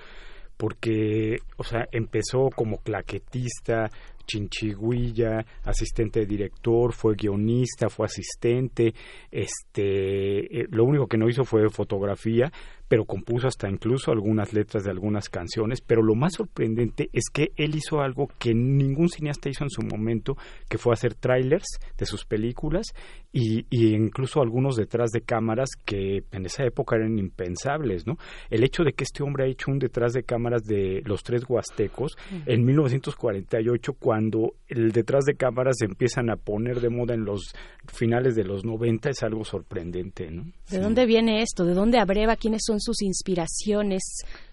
[0.63, 3.91] porque, o sea, empezó como claquetista,
[4.29, 8.95] chinchiguilla, asistente de director, fue guionista, fue asistente,
[9.33, 12.53] este, eh, lo único que no hizo fue fotografía,
[12.93, 17.53] pero compuso hasta incluso algunas letras de algunas canciones, pero lo más sorprendente es que
[17.57, 20.37] él hizo algo que ningún cineasta hizo en su momento,
[20.69, 21.65] que fue hacer trailers
[21.97, 22.89] de sus películas
[23.33, 28.19] y, incluso algunos detrás de cámaras que en esa época eran impensables, ¿no?
[28.51, 31.45] El hecho de que este hombre ha hecho un detrás de cámaras de Los Tres
[31.49, 37.25] Huastecos en 1948, cuando el detrás de cámaras se empiezan a poner de moda en
[37.25, 37.55] los
[37.87, 40.45] finales de los 90, es algo sorprendente, ¿no?
[40.71, 41.65] ¿De dónde viene esto?
[41.65, 42.37] ¿De dónde abreva?
[42.37, 44.03] ¿Quiénes son sus inspiraciones,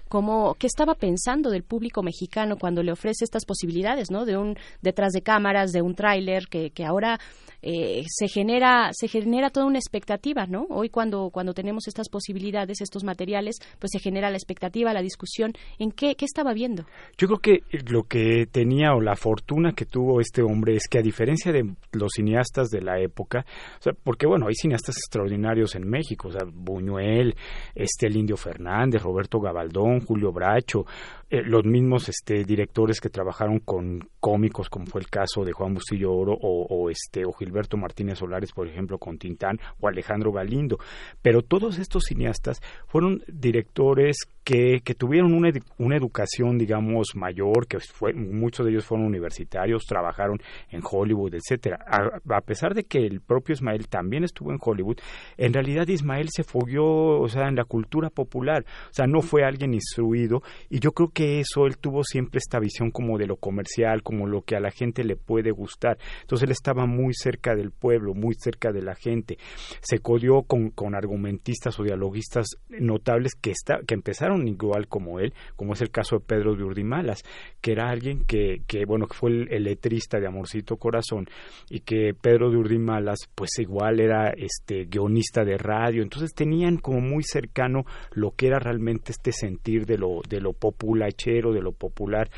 [0.09, 4.25] cómo, qué estaba pensando del público mexicano cuando le ofrece estas posibilidades, ¿no?
[4.25, 7.19] De un detrás de cámaras, de un tráiler que, que ahora
[7.61, 10.65] eh, se genera se genera toda una expectativa, ¿no?
[10.69, 15.53] Hoy cuando cuando tenemos estas posibilidades, estos materiales, pues se genera la expectativa, la discusión.
[15.77, 16.85] ¿En qué qué estaba viendo?
[17.17, 20.99] Yo creo que lo que tenía o la fortuna que tuvo este hombre es que
[20.99, 23.45] a diferencia de los cineastas de la época,
[23.79, 27.35] o sea, porque bueno, hay cineastas extraordinarios en México, o sea, Buñuel,
[27.75, 30.85] este el Indio Fernández, Roberto Gabaldón, Julio Bracho,
[31.31, 35.75] eh, los mismos este, directores que trabajaron con cómicos, como fue el caso de Juan
[35.75, 40.79] Bustillo Oro o, este, o Gilberto Martínez Solares, por ejemplo, con Tintán, o Alejandro Galindo.
[41.21, 47.79] Pero todos estos cineastas fueron directores que, que tuvieron una, una, educación, digamos, mayor, que
[47.79, 50.39] fue, muchos de ellos fueron universitarios, trabajaron
[50.71, 51.77] en Hollywood, etcétera.
[51.85, 54.97] A, pesar de que el propio Ismael también estuvo en Hollywood,
[55.37, 59.43] en realidad Ismael se fogueó, o sea, en la cultura popular, o sea, no fue
[59.43, 63.27] alguien instruido, y yo creo que que eso él tuvo siempre esta visión como de
[63.27, 65.97] lo comercial, como lo que a la gente le puede gustar.
[66.21, 69.37] Entonces él estaba muy cerca del pueblo, muy cerca de la gente.
[69.81, 75.33] Se codió con, con argumentistas o dialoguistas notables que, está, que empezaron igual como él,
[75.57, 77.21] como es el caso de Pedro de Urdimalas,
[77.59, 81.27] que era alguien que, que bueno, que fue el, letrista de Amorcito Corazón
[81.69, 86.01] y que Pedro de Urdimalas pues igual era este guionista de radio.
[86.01, 87.83] Entonces tenían como muy cercano
[88.13, 91.08] lo que era realmente este sentir de lo, de lo popular
[91.53, 92.29] de lo popular,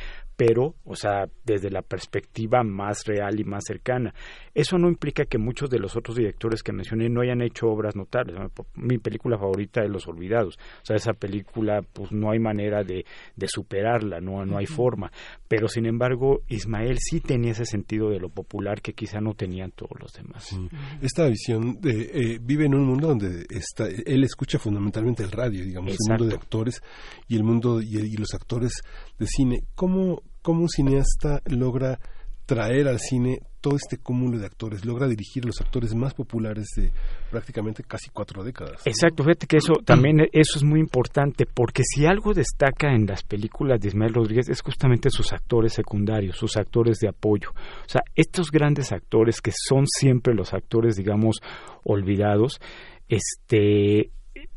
[0.43, 4.11] pero, o sea, desde la perspectiva más real y más cercana.
[4.55, 7.95] Eso no implica que muchos de los otros directores que mencioné no hayan hecho obras
[7.95, 8.35] notables.
[8.73, 10.57] Mi película favorita es Los Olvidados.
[10.81, 13.05] O sea, esa película, pues no hay manera de,
[13.35, 15.11] de superarla, no, no hay forma.
[15.47, 19.69] Pero, sin embargo, Ismael sí tenía ese sentido de lo popular que quizá no tenían
[19.69, 20.57] todos los demás.
[21.03, 25.63] Esta visión de, eh, vive en un mundo donde está, él escucha fundamentalmente el radio,
[25.63, 26.81] digamos, el mundo de actores
[27.27, 28.81] y el mundo y, y los actores
[29.19, 29.65] de cine.
[29.75, 31.99] ¿Cómo, cómo un cineasta logra
[32.45, 36.91] traer al cine todo este cúmulo de actores, logra dirigir los actores más populares de
[37.29, 38.81] prácticamente casi cuatro décadas.
[38.85, 43.23] Exacto, fíjate que eso también eso es muy importante porque si algo destaca en las
[43.23, 47.51] películas de Ismael Rodríguez es justamente sus actores secundarios, sus actores de apoyo.
[47.51, 51.37] O sea, estos grandes actores que son siempre los actores, digamos,
[51.83, 52.59] olvidados,
[53.07, 54.09] este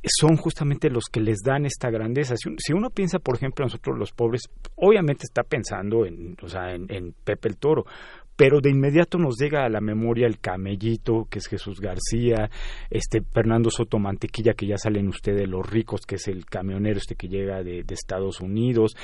[0.04, 2.34] son justamente los que les dan esta grandeza.
[2.36, 4.42] Si, uno piensa, por ejemplo, nosotros los pobres,
[4.76, 7.84] obviamente está pensando en, o sea, en, en Pepe el Toro,
[8.36, 12.50] pero de inmediato nos llega a la memoria el camellito, que es Jesús García,
[12.90, 17.14] este Fernando Soto Mantequilla, que ya salen ustedes los ricos, que es el camionero este
[17.14, 18.96] que llega de, Estados Unidos,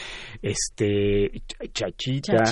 [0.42, 1.30] este
[1.72, 2.42] Chachita,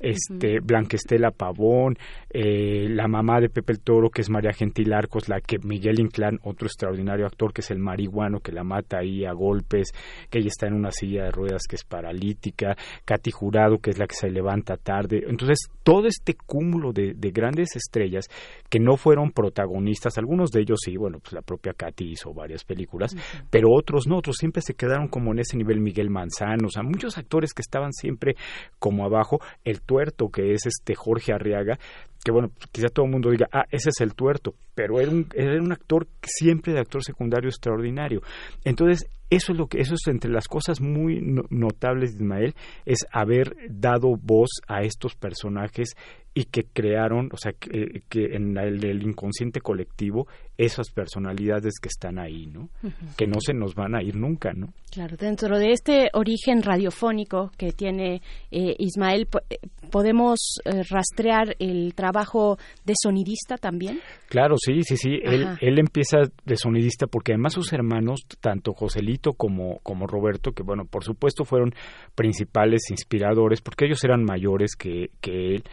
[0.00, 1.98] este Blanquestela Pavón,
[2.34, 6.00] eh, la mamá de Pepe el Toro, que es María Gentil Arcos, la que Miguel
[6.00, 9.92] Inclán, otro extraordinario actor, que es el marihuano, que la mata ahí a golpes,
[10.30, 13.98] que ella está en una silla de ruedas que es paralítica, Katy Jurado, que es
[13.98, 15.24] la que se levanta tarde.
[15.28, 18.26] Entonces, todo este cúmulo de, grandes estrellas
[18.68, 22.64] que no fueron protagonistas, algunos de ellos sí, bueno, pues la propia Katy hizo varias
[22.64, 23.14] películas,
[23.50, 26.82] pero otros no, otros siempre se quedaron como en ese nivel Miguel Manzano, o sea,
[26.82, 28.36] muchos actores que estaban siempre
[28.78, 31.78] como abajo, el tuerto que es este Jorge Arriaga,
[32.24, 35.26] que bueno, quizá todo el mundo diga, ah, ese es el tuerto, pero era un,
[35.34, 38.22] era un actor siempre de actor secundario extraordinario.
[38.64, 41.20] Entonces, eso es lo que, eso es entre las cosas muy
[41.50, 42.54] notables de Ismael,
[42.84, 45.94] es haber dado voz a estos personajes
[46.34, 52.46] y que crearon, o sea, que, en el, inconsciente colectivo esas personalidades que están ahí,
[52.46, 52.68] ¿no?
[53.16, 54.72] Que no se nos van a ir nunca, ¿no?
[54.90, 59.56] Claro, dentro de este origen radiofónico que tiene eh, Ismael, eh,
[59.90, 64.00] ¿podemos eh, rastrear el trabajo de sonidista también?
[64.28, 65.18] Claro, sí, sí, sí.
[65.22, 70.62] Él, él, empieza de sonidista porque además sus hermanos, tanto Joselito como, como Roberto, que
[70.62, 71.74] bueno, por supuesto fueron
[72.14, 75.64] principales inspiradores porque ellos eran mayores que, que él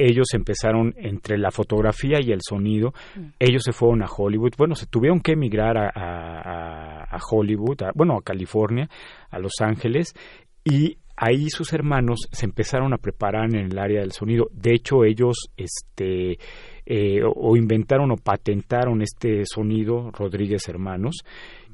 [0.00, 3.20] ellos empezaron entre la fotografía y el sonido, mm.
[3.38, 8.22] ellos se fueron a Hollywood, bueno, se tuvieron que emigrar a, a, Hollywood, bueno, a
[8.22, 8.88] California,
[9.28, 10.14] a Los Ángeles,
[10.64, 14.48] y ahí sus hermanos se empezaron a preparar en el área del sonido.
[14.52, 16.38] De hecho, ellos este,
[16.86, 21.16] eh, o inventaron o patentaron este sonido, Rodríguez Hermanos,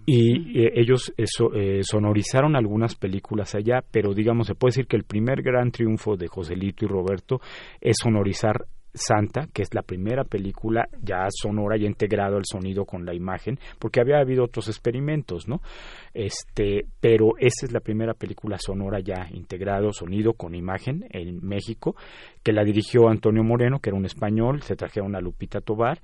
[0.07, 5.03] y ellos eso, eh, sonorizaron algunas películas allá, pero digamos, se puede decir que el
[5.03, 7.41] primer gran triunfo de Joselito y Roberto
[7.81, 13.05] es sonorizar Santa, que es la primera película ya sonora, ya integrado el sonido con
[13.05, 15.61] la imagen, porque había habido otros experimentos, ¿no?
[16.15, 21.95] Este, pero esa es la primera película sonora ya integrado sonido con imagen en México,
[22.43, 26.01] que la dirigió Antonio Moreno, que era un español, se trajeron a Lupita Tobar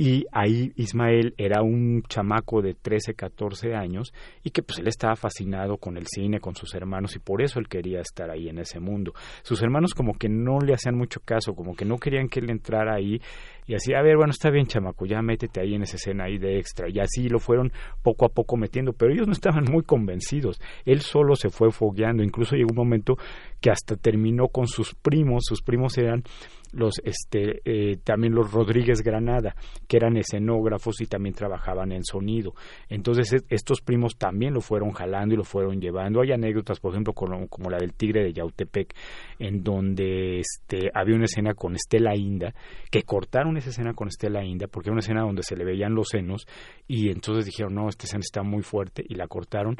[0.00, 5.16] y ahí Ismael era un chamaco de 13, 14 años y que pues él estaba
[5.16, 8.58] fascinado con el cine, con sus hermanos y por eso él quería estar ahí en
[8.58, 9.12] ese mundo.
[9.42, 12.48] Sus hermanos como que no le hacían mucho caso, como que no querían que él
[12.48, 13.20] entrara ahí
[13.66, 16.38] y así, a ver, bueno, está bien chamaco, ya métete ahí en esa escena ahí
[16.38, 19.82] de extra y así lo fueron poco a poco metiendo, pero ellos no estaban muy
[19.82, 20.60] convencidos.
[20.84, 23.16] Él solo se fue fogueando, incluso llegó un momento
[23.60, 26.22] que hasta terminó con sus primos, sus primos eran
[26.72, 29.54] los este eh, también los Rodríguez Granada
[29.86, 32.54] que eran escenógrafos y también trabajaban en sonido.
[32.88, 36.20] Entonces estos primos también lo fueron jalando y lo fueron llevando.
[36.20, 38.94] Hay anécdotas por ejemplo como, como la del tigre de Yautepec
[39.38, 42.54] en donde este había una escena con Estela Inda
[42.90, 45.94] que cortaron esa escena con Estela Inda porque era una escena donde se le veían
[45.94, 46.46] los senos
[46.86, 49.76] y entonces dijeron no esta escena está muy fuerte y la cortaron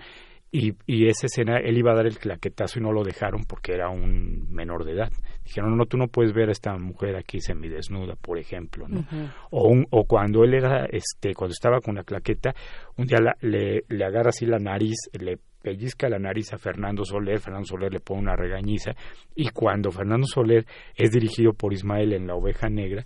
[0.50, 3.72] y, y, esa escena, él iba a dar el claquetazo y no lo dejaron porque
[3.72, 5.12] era un menor de edad.
[5.44, 9.04] Dijeron, no, tú no puedes ver a esta mujer aquí semidesnuda, por ejemplo, ¿no?
[9.50, 12.54] o, o cuando él era, este, cuando estaba con la claqueta,
[12.96, 17.40] un día le, le agarra así la nariz, le pellizca la nariz a Fernando Soler,
[17.40, 18.92] Fernando Soler le pone una regañiza,
[19.34, 20.64] y cuando Fernando Soler
[20.96, 23.04] es dirigido por Ismael en La Oveja Negra,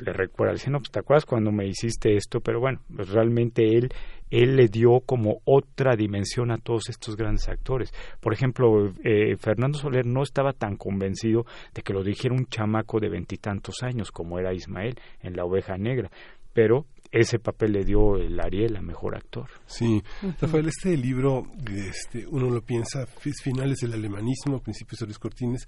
[0.00, 3.76] le recuerda, dice, no, pues te acuerdas cuando me hiciste esto, pero bueno, pues realmente
[3.76, 3.90] él,
[4.30, 7.92] él le dio como otra dimensión a todos estos grandes actores.
[8.20, 13.00] Por ejemplo, eh, Fernando Soler no estaba tan convencido de que lo dijera un chamaco
[13.00, 16.10] de veintitantos años como era Ismael en La Oveja Negra,
[16.52, 19.48] pero ese papel le dio el Ariel a mejor actor.
[19.66, 20.02] Sí,
[20.40, 25.66] Rafael, este libro, este, uno lo piensa, finales del alemanismo, principios de los cortines,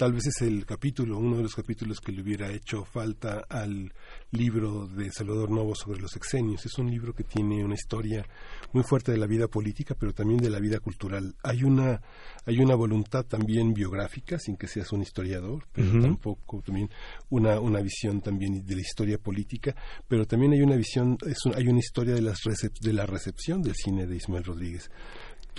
[0.00, 3.92] tal vez es el capítulo, uno de los capítulos que le hubiera hecho falta al
[4.30, 6.64] libro de Salvador Novo sobre los exenios.
[6.64, 8.24] Es un libro que tiene una historia
[8.72, 11.34] muy fuerte de la vida política, pero también de la vida cultural.
[11.42, 12.00] Hay una,
[12.46, 16.88] hay una voluntad también biográfica, sin que seas un historiador, pero tampoco también
[17.28, 19.76] una, una visión también de la historia política,
[20.08, 22.38] pero también hay una visión, es hay una historia de, las
[22.80, 24.90] de la recepción del cine de Ismael Rodríguez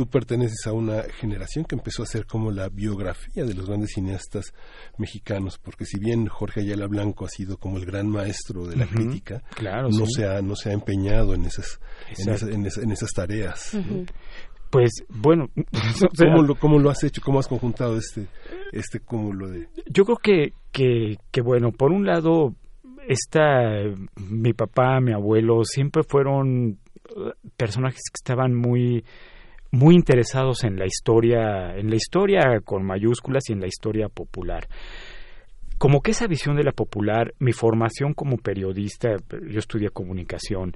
[0.01, 3.91] tú perteneces a una generación que empezó a hacer como la biografía de los grandes
[3.93, 4.53] cineastas
[4.97, 8.87] mexicanos, porque si bien Jorge Ayala Blanco ha sido como el gran maestro de la
[8.87, 10.13] crítica, Claro, no sí.
[10.15, 11.79] se ha no se ha empeñado en esas
[12.17, 13.77] en, esa- en esa- en esas tareas.
[14.71, 17.21] Pues bueno, o sea, ¿Cómo, lo, ¿Cómo lo has hecho?
[17.23, 18.27] ¿Cómo has conjuntado este
[18.71, 22.55] este cúmulo de Yo creo que, que, que, bueno, por un lado,
[23.07, 23.83] esta,
[24.15, 29.03] mi papá, mi abuelo, siempre fueron eh, personajes que estaban muy,
[29.71, 34.67] muy interesados en la historia, en la historia con mayúsculas y en la historia popular.
[35.77, 39.15] Como que esa visión de la popular, mi formación como periodista,
[39.49, 40.75] yo estudié comunicación,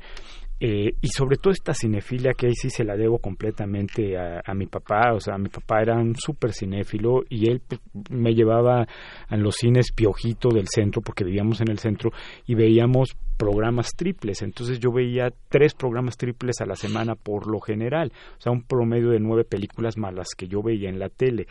[0.57, 4.53] eh, y sobre todo esta cinefilia que ahí sí se la debo completamente a, a
[4.53, 7.61] mi papá, o sea, mi papá era un súper cinéfilo y él
[8.09, 8.87] me llevaba
[9.27, 12.11] a los cines Piojito del centro, porque vivíamos en el centro,
[12.47, 17.59] y veíamos programas triples, entonces yo veía tres programas triples a la semana por lo
[17.59, 21.09] general, o sea, un promedio de nueve películas más las que yo veía en la
[21.09, 21.47] tele.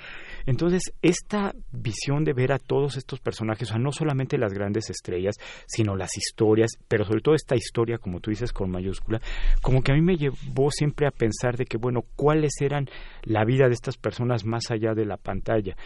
[0.47, 4.91] Entonces, esta visión de ver a todos estos personajes, o sea, no solamente las grandes
[4.91, 9.21] estrellas, sino las historias, pero sobre todo esta historia, como tú dices, con mayúscula,
[9.63, 12.89] como que a mí me llevó siempre a pensar de que, bueno, cuáles eran
[13.23, 15.77] la vida de estas personas más allá de la pantalla.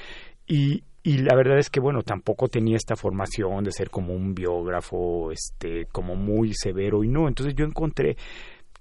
[0.46, 4.34] Y, y la verdad es que, bueno, tampoco tenía esta formación de ser como un
[4.34, 8.16] biógrafo, este, como muy severo, y no, entonces yo encontré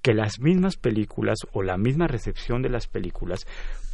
[0.02, 3.46] que las mismas películas o la misma recepción de las películas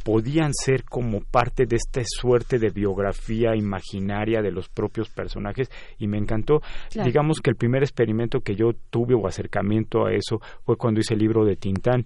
[0.04, 6.06] podían ser como parte de esta suerte de biografía imaginaria de los propios personajes y
[6.06, 6.60] me encantó.
[6.90, 7.06] Claro.
[7.06, 11.14] Digamos que el primer experimento que yo tuve o acercamiento a eso fue cuando hice
[11.14, 12.04] el libro de Tintán.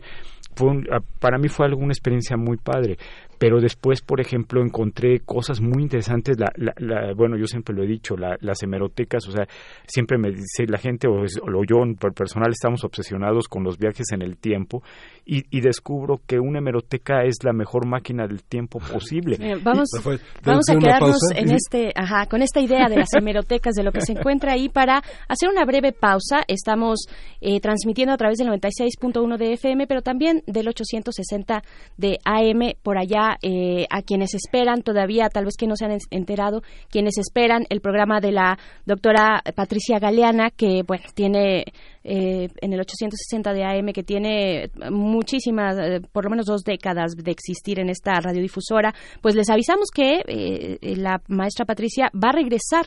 [0.54, 2.96] Fue un- ah, para mí fue alguna experiencia muy padre,
[3.38, 6.36] pero después, por ejemplo, encontré cosas muy interesantes.
[6.38, 9.46] La, la- la- bueno, yo siempre lo he dicho, la- las hemerotecas, o sea,
[9.86, 13.62] siempre me dice la gente, o, es- o yo en per- personal, estamos obsesionados con
[13.64, 14.82] los viajes en el tiempo
[15.24, 19.36] y, y descubro que una hemeroteca es la mejor máquina del tiempo posible.
[19.40, 23.74] Eh, vamos, Y- vamos a quedarnos en este, ajá, con esta idea de las hemerotecas,
[23.74, 26.42] de lo que se encuentra ahí para hacer una breve pausa.
[26.48, 27.06] Estamos
[27.40, 31.62] eh, transmitiendo a través del 96.1 de FM, pero también del 860
[31.96, 35.92] de AM por allá eh, a quienes esperan todavía, tal vez que no se han
[35.92, 41.64] en- enterado, quienes esperan el programa de la doctora Patricia Galeana, que bueno, tiene
[42.04, 47.12] eh, en el 860 de AM, que tiene muchísimas, eh, por lo menos dos décadas
[47.16, 52.32] de existir en esta radiodifusora, pues les avisamos que eh, la maestra Patricia va a
[52.32, 52.86] regresar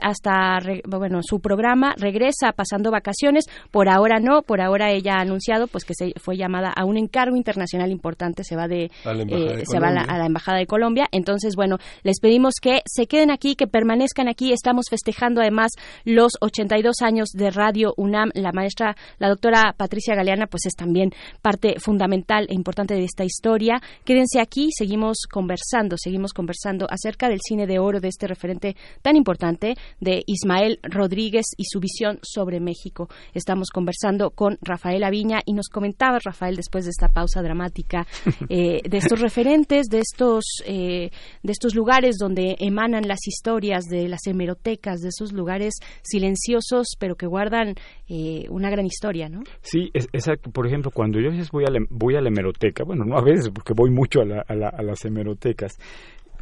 [0.00, 5.20] hasta, re- bueno, su programa regresa pasando vacaciones, por ahora no, por ahora ella ha
[5.22, 9.56] anunciado pues que se fue llamada a un encargo internacional importante, se va de, eh,
[9.58, 12.80] de se va a la, a la embajada de Colombia, entonces bueno, les pedimos que
[12.86, 15.72] se queden aquí, que permanezcan aquí, estamos festejando además
[16.04, 21.10] los 82 años de Radio UNAM, la maestra, la doctora Patricia Galeana pues es también
[21.42, 27.40] parte fundamental e importante de esta historia, quédense aquí, seguimos conversando, seguimos conversando acerca del
[27.40, 32.60] cine de oro de este referente tan importante de Ismael Rodríguez y su visión sobre
[32.60, 33.08] México.
[33.32, 38.06] Estamos conversando con Rafael Aviña y nos comentaba Rafael después de esta pausa dramática
[38.48, 41.10] eh, de estos referentes, de estos eh,
[41.42, 47.16] de estos lugares donde emanan las historias de las hemerotecas, de esos lugares silenciosos pero
[47.16, 47.74] que guardan
[48.08, 49.42] eh, una gran historia, ¿no?
[49.62, 50.08] Sí, es.
[50.52, 53.16] Por ejemplo, cuando yo a veces voy a la, voy a la hemeroteca, bueno, no
[53.16, 55.78] a veces, porque voy mucho a, la- a la- a las hemerotecas,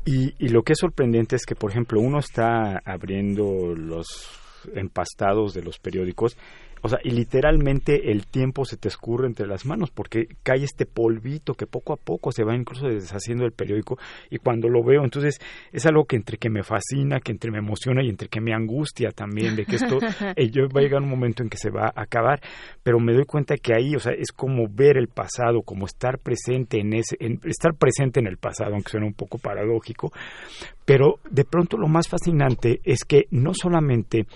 [0.05, 4.07] y, y lo que es sorprendente es que, por ejemplo, uno está abriendo los
[4.75, 6.37] empastados de los periódicos,
[6.83, 10.85] o sea, y literalmente el tiempo se te escurre entre las manos porque cae este
[10.85, 13.99] polvito que poco a poco se va incluso deshaciendo del periódico
[14.31, 15.41] y cuando lo veo, entonces
[15.73, 18.53] es algo que entre que me fascina, que entre me emociona y entre que me
[18.53, 19.99] angustia también de que esto
[20.37, 22.41] eh, yo va a llegar un momento en que se va a acabar,
[22.83, 26.19] pero me doy cuenta que ahí, o sea, es como ver el pasado, como estar
[26.19, 30.13] presente en ese, en- estar presente en el pasado, aunque suena un poco paradójico,
[30.85, 34.27] pero de pronto lo más fascinante es que no solamente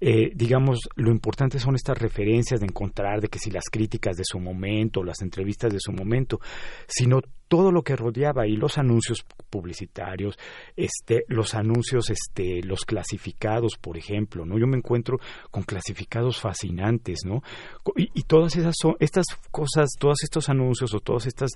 [0.00, 4.24] eh, digamos, lo importante son estas referencias de encontrar, de que si las críticas de
[4.24, 6.38] su momento, las entrevistas de su momento,
[6.86, 10.38] sino todo lo que rodeaba y los anuncios publicitarios,
[10.76, 14.58] este, los anuncios, este, los clasificados, por ejemplo, ¿no?
[14.58, 15.18] Yo me encuentro
[15.50, 17.42] con clasificados fascinantes, ¿no?
[17.96, 21.52] Y todas esas son, estas cosas, todos estos anuncios o todas estas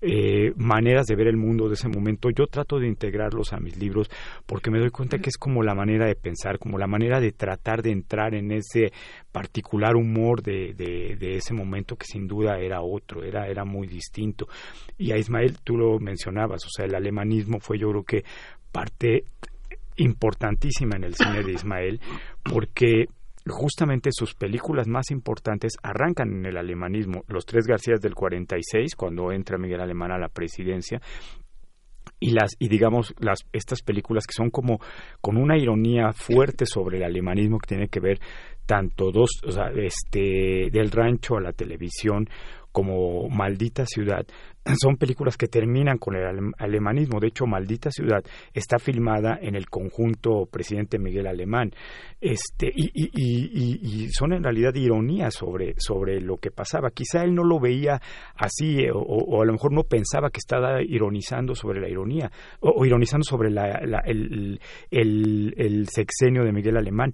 [0.00, 3.76] eh, maneras de ver el mundo de ese momento, yo trato de integrarlos a mis
[3.76, 4.10] libros
[4.46, 7.32] porque me doy cuenta que es como la manera de pensar, como la manera de
[7.32, 8.92] tratar de entrar en ese
[9.32, 14.46] particular humor de, de, ese momento que sin duda era otro, era, era muy distinto.
[14.98, 18.24] Y a Ismael, tú lo mencionabas, o sea, el alemanismo fue yo creo que
[18.70, 19.24] parte
[19.96, 22.00] importantísima en el cine de Ismael,
[22.44, 23.06] porque
[23.46, 27.24] justamente sus películas más importantes arrancan en el alemanismo.
[27.28, 31.00] Los Tres Garcías del 46, cuando entra Miguel Alemán a la presidencia,
[32.22, 34.78] y las y digamos las estas películas que son como
[35.20, 38.20] con una ironía fuerte sobre el alemanismo que tiene que ver
[38.66, 42.28] tanto dos o sea, este del rancho a la televisión
[42.72, 44.26] como Maldita Ciudad,
[44.80, 47.20] son películas que terminan con el alemanismo.
[47.20, 51.70] De hecho, Maldita Ciudad está filmada en el conjunto Presidente Miguel Alemán.
[52.20, 56.90] Este, y, y, son en realidad ironías sobre, sobre lo que pasaba.
[56.90, 58.00] Quizá él no lo veía
[58.36, 62.86] así, eh, o, a lo mejor no pensaba que estaba ironizando sobre la ironía, o,
[62.86, 63.66] ironizando sobre la,
[64.04, 64.60] el,
[64.90, 67.12] el, el sexenio de Miguel Alemán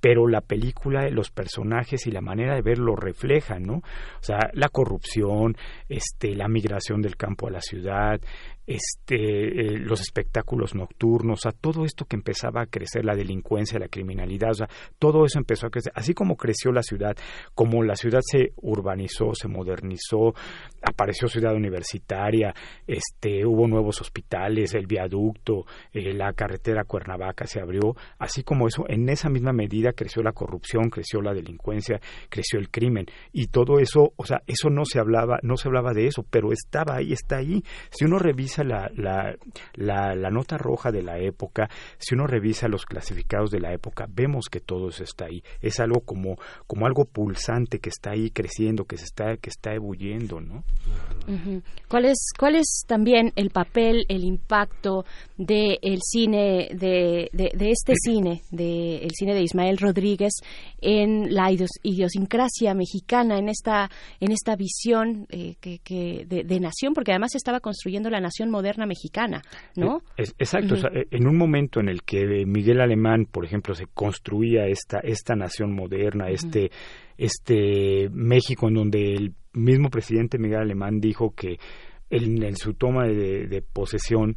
[0.00, 3.74] pero la película, los personajes y la manera de verlo reflejan, ¿no?
[3.76, 5.56] O sea, la corrupción,
[5.88, 8.20] este, la migración del campo a la ciudad,
[8.68, 13.88] este, eh, los espectáculos nocturnos, sea, todo esto que empezaba a crecer, la delincuencia, la
[13.88, 17.16] criminalidad, o sea, todo eso empezó a crecer, así como creció la ciudad,
[17.54, 20.34] como la ciudad se urbanizó, se modernizó,
[20.82, 22.54] apareció ciudad universitaria,
[22.86, 25.64] este, hubo nuevos hospitales, el viaducto,
[25.94, 30.32] eh, la carretera Cuernavaca se abrió, así como eso, en esa misma medida creció la
[30.32, 34.98] corrupción, creció la delincuencia, creció el crimen, y todo eso, o sea, eso no se
[34.98, 37.62] hablaba, no se hablaba de eso, pero estaba ahí, está ahí.
[37.90, 39.36] Si uno revisa la, la,
[39.74, 44.46] la, nota roja de la época, si uno revisa los clasificados de la época, vemos
[44.50, 45.42] que todo eso está ahí.
[45.60, 49.74] Es algo como, como algo pulsante que está ahí creciendo, que se está, que está
[49.74, 50.64] ebulliendo, ¿no?
[51.88, 55.04] ¿Cuál es, ¿Cuál es también el papel, el impacto
[55.36, 60.32] del el cine, de, de, este cine, del el cine de Ismael Rodríguez
[60.80, 66.94] en la idiosincrasia mexicana, en esta, en esta visión eh, que, que de, de nación,
[66.94, 69.42] porque además estaba construyendo la nación moderna mexicana,
[69.76, 70.02] ¿no?
[70.16, 74.98] Eh, exacto, en un momento en el que Miguel Alemán, por ejemplo, se construía esta,
[75.00, 76.70] esta nación moderna, este,
[77.16, 81.58] este México en donde el mismo presidente Miguel Alemán dijo que
[82.10, 84.34] en, su toma de, posesión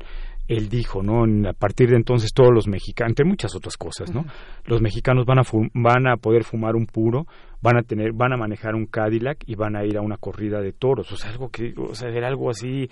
[0.48, 1.24] él dijo, ¿no?
[1.48, 4.26] A partir de entonces todos los mexicanos, entre muchas otras cosas, ¿no?
[4.66, 7.26] Los mexicanos van a van a poder fumar un puro,
[7.62, 10.60] van a tener, van a manejar un Cadillac y van a ir a una corrida
[10.60, 12.90] de toros, o sea, algo que, o sea, era algo así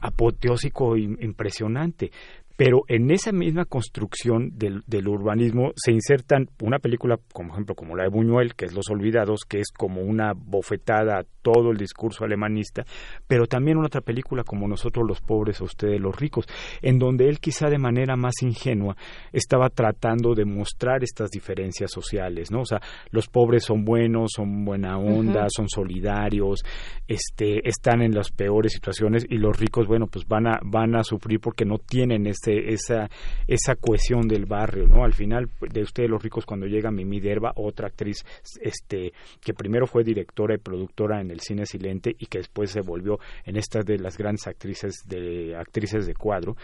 [0.00, 2.10] apoteósico impresionante.
[2.56, 7.96] Pero en esa misma construcción del, del, urbanismo se insertan una película, como ejemplo, como
[7.96, 11.76] la de Buñuel, que es Los Olvidados, que es como una bofetada a todo el
[11.76, 12.84] discurso alemanista,
[13.26, 16.46] pero también una otra película como Nosotros los pobres o ustedes los ricos,
[16.80, 18.96] en donde él quizá de manera más ingenua
[19.32, 22.60] estaba tratando de mostrar estas diferencias sociales, ¿no?
[22.60, 26.62] O sea, los pobres son buenos, son buena onda, son solidarios,
[27.08, 31.02] este, están en las peores situaciones y los ricos, bueno, pues van a, van a
[31.02, 33.10] sufrir porque no tienen este este, esa,
[33.46, 35.04] esa cohesión del barrio, ¿no?
[35.04, 38.24] Al final, de ustedes los ricos, cuando llega Mimi Derba, otra actriz
[38.60, 42.80] este, que primero fue directora y productora en el cine silente y que después se
[42.80, 46.56] volvió en estas de las grandes actrices de, actrices de cuadro,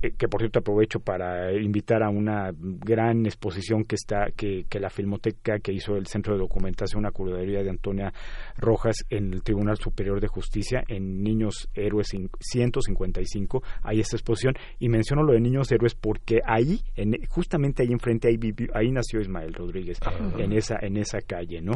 [0.00, 4.90] que por cierto aprovecho para invitar a una gran exposición que está que, que la
[4.90, 8.12] Filmoteca que hizo el Centro de Documentación, una curaduría de Antonia
[8.56, 14.88] Rojas en el Tribunal Superior de Justicia en Niños Héroes 155, hay esta exposición y
[14.88, 18.38] menciono lo de Niños Héroes porque ahí, en, justamente ahí enfrente, ahí,
[18.74, 20.12] ahí nació Ismael Rodríguez, ah.
[20.38, 21.74] en esa en esa calle, ¿no?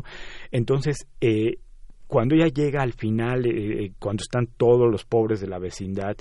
[0.50, 1.58] Entonces, eh,
[2.08, 6.16] cuando ella llega al final, eh, eh, cuando están todos los pobres de la vecindad,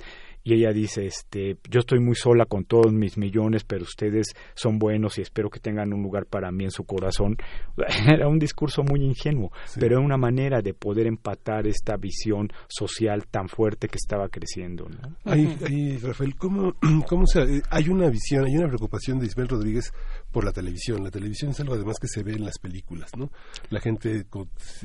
[0.48, 4.78] y ella dice, este, yo estoy muy sola con todos mis millones, pero ustedes son
[4.78, 7.36] buenos y espero que tengan un lugar para mí en su corazón.
[8.06, 13.26] Era un discurso muy ingenuo, pero era una manera de poder empatar esta visión social
[13.30, 14.88] tan fuerte que estaba creciendo.
[14.88, 15.16] ¿no?
[15.30, 16.74] Ahí, Rafael, ¿cómo,
[17.06, 19.92] cómo se, hay una visión, hay una preocupación de Isabel Rodríguez
[20.32, 21.04] por la televisión.
[21.04, 23.30] La televisión es algo además que se ve en las películas, ¿no?
[23.68, 24.24] La gente,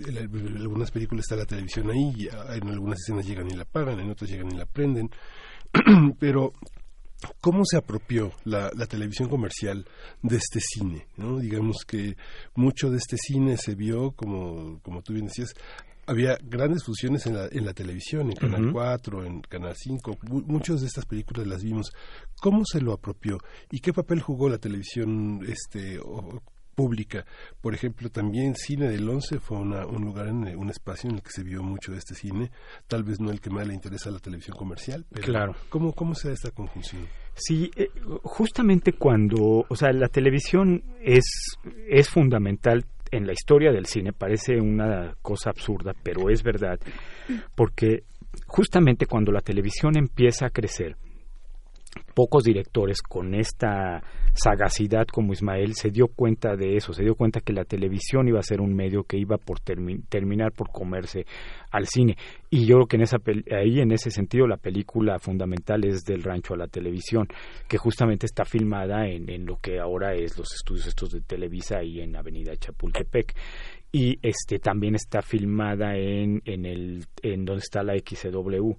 [0.08, 4.11] en algunas películas está la televisión ahí, en algunas escenas llegan y la pagan, en
[4.11, 5.09] otras llegan y la prenden.
[6.19, 6.53] pero
[7.40, 9.85] ¿Cómo se apropió la, televisión comercial
[10.22, 11.08] de este cine?
[11.18, 11.40] ¿no?
[11.40, 12.18] Digamos que
[12.56, 15.53] mucho de este cine se vio, como, como tú bien decías,
[16.06, 20.18] había grandes fusiones en la, en la televisión, en Canal 4, en Canal 5.
[20.27, 21.93] Muchas de estas películas las vimos.
[22.42, 23.38] ¿Cómo se lo apropió?
[23.72, 26.00] ¿Y qué papel jugó la televisión este,
[26.74, 27.26] pública.
[27.61, 31.32] Por ejemplo, también Cine del Once fue un lugar, en, un espacio en el que
[31.32, 32.52] se vio mucho de este cine,
[32.88, 35.56] tal vez no el que más le interesa a la televisión comercial, pero claro.
[35.69, 37.08] ¿cómo, cómo se da esta conjunción?
[37.35, 37.90] Sí, eh,
[38.24, 41.26] justamente cuando, o sea, la televisión es,
[41.90, 46.80] es fundamental en la historia del cine, parece una cosa absurda, pero es verdad,
[47.56, 48.03] porque
[48.48, 50.98] justamente cuando la televisión empieza a crecer,
[52.14, 54.02] pocos directores con esta
[54.34, 58.40] sagacidad como Ismael se dio cuenta de eso, se dio cuenta que la televisión iba
[58.40, 61.26] a ser un medio que iba por terminar por comerse
[61.72, 62.16] al cine.
[62.50, 63.18] Y yo creo que en esa
[63.52, 67.28] ahí en ese sentido la película fundamental es del rancho a la televisión,
[67.68, 71.84] que justamente está filmada en, en lo que ahora es los estudios estos de Televisa
[71.84, 73.36] y en Avenida Chapultepec
[73.92, 78.74] y este también está filmada en, en el en donde está la XW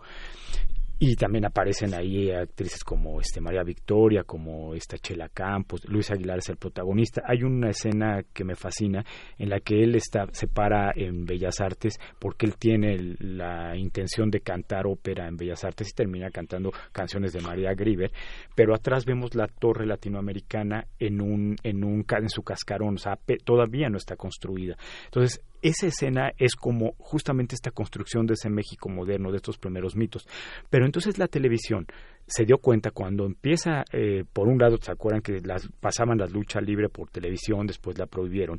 [1.07, 6.39] y también aparecen ahí actrices como este María Victoria, como esta Chela Campos, Luis Aguilar
[6.39, 7.20] es el protagonista.
[7.26, 9.05] Hay una escena que me fascina
[9.36, 14.31] en la que él está se para en Bellas Artes porque él tiene la intención
[14.31, 18.10] de cantar ópera en Bellas Artes y termina cantando canciones de María Grieber,
[18.55, 23.18] pero atrás vemos la torre latinoamericana en un en un en su cascarón, o sea,
[23.44, 24.78] todavía no está construida.
[25.05, 29.97] Entonces, esa escena es como justamente esta construcción de ese México moderno, de estos primeros
[29.97, 30.28] mitos.
[30.68, 31.86] Pero entonces la televisión
[32.26, 36.26] se dio cuenta cuando empieza, eh, por un lado, ¿se acuerdan que las, pasaban la
[36.26, 38.59] lucha libre por televisión, después la prohibieron?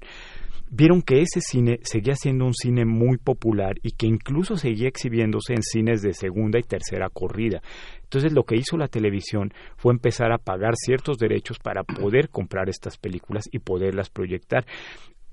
[0.72, 5.54] Vieron que ese cine seguía siendo un cine muy popular y que incluso seguía exhibiéndose
[5.54, 7.62] en cines de segunda y tercera corrida.
[8.02, 12.68] Entonces lo que hizo la televisión fue empezar a pagar ciertos derechos para poder comprar
[12.68, 14.66] estas películas y poderlas proyectar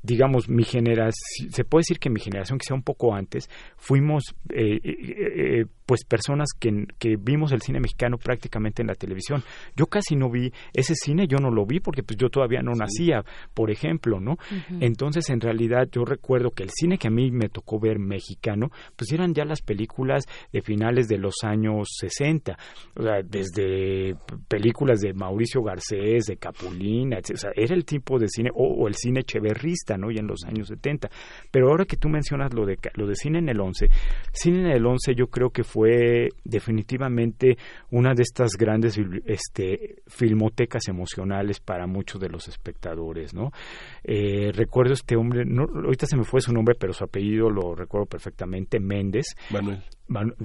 [0.02, 4.80] digamos, mi generación, se puede decir que mi generación, quizá un poco antes, fuimos eh,
[4.82, 9.42] eh, eh pues personas que, que, vimos el cine mexicano prácticamente en la televisión.
[9.76, 12.72] Yo casi no vi ese cine, yo no lo vi porque pues yo todavía no
[12.72, 14.38] nacía, por ejemplo, ¿no?
[14.80, 18.70] Entonces, en realidad, yo recuerdo que el cine que a mí me tocó ver mexicano,
[18.96, 22.56] pues eran ya las películas de finales de los años 60,
[22.96, 24.16] o sea, desde
[24.48, 27.30] películas de Mauricio Garcés, de Capulina, etc.
[27.34, 30.10] O sea, era el tipo de cine, o, el cine cheverrista, ¿no?
[30.10, 31.08] Y en los años 70.
[31.50, 33.88] Pero ahora que tú mencionas lo de, lo de cine en el 11,
[34.32, 37.56] cine en el 11 yo creo que fue definitivamente
[37.90, 43.50] una de estas grandes este, filmotecas emocionales para muchos de los espectadores, ¿no?
[44.04, 47.74] Eh, recuerdo este hombre, no, ahorita se me fue su nombre, pero su apellido lo
[47.74, 49.26] recuerdo perfectamente, Méndez.
[49.50, 49.82] Manuel.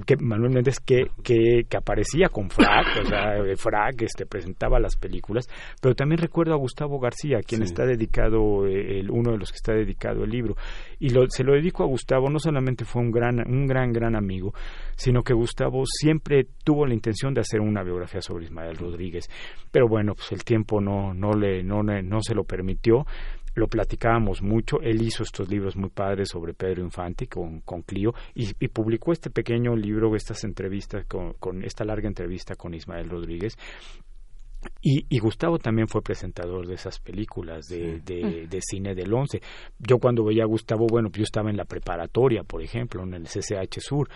[0.06, 5.48] Que Manuel Méndez que, que, aparecía con Frac, o sea, Frac este, presentaba las películas,
[5.80, 9.56] pero también recuerdo a Gustavo García, quien está dedicado, eh, el, uno de los que
[9.56, 10.56] está dedicado el libro,
[10.98, 14.16] y lo, se lo dedico a Gustavo, no solamente fue un gran, un gran, gran
[14.16, 14.52] amigo,
[14.96, 19.28] sino que Gustavo siempre tuvo la intención de hacer una biografía sobre Ismael Rodríguez,
[19.70, 23.06] pero bueno, pues el tiempo no, no, le, no, no se lo permitió,
[23.58, 28.14] lo platicábamos mucho, él hizo estos libros muy padres sobre Pedro Infante con, con Clio
[28.34, 33.56] y, publicó este pequeño libro, estas entrevistas, con, con esta larga entrevista con Ismael Rodríguez,
[34.82, 39.40] y, y, Gustavo también fue presentador de esas películas de, de, de, cine del 11.
[39.78, 43.24] Yo cuando veía a Gustavo, bueno, yo estaba en la preparatoria, por ejemplo, en el
[43.24, 44.08] CCH Sur,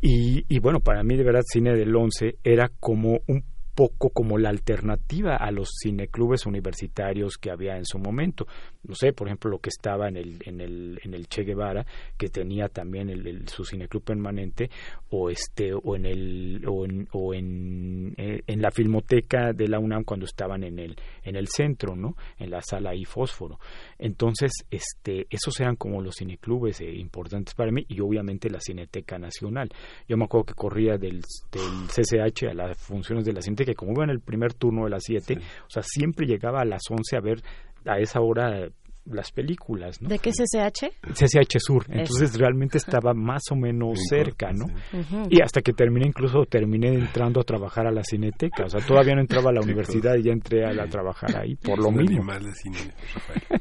[0.00, 4.38] y, y, bueno, para mí de verdad cine del 11 era como un poco como
[4.38, 8.46] la alternativa a los cineclubes universitarios que había en su momento.
[8.84, 11.86] No sé, por ejemplo, lo que estaba en el, en el, en el Che Guevara,
[12.16, 14.70] que tenía también el, su cineclub permanente,
[15.10, 19.78] o este, o en el, o en, o en, eh, en, la filmoteca de la
[19.78, 22.16] UNAM cuando estaban en el, en el centro, ¿no?
[22.38, 23.58] En la sala y fósforo.
[23.98, 29.18] Entonces, este, esos eran como los cineclubes eh, importantes para mí, y obviamente la Cineteca
[29.18, 29.70] Nacional.
[30.08, 33.76] Yo me acuerdo que corría del, del CCH a las funciones de la Cineteca que
[33.76, 36.82] como iba en el primer turno de las 7, o sea, siempre llegaba a las
[36.88, 37.42] 11 a ver
[37.86, 38.68] a esa hora
[39.06, 40.08] las películas, ¿no?
[40.08, 40.92] ¿De qué CCH?
[41.12, 44.66] CCH Sur, entonces realmente estaba más o menos cerca, ¿no?
[45.28, 49.14] Y hasta que terminé, incluso terminé entrando a trabajar a la Cineteca, o sea, todavía
[49.14, 52.24] no entraba a la universidad y ya entré a, trabajar ahí, por lo mínimo.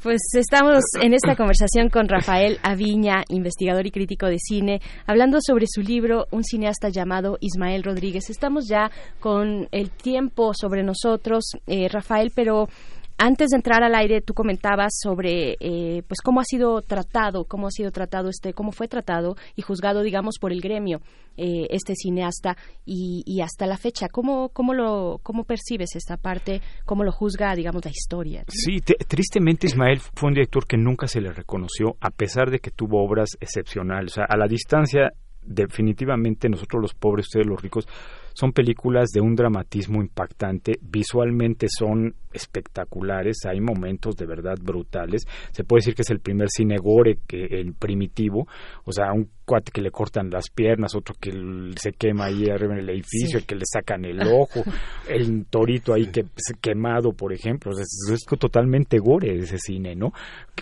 [0.01, 5.65] Pues estamos en esta conversación con Rafael Aviña, investigador y crítico de cine, hablando sobre
[5.67, 8.29] su libro Un cineasta llamado Ismael Rodríguez.
[8.29, 12.67] Estamos ya con el tiempo sobre nosotros, eh, Rafael, pero
[13.17, 17.67] antes de entrar al aire, tú comentabas sobre, eh, pues, cómo ha sido tratado, cómo
[17.67, 21.01] ha sido tratado este, cómo fue tratado y juzgado, digamos, por el gremio
[21.37, 24.07] eh, este cineasta y, hasta la fecha.
[24.09, 26.61] ¿Cómo, cómo lo, cómo percibes esta parte?
[26.85, 28.43] ¿Cómo lo juzga, digamos, la historia?
[28.47, 32.71] Sí, tristemente Ismael fue un director que nunca se le reconoció, a pesar de que
[32.71, 34.13] tuvo obras excepcionales.
[34.13, 35.11] O sea, a la distancia,
[35.41, 37.87] definitivamente nosotros los pobres, ustedes los ricos,
[38.33, 45.23] son películas de un dramatismo impactante, visualmente son espectaculares, hay momentos de verdad brutales.
[45.51, 48.47] Se puede decir que es el primer cine gore que el primitivo,
[48.85, 51.31] o sea, un cuate que le cortan las piernas, otro que
[51.75, 54.63] se quema ahí arriba en el edificio, el que le sacan el ojo,
[55.07, 56.25] el torito ahí que
[56.59, 60.11] quemado, por ejemplo, es, es totalmente gore ese cine, ¿no?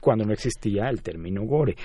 [0.02, 1.76] Cuando no existía el término gore.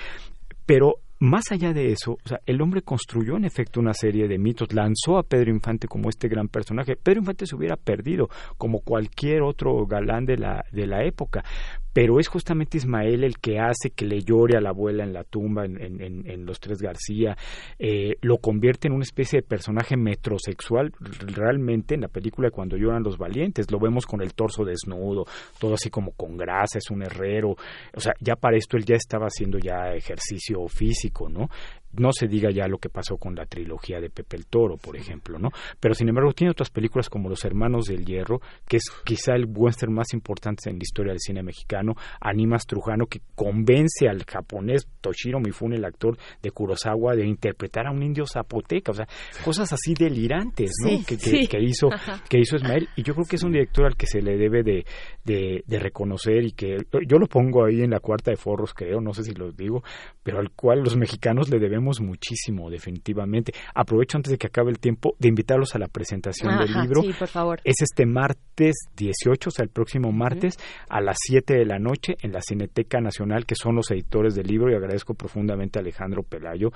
[0.65, 4.37] Pero más allá de eso, o sea, el hombre construyó en efecto una serie de
[4.37, 6.95] mitos, lanzó a Pedro Infante como este gran personaje.
[6.95, 11.43] Pedro Infante se hubiera perdido como cualquier otro galán de la, de la época,
[11.97, 15.23] pero es justamente Ismael el que hace que le llore a la abuela en la
[15.23, 17.35] tumba, en, en, en Los Tres García,
[17.79, 20.93] eh, lo convierte en una especie de personaje metrosexual
[21.25, 25.25] realmente en la película Cuando lloran los valientes, lo vemos con el torso desnudo,
[25.59, 27.55] todo así como con grasa, es un herrero,
[27.95, 31.49] o sea, ya para esto él ya estaba haciendo ya ejercicio físico, ¿no?
[31.93, 34.95] No se diga ya lo que pasó con la trilogía de Pepe el Toro, por
[34.95, 35.49] ejemplo, ¿no?
[35.79, 39.45] Pero sin embargo tiene otras películas como Los Hermanos del Hierro, que es quizá el
[39.47, 44.87] western más importante en la historia del cine mexicano, Animas Trujano, que convence al japonés
[45.01, 49.07] Toshiro Mifune, el actor de Kurosawa, de interpretar a un indio zapoteca, o sea,
[49.43, 50.89] cosas así delirantes, ¿no?
[51.05, 51.89] que, que, hizo,
[52.29, 54.63] que hizo Ismael, y yo creo que es un director al que se le debe
[54.63, 54.85] de,
[55.23, 59.01] de, de reconocer y que yo lo pongo ahí en la cuarta de forros, creo,
[59.01, 59.83] no sé si lo digo,
[60.23, 63.53] pero al cual los mexicanos le debemos muchísimo, definitivamente.
[63.73, 67.01] Aprovecho antes de que acabe el tiempo de invitarlos a la presentación del libro.
[67.01, 67.61] Sí, por favor.
[67.63, 70.57] Es este martes 18, o sea, el próximo martes
[70.89, 74.47] a las 7 de la noche en la Cineteca Nacional, que son los editores del
[74.47, 76.71] libro, y agradezco profundamente a Alejandro Pelayo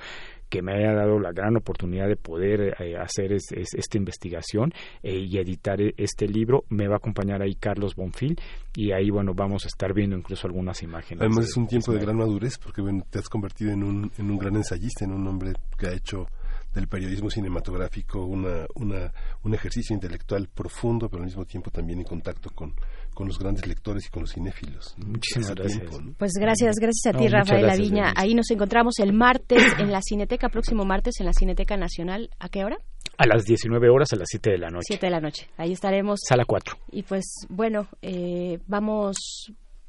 [0.52, 4.70] que me haya dado la gran oportunidad de poder eh, hacer esta investigación
[5.02, 6.64] eh, y editar e, este libro.
[6.68, 8.38] Me va a acompañar ahí Carlos Bonfil
[8.76, 11.22] y ahí, bueno, vamos a estar viendo incluso algunas imágenes.
[11.22, 14.30] Además es un tiempo de gran madurez porque bueno, te has convertido en un, en
[14.30, 16.26] un gran ensayista, en un hombre que ha hecho
[16.74, 19.10] del periodismo cinematográfico una, una,
[19.42, 22.74] un ejercicio intelectual profundo, pero al mismo tiempo también en contacto con,
[23.14, 24.94] con los grandes lectores y con los cinéfilos.
[24.98, 25.90] Muchísimas gracias.
[26.18, 28.12] Pues gracias, gracias a ti, Rafael Laviña.
[28.16, 32.30] Ahí nos encontramos el martes en la Cineteca, próximo martes en la Cineteca Nacional.
[32.38, 32.78] ¿A qué hora?
[33.18, 34.86] A las 19 horas, a las 7 de la noche.
[34.88, 35.48] 7 de la noche.
[35.56, 36.20] Ahí estaremos.
[36.26, 36.76] Sala 4.
[36.92, 39.16] Y pues, bueno, eh, vamos,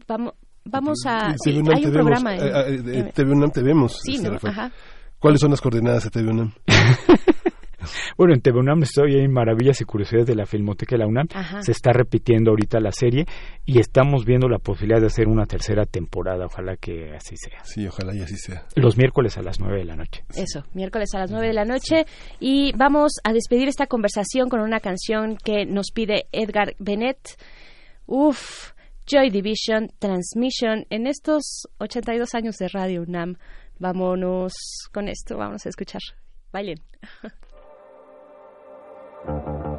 [0.07, 0.33] vamos,
[0.65, 1.29] vamos a...
[1.45, 2.35] hay un programa.
[2.35, 3.99] En, eh, eh, TV UNAM te vemos.
[4.03, 4.71] Sí, este, Ajá.
[5.19, 6.53] ¿Cuáles son las coordenadas de TV UNAM?
[8.17, 11.27] bueno, en TV UNAM estoy en Maravillas y Curiosidades de la Filmoteca de la UNAM.
[11.61, 13.25] Se está repitiendo ahorita la serie
[13.65, 16.45] y estamos viendo la posibilidad de hacer una tercera temporada.
[16.45, 17.63] Ojalá que así sea.
[17.63, 18.65] Sí, ojalá y así sea.
[18.75, 20.23] Los miércoles a las nueve de la noche.
[20.35, 22.05] Eso, miércoles a las nueve de la noche.
[22.39, 27.37] Y vamos a despedir esta conversación con una canción que nos pide Edgar Bennett.
[28.05, 28.71] Uf,
[29.05, 30.85] Joy Division, Transmission.
[30.89, 33.37] En estos 82 años de Radio UNAM
[33.79, 34.53] Vámonos
[34.93, 36.01] con esto, vamos a escuchar.
[36.51, 36.77] Bailen.
[39.25, 39.72] Primer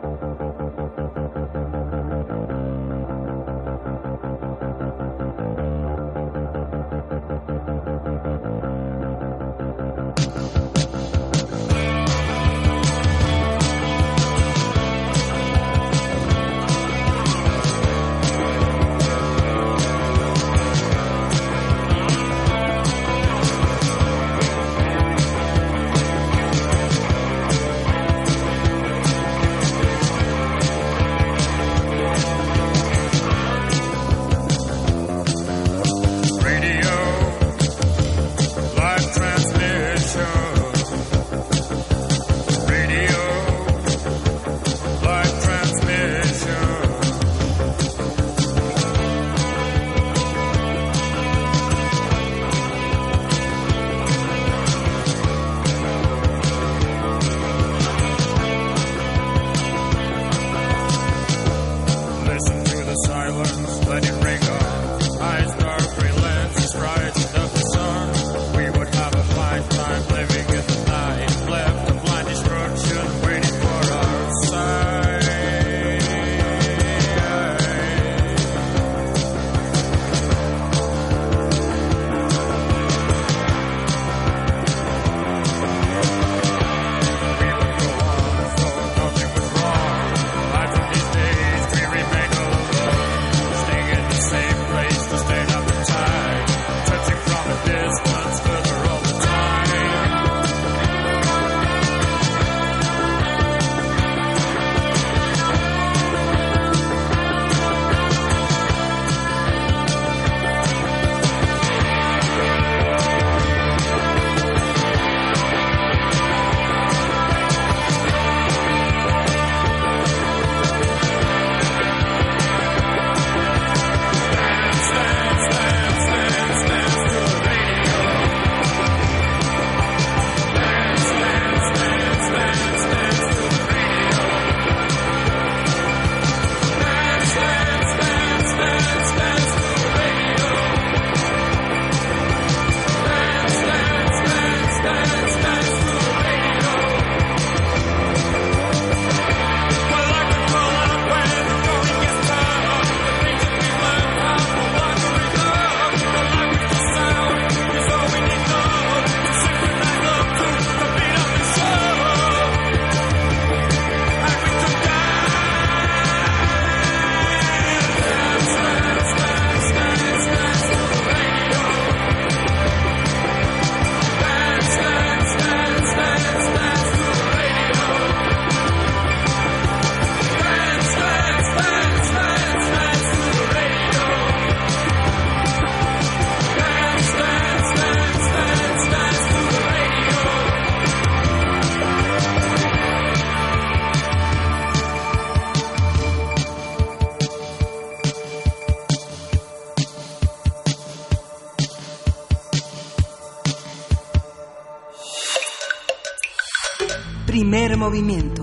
[207.95, 208.34] movimiento.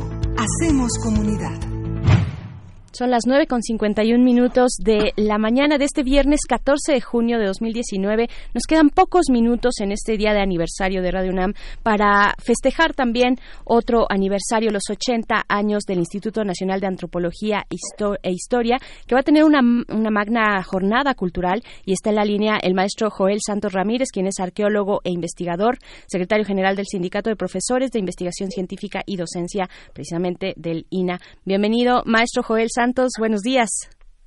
[3.02, 7.40] Son las 9 con 51 minutos de la mañana de este viernes 14 de junio
[7.40, 8.30] de 2019.
[8.54, 13.38] Nos quedan pocos minutos en este día de aniversario de Radio UNAM para festejar también
[13.66, 19.24] otro aniversario, los 80 años del Instituto Nacional de Antropología e Historia, que va a
[19.24, 23.74] tener una, una magna jornada cultural y está en la línea el maestro Joel Santos
[23.74, 29.02] Ramírez, quien es arqueólogo e investigador, secretario general del Sindicato de Profesores de Investigación Científica
[29.08, 31.20] y Docencia, precisamente del INA.
[31.46, 33.70] Bienvenido, maestro Joel Santos Santos, buenos días.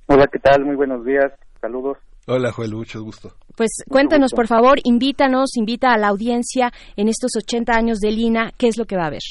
[0.07, 0.65] Hola, ¿qué tal?
[0.65, 1.31] Muy buenos días.
[1.61, 1.99] Saludos.
[2.25, 3.29] Hola, Joel, mucho gusto.
[3.55, 8.49] Pues cuéntanos, por favor, invítanos, invita a la audiencia en estos 80 años de Lina,
[8.57, 9.21] ¿qué es lo que va a haber?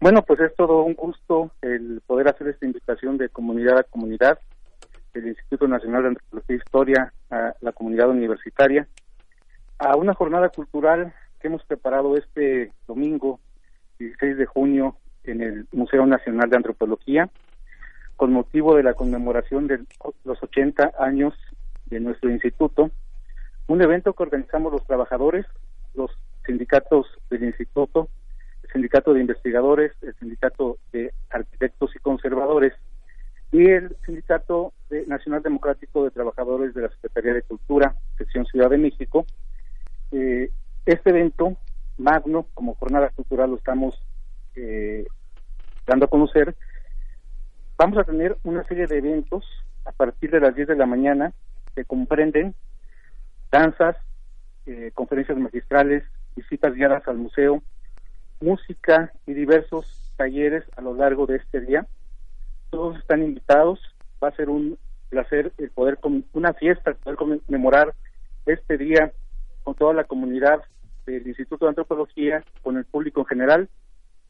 [0.00, 4.38] Bueno, pues es todo un gusto el poder hacer esta invitación de comunidad a comunidad
[5.12, 8.88] del Instituto Nacional de Antropología e Historia a la comunidad universitaria
[9.78, 11.12] a una jornada cultural
[11.42, 13.38] que hemos preparado este domingo,
[13.98, 17.28] 16 de junio, en el Museo Nacional de Antropología
[18.20, 19.80] con motivo de la conmemoración de
[20.24, 21.32] los 80 años
[21.86, 22.90] de nuestro instituto,
[23.66, 25.46] un evento que organizamos los trabajadores,
[25.94, 26.10] los
[26.44, 28.10] sindicatos del instituto,
[28.62, 32.74] el sindicato de investigadores, el sindicato de arquitectos y conservadores
[33.52, 34.74] y el sindicato
[35.06, 39.24] nacional democrático de trabajadores de la Secretaría de Cultura, sección Ciudad de México.
[40.12, 40.50] Eh,
[40.84, 41.56] este evento
[41.96, 43.98] magno, como jornada cultural, lo estamos
[44.56, 45.06] eh,
[45.86, 46.54] dando a conocer
[47.82, 49.42] Vamos a tener una serie de eventos
[49.86, 51.32] a partir de las 10 de la mañana
[51.74, 52.54] que comprenden
[53.50, 53.96] danzas,
[54.66, 56.04] eh, conferencias magistrales,
[56.36, 57.62] visitas guiadas al museo,
[58.38, 61.86] música y diversos talleres a lo largo de este día.
[62.68, 63.80] Todos están invitados.
[64.22, 64.76] Va a ser un
[65.08, 65.98] placer el poder
[66.34, 67.94] una fiesta, poder conmemorar
[68.44, 69.10] este día
[69.62, 70.60] con toda la comunidad
[71.06, 73.68] del Instituto de Antropología, con el público en general.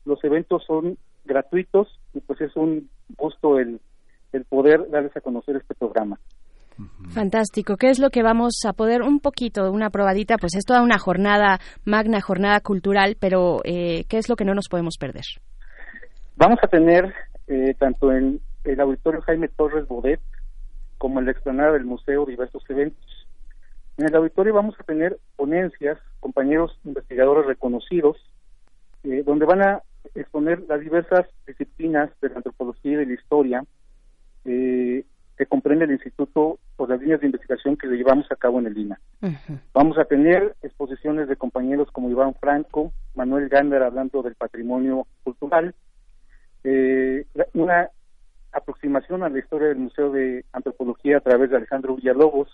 [0.05, 3.81] Los eventos son gratuitos y pues es un gusto el,
[4.33, 6.19] el poder darles a conocer este programa.
[7.13, 7.77] Fantástico.
[7.77, 10.37] ¿Qué es lo que vamos a poder, un poquito, una probadita?
[10.39, 14.55] Pues es toda una jornada, magna jornada cultural, pero eh, ¿qué es lo que no
[14.55, 15.25] nos podemos perder?
[16.37, 17.13] Vamos a tener
[17.49, 20.21] eh, tanto en el auditorio Jaime Torres Bodet
[20.97, 23.05] como en la explanada del museo diversos eventos.
[23.99, 28.17] En el auditorio vamos a tener ponencias, compañeros investigadores reconocidos,
[29.05, 29.83] eh, donde van a
[30.15, 33.65] exponer las diversas disciplinas de la antropología y de la historia
[34.45, 35.05] eh,
[35.37, 38.77] que comprende el instituto por las líneas de investigación que llevamos a cabo en el
[38.77, 39.01] INA.
[39.73, 45.75] Vamos a tener exposiciones de compañeros como Iván Franco, Manuel Gándara hablando del patrimonio cultural,
[46.63, 47.89] eh, una
[48.53, 52.49] aproximación a la historia del Museo de Antropología a través de Alejandro Villalobos,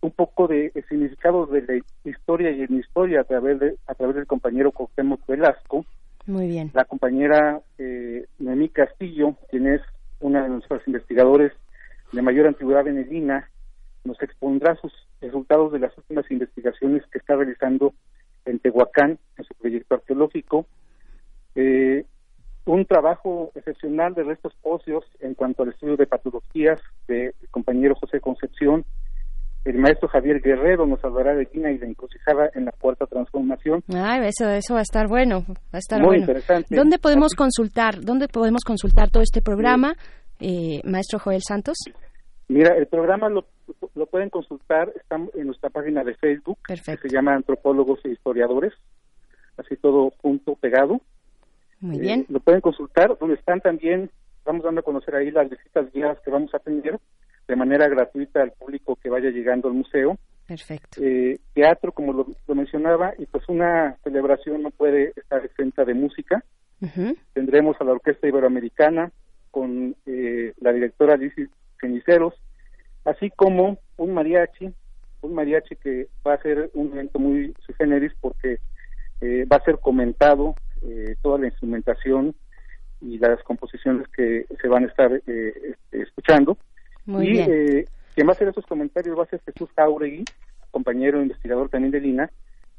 [0.00, 4.16] un poco de, significados de la historia y en historia a través de a través
[4.16, 5.86] del compañero Cuauhtémoc Velasco,
[6.26, 6.70] muy bien.
[6.74, 9.80] La compañera eh, Noemí Castillo, quien es
[10.20, 11.52] una de nuestros investigadores
[12.12, 13.50] de mayor antigüedad en el INA,
[14.04, 17.94] nos expondrá sus resultados de las últimas investigaciones que está realizando
[18.44, 20.66] en Tehuacán, en su proyecto arqueológico.
[21.54, 22.04] Eh,
[22.66, 28.20] un trabajo excepcional de restos óseos en cuanto al estudio de patologías del compañero José
[28.20, 28.84] Concepción,
[29.64, 33.82] el maestro Javier Guerrero nos hablará de China y la encrucijada en la cuarta transformación.
[33.94, 36.22] Ay, eso, eso va a estar bueno, va a estar Muy bueno.
[36.22, 36.76] interesante.
[36.76, 39.94] ¿Dónde podemos consultar, dónde podemos consultar todo este programa,
[40.40, 41.76] eh, maestro Joel Santos?
[42.48, 43.46] Mira, el programa lo,
[43.94, 48.74] lo pueden consultar, está en nuestra página de Facebook, que se llama Antropólogos e Historiadores,
[49.56, 51.00] así todo junto, pegado.
[51.80, 52.20] Muy bien.
[52.20, 54.10] Eh, lo pueden consultar, donde están también,
[54.44, 56.98] vamos dando a conocer ahí las visitas guiadas que vamos a tener
[57.46, 60.18] de manera gratuita al público que vaya llegando al museo.
[60.46, 61.00] Perfecto.
[61.02, 66.44] Eh, teatro, como lo, mencionaba, y pues una celebración no puede estar exenta de música.
[67.32, 69.10] Tendremos a la Orquesta Iberoamericana
[69.50, 71.32] con eh, la directora Liz
[71.80, 72.34] Ceniceros,
[73.06, 74.70] así como un mariachi,
[75.22, 78.58] un mariachi que va a ser un evento muy su generis porque
[79.22, 80.54] eh, va a ser comentado
[81.22, 82.34] toda la instrumentación
[83.00, 86.02] y las composiciones que se van a estar este,
[87.06, 87.84] y Eh,
[88.14, 90.24] quien va a hacer esos comentarios va a ser Jesús Jauregui,
[90.70, 92.30] compañero investigador también de Lina,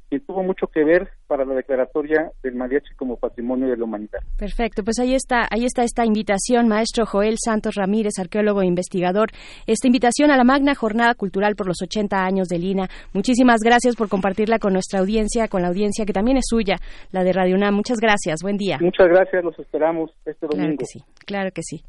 [0.10, 4.20] quien tuvo mucho que ver para la declaratoria del mariachi como patrimonio de la humanidad.
[4.38, 9.30] Perfecto, pues ahí está, ahí está esta invitación, maestro Joel Santos Ramírez, arqueólogo e investigador,
[9.66, 12.88] esta invitación a la magna jornada cultural por los 80 años de Lina.
[13.14, 16.78] Muchísimas gracias por compartirla con nuestra audiencia, con la audiencia que también es suya,
[17.12, 17.74] la de Radio UNAM.
[17.74, 18.78] Muchas gracias, buen día.
[18.80, 20.66] Muchas gracias, los esperamos este domingo.
[20.66, 21.84] Claro que sí, claro que sí.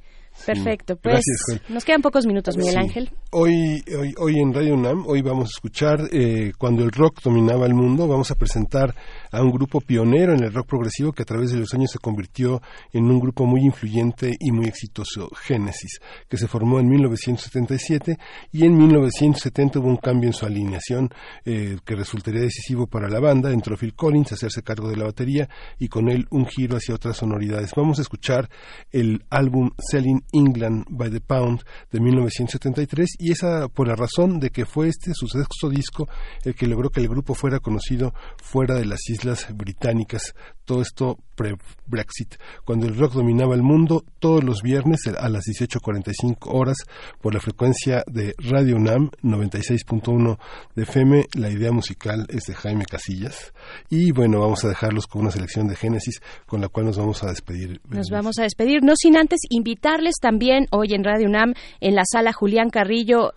[0.45, 1.23] Perfecto, pues
[1.69, 3.11] nos quedan pocos minutos, Miguel Ángel.
[3.31, 7.67] Hoy, hoy, hoy en Radio UNAM, hoy vamos a escuchar eh, cuando el rock dominaba
[7.67, 8.95] el mundo, vamos a presentar
[9.33, 11.99] a un grupo pionero en el rock progresivo que a través de los años se
[11.99, 18.19] convirtió en un grupo muy influyente y muy exitoso, Genesis, que se formó en 1977
[18.53, 21.11] y en 1970 hubo un cambio en su alineación
[21.45, 23.51] eh, que resultaría decisivo para la banda.
[23.53, 25.49] Entró Phil Collins a hacerse cargo de la batería
[25.79, 27.73] y con él un giro hacia otras sonoridades.
[27.77, 28.49] Vamos a escuchar
[28.93, 34.51] el álbum Selling England by the Pound de 1973 y esa por la razón de
[34.51, 36.09] que fue este su sexto disco
[36.45, 40.35] el que logró que el grupo fuera conocido fuera de las islas británicas.
[40.67, 46.37] Todo esto pre-Brexit, cuando el rock dominaba el mundo todos los viernes a las 18.45
[46.53, 46.79] horas
[47.21, 50.39] por la frecuencia de Radio UNAM 96.1
[50.75, 51.27] de FM.
[51.35, 53.53] La idea musical es de Jaime Casillas.
[53.91, 57.23] Y bueno, vamos a dejarlos con una selección de Génesis con la cual nos vamos
[57.23, 57.81] a despedir.
[57.89, 62.03] Nos vamos a despedir, no sin antes invitarles también hoy en Radio UNAM en la
[62.05, 63.31] sala Julián Carrillo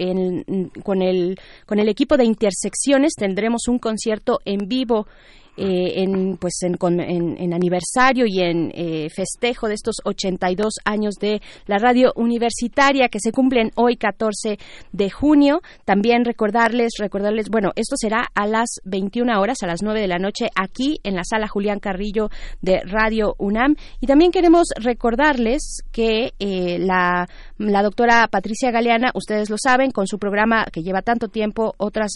[0.83, 5.07] con, el, con el equipo de Intersecciones tendremos un concierto en vivo
[5.61, 11.77] eh, en, pues en, aniversario y en eh, festejo de estos 82 años de la
[11.79, 14.57] radio universitaria que se cumplen hoy 14
[14.93, 15.59] de junio.
[15.83, 20.17] También recordarles, recordarles, bueno, esto será a las 21 horas, a las 9 de la
[20.17, 22.29] noche, aquí en la sala Julián Carrillo
[22.61, 23.75] de Radio UNAM.
[23.99, 30.07] Y también queremos recordarles que eh, la, la doctora Patricia Galeana, ustedes lo saben, con
[30.07, 32.13] su programa que lleva tanto tiempo, otras,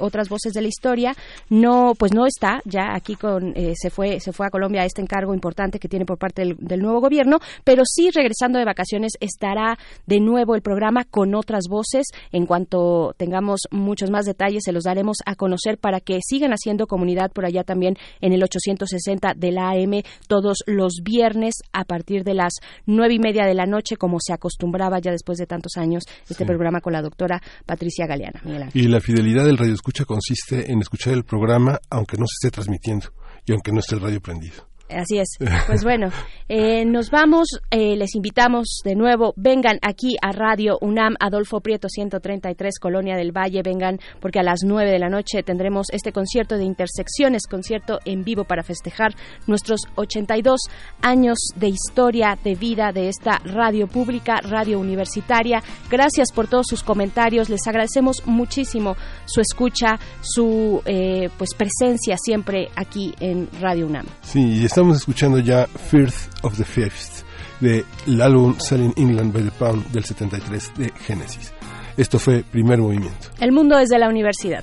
[0.00, 1.14] otras voces de la historia,
[1.50, 4.84] no, pues no está ya aquí con, eh, se, fue, se fue a Colombia a
[4.84, 9.12] este encargo importante que tiene por parte del, nuevo gobierno, pero sí regresando de vacaciones
[9.20, 12.06] estará de nuevo el programa con otras voces.
[12.32, 16.86] En cuanto tengamos muchos más detalles, se los daremos a conocer para que sigan haciendo
[16.86, 22.24] comunidad por allá también en el 860 de la AM todos los viernes a partir
[22.24, 25.76] de las nueve y media de la noche, como se acostumbraba ya después de tantos
[25.76, 28.42] años este programa con la doctora Patricia Galeana.
[28.74, 32.50] Y la fidelidad del radio escucha consiste en escuchar el programa aunque no se esté
[32.66, 33.12] transmitiendo
[33.44, 34.68] y aunque no esté el radio prendido.
[34.90, 35.28] Así es.
[35.66, 36.10] Pues bueno,
[36.48, 41.88] eh, nos vamos, eh, les invitamos de nuevo, vengan aquí a Radio UNAM, Adolfo Prieto
[41.88, 46.56] 133, Colonia del Valle, vengan porque a las 9 de la noche tendremos este concierto
[46.56, 49.14] de intersecciones, concierto en vivo para festejar
[49.48, 50.60] nuestros 82
[51.02, 55.62] años de historia, de vida de esta radio pública, radio universitaria.
[55.90, 62.68] Gracias por todos sus comentarios, les agradecemos muchísimo su escucha, su eh, pues presencia siempre
[62.76, 64.06] aquí en Radio UNAM.
[64.22, 67.24] Sí, estamos escuchando ya Firth of the Fifth
[67.60, 71.50] del álbum Selling England by the Pound del 73 de Genesis.
[71.96, 73.28] Esto fue primer movimiento.
[73.40, 74.62] El mundo desde la universidad.